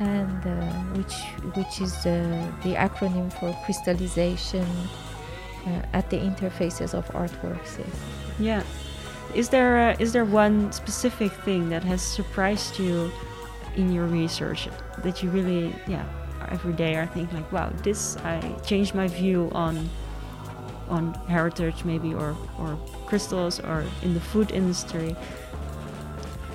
and 0.00 0.46
uh, 0.46 0.72
which 0.96 1.14
which 1.56 1.80
is 1.80 1.94
uh, 2.06 2.50
the 2.62 2.74
acronym 2.74 3.32
for 3.32 3.56
crystallization 3.64 4.66
uh, 5.66 5.82
at 5.92 6.08
the 6.10 6.16
interfaces 6.16 6.94
of 6.94 7.06
artworks. 7.08 7.78
Yeah. 8.38 8.62
Is 9.34 9.48
there 9.48 9.94
is 9.98 10.12
there 10.12 10.24
one 10.24 10.72
specific 10.72 11.32
thing 11.44 11.68
that 11.70 11.84
has 11.84 12.00
surprised 12.02 12.78
you 12.78 13.10
in 13.76 13.92
your 13.92 14.06
research 14.06 14.68
that 15.02 15.22
you 15.22 15.30
really 15.30 15.74
yeah 15.86 16.04
every 16.50 16.72
day 16.72 16.94
are 16.96 17.06
thinking 17.06 17.36
like 17.36 17.50
wow 17.52 17.70
this 17.82 18.16
I 18.18 18.40
changed 18.64 18.94
my 18.94 19.08
view 19.08 19.50
on 19.52 19.88
on 20.88 21.14
heritage 21.28 21.84
maybe 21.84 22.14
or 22.14 22.36
or 22.58 22.78
crystals 23.06 23.60
or 23.60 23.84
in 24.02 24.14
the 24.14 24.20
food 24.20 24.50
industry. 24.50 25.16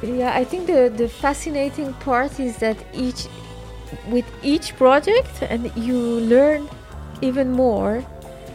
Yeah 0.02 0.36
i 0.36 0.44
think 0.44 0.68
the 0.68 0.92
the 0.94 1.08
fascinating 1.08 1.94
part 1.94 2.38
is 2.38 2.58
that 2.58 2.76
each 2.94 3.28
with 4.10 4.26
each 4.44 4.76
project 4.76 5.42
and 5.42 5.72
you 5.78 5.98
learn 5.98 6.68
even 7.22 7.52
more 7.54 8.04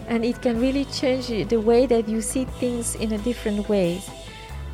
and 0.09 0.25
it 0.25 0.43
can 0.43 0.61
really 0.61 0.85
change 0.87 1.29
the 1.49 1.57
way 1.57 1.87
that 1.87 2.09
you 2.09 2.21
see 2.21 2.45
things 2.45 2.95
in 2.97 3.13
a 3.13 3.19
different 3.19 3.67
ways 3.69 4.11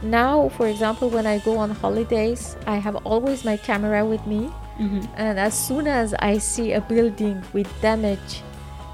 now 0.03 0.49
for 0.49 0.67
example 0.67 1.09
when 1.09 1.27
i 1.27 1.39
go 1.39 1.57
on 1.57 1.71
holidays 1.71 2.57
i 2.67 2.77
have 2.77 2.97
always 3.07 3.45
my 3.45 3.57
camera 3.57 4.05
with 4.05 4.27
me 4.27 4.51
mm-hmm. 4.79 5.01
and 5.17 5.39
as 5.39 5.55
soon 5.55 5.87
as 5.87 6.15
i 6.15 6.39
see 6.39 6.73
a 6.73 6.81
building 6.81 7.43
with 7.53 7.69
damage 7.81 8.43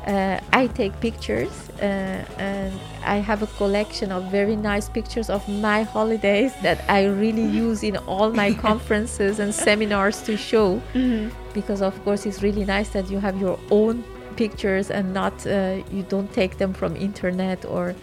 uh, 0.06 0.40
I 0.52 0.66
take 0.68 0.98
pictures 1.00 1.68
uh, 1.80 2.24
and 2.38 2.72
I 3.04 3.16
have 3.16 3.42
a 3.42 3.46
collection 3.46 4.10
of 4.12 4.24
very 4.30 4.56
nice 4.56 4.88
pictures 4.88 5.28
of 5.28 5.46
my 5.48 5.82
holidays 5.82 6.54
that 6.62 6.82
I 6.88 7.04
really 7.04 7.44
use 7.44 7.82
in 7.82 7.96
all 7.98 8.32
my 8.32 8.52
conferences 8.68 9.38
and 9.38 9.54
seminars 9.54 10.22
to 10.22 10.36
show 10.36 10.80
mm-hmm. 10.94 11.28
because 11.52 11.82
of 11.82 12.02
course 12.04 12.24
it's 12.26 12.42
really 12.42 12.64
nice 12.64 12.88
that 12.90 13.10
you 13.10 13.18
have 13.18 13.38
your 13.40 13.58
own 13.70 14.02
pictures 14.36 14.90
and 14.90 15.12
not 15.12 15.46
uh, 15.46 15.82
you 15.90 16.02
don't 16.08 16.32
take 16.32 16.56
them 16.56 16.72
from 16.72 16.96
internet 16.96 17.64
or 17.66 17.94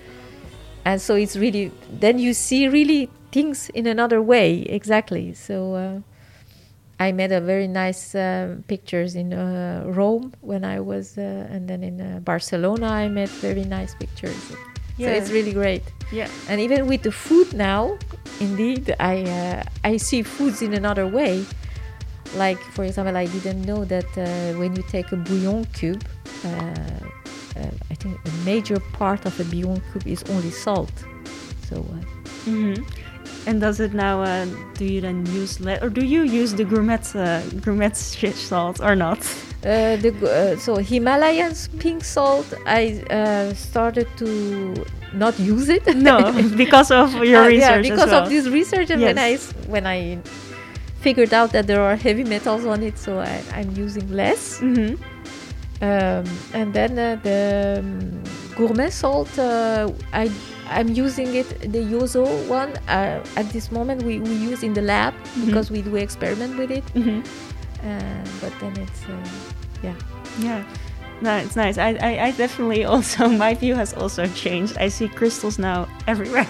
and 0.86 1.02
so 1.02 1.16
it's 1.16 1.36
really 1.36 1.72
then 1.92 2.20
you 2.20 2.34
see 2.34 2.68
really 2.68 3.10
things 3.32 3.70
in 3.70 3.88
another 3.88 4.22
way 4.22 4.62
exactly 4.64 5.34
so 5.34 5.74
uh, 5.74 6.00
I 7.00 7.12
made 7.12 7.32
a 7.32 7.40
very 7.40 7.68
nice 7.68 8.16
uh, 8.16 8.56
pictures 8.68 9.16
in 9.16 9.34
uh, 9.34 9.84
Rome 9.86 10.34
when 10.42 10.64
I 10.66 10.80
was, 10.80 11.18
uh, 11.18 11.48
and 11.52 11.68
then 11.70 11.84
in 11.84 12.02
uh, 12.02 12.20
Barcelona 12.20 12.88
I 12.88 13.08
made 13.08 13.30
very 13.30 13.66
nice 13.66 13.94
pictures. 13.94 14.52
Yeah. 14.98 15.10
So 15.10 15.14
it's 15.14 15.32
really 15.32 15.54
great. 15.54 15.84
Yeah. 16.12 16.28
And 16.50 16.60
even 16.60 16.88
with 16.88 17.04
the 17.04 17.12
food 17.12 17.54
now, 17.54 17.98
indeed, 18.40 18.96
I 19.00 19.24
uh, 19.24 19.64
I 19.84 19.98
see 19.98 20.24
foods 20.24 20.62
in 20.62 20.74
another 20.74 21.06
way. 21.06 21.46
Like 22.36 22.60
for 22.74 22.84
example, 22.84 23.16
I 23.16 23.28
didn't 23.28 23.62
know 23.62 23.86
that 23.86 24.10
uh, 24.18 24.58
when 24.58 24.76
you 24.76 24.84
take 24.90 25.12
a 25.12 25.18
bouillon 25.18 25.66
cube, 25.66 26.04
I 26.44 27.96
think 27.96 28.18
a 28.26 28.32
major 28.44 28.80
part 28.94 29.26
of 29.26 29.40
a 29.40 29.44
bouillon 29.44 29.82
cube 29.92 30.08
is 30.08 30.24
only 30.30 30.52
salt. 30.52 30.94
So. 31.70 31.86
Mm-hmm. 32.46 32.82
And 33.46 33.62
does 33.62 33.80
it 33.80 33.94
now? 33.94 34.24
Uh, 34.24 34.46
do 34.74 34.86
you 34.86 35.00
then 35.00 35.26
use 35.28 35.62
le- 35.62 35.80
or 35.82 35.90
do 35.90 36.04
you 36.06 36.24
use 36.24 36.54
the 36.54 36.66
gourmet 36.66 37.00
uh, 37.16 37.42
gourmet 37.62 37.94
salt 37.94 38.82
or 38.82 38.96
not? 38.96 39.20
Uh, 39.64 39.96
the, 39.98 40.12
uh, 40.22 40.60
so 40.60 40.76
Himalayan 40.76 41.54
pink 41.80 42.04
salt, 42.04 42.46
I 42.66 43.04
uh, 43.10 43.54
started 43.54 44.08
to 44.18 44.86
not 45.14 45.40
use 45.40 45.70
it. 45.70 45.86
no, 45.96 46.32
because 46.58 46.92
of 46.92 47.14
your 47.24 47.44
uh, 47.44 47.48
research. 47.48 47.60
Yeah, 47.60 47.82
because 47.82 48.12
well. 48.12 48.24
of 48.24 48.30
this 48.30 48.48
research, 48.48 48.90
and 48.92 49.02
yes. 49.02 49.08
when 49.08 49.18
I 49.18 49.38
when 49.68 49.88
I 49.88 50.20
figured 51.00 51.34
out 51.34 51.52
that 51.54 51.68
there 51.68 51.82
are 51.82 51.96
heavy 51.96 52.24
metals 52.24 52.66
on 52.66 52.84
it, 52.84 52.98
so 52.98 53.20
I, 53.20 53.42
am 53.54 53.76
using 53.76 54.08
less. 54.12 54.60
Mm-hmm. 54.60 55.02
Um, 55.82 56.26
and 56.54 56.74
then 56.74 57.00
uh, 57.00 57.16
the 57.24 57.78
um, 57.80 58.24
gourmet 58.56 58.90
salt, 58.90 59.40
I 59.40 60.30
I'm 60.70 60.90
using 60.90 61.36
it, 61.36 61.48
the 61.60 61.80
Jozo 61.80 62.48
one. 62.48 62.78
Uh, 62.88 63.24
at 63.36 63.50
this 63.50 63.72
moment, 63.72 64.04
we, 64.04 64.20
we 64.20 64.34
use 64.34 64.64
in 64.64 64.74
the 64.74 64.82
lab 64.82 65.14
mm-hmm. 65.14 65.46
because 65.46 65.72
we 65.72 65.82
do 65.82 65.96
experiment 65.96 66.58
with 66.58 66.72
it. 66.72 66.86
Mm-hmm. 66.94 67.22
Uh, 67.88 68.26
but 68.42 68.54
then 68.60 68.78
it's, 68.78 69.04
uh, 69.06 69.30
yeah. 69.84 69.96
Yeah. 70.40 70.64
No, 71.20 71.36
it's 71.38 71.56
nice. 71.56 71.80
I, 71.80 71.98
I, 72.00 72.26
I, 72.26 72.32
definitely 72.32 72.84
also, 72.84 73.28
my 73.46 73.56
view 73.56 73.74
has 73.74 73.94
also 73.94 74.28
changed. 74.28 74.78
I 74.78 74.90
see 74.90 75.08
crystals 75.08 75.58
now 75.58 75.88
everywhere. 76.06 76.48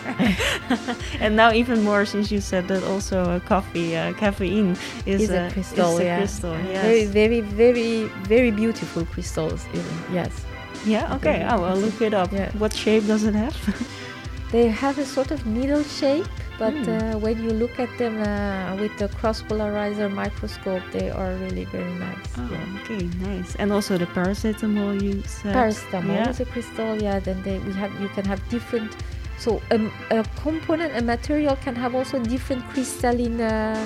and 1.22 1.36
now 1.38 1.54
even 1.54 1.84
more 1.84 2.06
since 2.06 2.32
you 2.32 2.42
said 2.42 2.68
that 2.68 2.84
also 2.84 3.24
uh, 3.24 3.40
coffee, 3.40 3.96
uh, 3.96 4.14
caffeine 4.14 4.76
is, 5.06 5.22
is 5.22 5.30
a, 5.30 5.50
crystal. 5.54 5.98
Is 5.98 6.04
yeah. 6.04 6.18
crystal, 6.18 6.58
yes. 6.66 6.84
Very, 6.84 7.06
very, 7.06 7.42
very, 7.42 8.04
very 8.28 8.52
beautiful 8.52 9.06
crystals, 9.06 9.66
even. 9.74 10.14
yes. 10.14 10.46
Yeah, 10.86 11.16
okay. 11.16 11.44
I 11.44 11.56
will 11.56 11.76
look 11.76 12.02
it 12.02 12.14
up. 12.14 12.32
Yeah. 12.32 12.52
What 12.54 12.74
shape 12.74 13.08
does 13.08 13.24
it 13.24 13.36
have? 13.36 13.56
They 14.52 14.70
have 14.70 14.98
a 14.98 15.06
sort 15.06 15.32
of 15.32 15.46
needle 15.46 15.84
shape, 15.84 16.26
but 16.58 16.74
mm. 16.74 16.88
uh, 16.88 17.20
when 17.20 17.44
you 17.44 17.52
look 17.52 17.80
at 17.80 17.90
them 17.98 18.22
uh, 18.22 18.78
with 18.82 18.98
the 18.98 19.10
cross 19.10 19.42
polarizer 19.42 20.10
microscope, 20.10 20.84
they 20.94 21.10
are 21.10 21.34
really 21.36 21.66
very 21.66 21.94
nice. 21.96 22.32
Oh, 22.38 22.50
yeah. 22.50 22.80
okay, 22.82 23.06
nice. 23.20 23.56
And 23.56 23.74
also 23.74 23.98
the 23.98 24.06
paracetamol 24.06 25.02
you 25.02 25.22
said. 25.24 25.54
Paracetamol 25.54 26.16
yeah. 26.16 26.30
is 26.30 26.40
a 26.40 26.46
crystal. 26.46 27.02
Yeah, 27.02 27.20
then 27.20 27.44
they, 27.44 27.60
we 27.60 27.74
have 27.74 27.92
you 28.00 28.08
can 28.10 28.24
have 28.24 28.42
different. 28.50 28.96
So 29.38 29.62
um, 29.72 29.92
a 30.12 30.24
component, 30.38 30.96
a 30.96 31.02
material 31.02 31.58
can 31.58 31.76
have 31.76 31.94
also 31.94 32.18
different 32.20 32.64
crystalline. 32.70 33.42
Uh, 33.42 33.86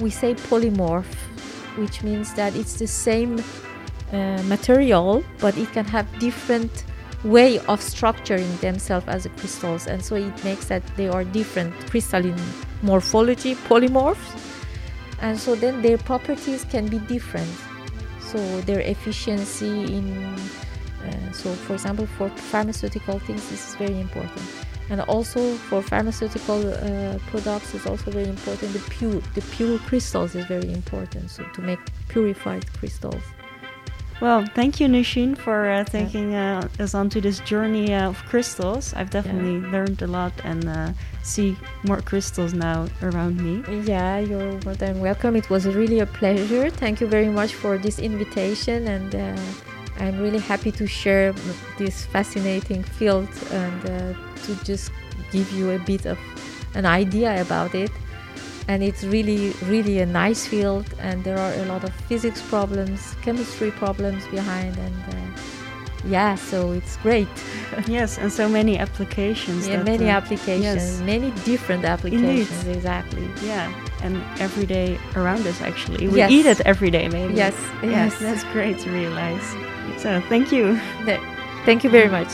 we 0.00 0.10
say 0.10 0.34
polymorph, 0.34 1.14
which 1.78 2.02
means 2.02 2.34
that 2.34 2.56
it's 2.56 2.74
the 2.74 2.86
same 2.86 3.38
uh, 4.12 4.42
material, 4.48 5.22
but 5.38 5.56
it 5.56 5.70
can 5.72 5.84
have 5.84 6.06
different 6.18 6.84
way 7.24 7.58
of 7.58 7.80
structuring 7.80 8.58
themselves 8.60 9.06
as 9.08 9.26
crystals. 9.36 9.86
And 9.86 10.04
so 10.04 10.16
it 10.16 10.44
makes 10.44 10.66
that 10.66 10.82
they 10.96 11.08
are 11.08 11.24
different 11.24 11.74
crystalline 11.90 12.40
morphology 12.82 13.54
polymorphs. 13.54 14.18
And 15.20 15.38
so 15.38 15.54
then 15.54 15.82
their 15.82 15.98
properties 15.98 16.64
can 16.64 16.86
be 16.88 16.98
different. 16.98 17.50
So 18.20 18.38
their 18.62 18.80
efficiency 18.80 19.96
in 19.96 20.34
uh, 21.04 21.32
so 21.32 21.52
for 21.54 21.74
example 21.74 22.06
for 22.06 22.28
pharmaceutical 22.28 23.18
things 23.18 23.48
this 23.50 23.68
is 23.70 23.74
very 23.76 24.00
important. 24.00 24.42
And 24.88 25.00
also 25.02 25.54
for 25.54 25.82
pharmaceutical 25.82 26.68
uh, 26.72 27.18
products 27.28 27.74
is 27.74 27.86
also 27.86 28.10
very 28.10 28.28
important. 28.28 28.72
The 28.72 28.80
pure 28.90 29.20
the 29.34 29.42
pure 29.52 29.78
crystals 29.78 30.34
is 30.34 30.46
very 30.46 30.72
important. 30.72 31.30
So 31.30 31.44
to 31.44 31.60
make 31.60 31.78
purified 32.08 32.66
crystals 32.78 33.22
well, 34.20 34.44
thank 34.54 34.80
you, 34.80 34.88
Noushin, 34.88 35.36
for 35.36 35.70
uh, 35.70 35.84
taking 35.84 36.34
uh, 36.34 36.68
us 36.78 36.94
onto 36.94 37.20
this 37.20 37.40
journey 37.40 37.94
uh, 37.94 38.10
of 38.10 38.18
crystals. 38.26 38.92
I've 38.94 39.10
definitely 39.10 39.58
yeah. 39.60 39.72
learned 39.72 40.02
a 40.02 40.06
lot 40.06 40.32
and 40.44 40.68
uh, 40.68 40.92
see 41.22 41.56
more 41.84 42.00
crystals 42.00 42.52
now 42.52 42.86
around 43.02 43.40
me. 43.40 43.64
Yeah, 43.84 44.18
you're 44.18 44.60
more 44.64 44.74
than 44.74 45.00
welcome. 45.00 45.36
It 45.36 45.48
was 45.48 45.66
really 45.66 46.00
a 46.00 46.06
pleasure. 46.06 46.70
Thank 46.70 47.00
you 47.00 47.06
very 47.06 47.28
much 47.28 47.54
for 47.54 47.78
this 47.78 47.98
invitation, 47.98 48.88
and 48.88 49.14
uh, 49.14 49.36
I'm 49.98 50.20
really 50.20 50.38
happy 50.38 50.72
to 50.72 50.86
share 50.86 51.32
this 51.78 52.04
fascinating 52.06 52.82
field 52.82 53.28
and 53.50 53.86
uh, 53.86 54.42
to 54.44 54.64
just 54.64 54.92
give 55.32 55.50
you 55.52 55.70
a 55.70 55.78
bit 55.78 56.06
of 56.06 56.18
an 56.74 56.86
idea 56.86 57.40
about 57.40 57.74
it 57.74 57.90
and 58.70 58.84
it's 58.84 59.02
really 59.02 59.50
really 59.74 59.98
a 59.98 60.06
nice 60.06 60.46
field 60.46 60.86
and 61.00 61.24
there 61.24 61.38
are 61.44 61.52
a 61.62 61.64
lot 61.72 61.82
of 61.82 61.92
physics 62.08 62.40
problems 62.54 63.16
chemistry 63.20 63.70
problems 63.72 64.22
behind 64.28 64.76
and 64.86 65.02
uh, 65.14 65.16
yeah 66.16 66.34
so 66.34 66.72
it's 66.78 66.96
great. 66.98 67.28
Yes 67.86 68.18
and 68.18 68.32
so 68.32 68.48
many 68.48 68.74
applications 68.86 69.68
yeah 69.68 69.82
many 69.82 70.08
uh, 70.08 70.18
applications 70.18 70.84
yes. 70.84 71.00
many 71.14 71.30
different 71.52 71.84
applications 71.84 72.58
Indeed. 72.64 72.76
exactly. 72.76 73.26
Yeah 73.52 73.66
and 74.04 74.14
every 74.46 74.66
day 74.66 74.98
around 75.14 75.46
us 75.46 75.60
actually. 75.60 76.08
We 76.08 76.18
yes. 76.22 76.30
eat 76.30 76.46
it 76.52 76.60
every 76.72 76.90
day 76.90 77.06
maybe. 77.08 77.34
Yes 77.34 77.56
yes. 77.82 78.18
that's 78.18 78.44
great 78.56 78.76
to 78.84 78.88
realize. 79.00 79.46
So 80.02 80.20
thank 80.32 80.46
you. 80.56 80.64
Thank 81.66 81.84
you 81.84 81.90
very 81.98 82.10
much 82.18 82.30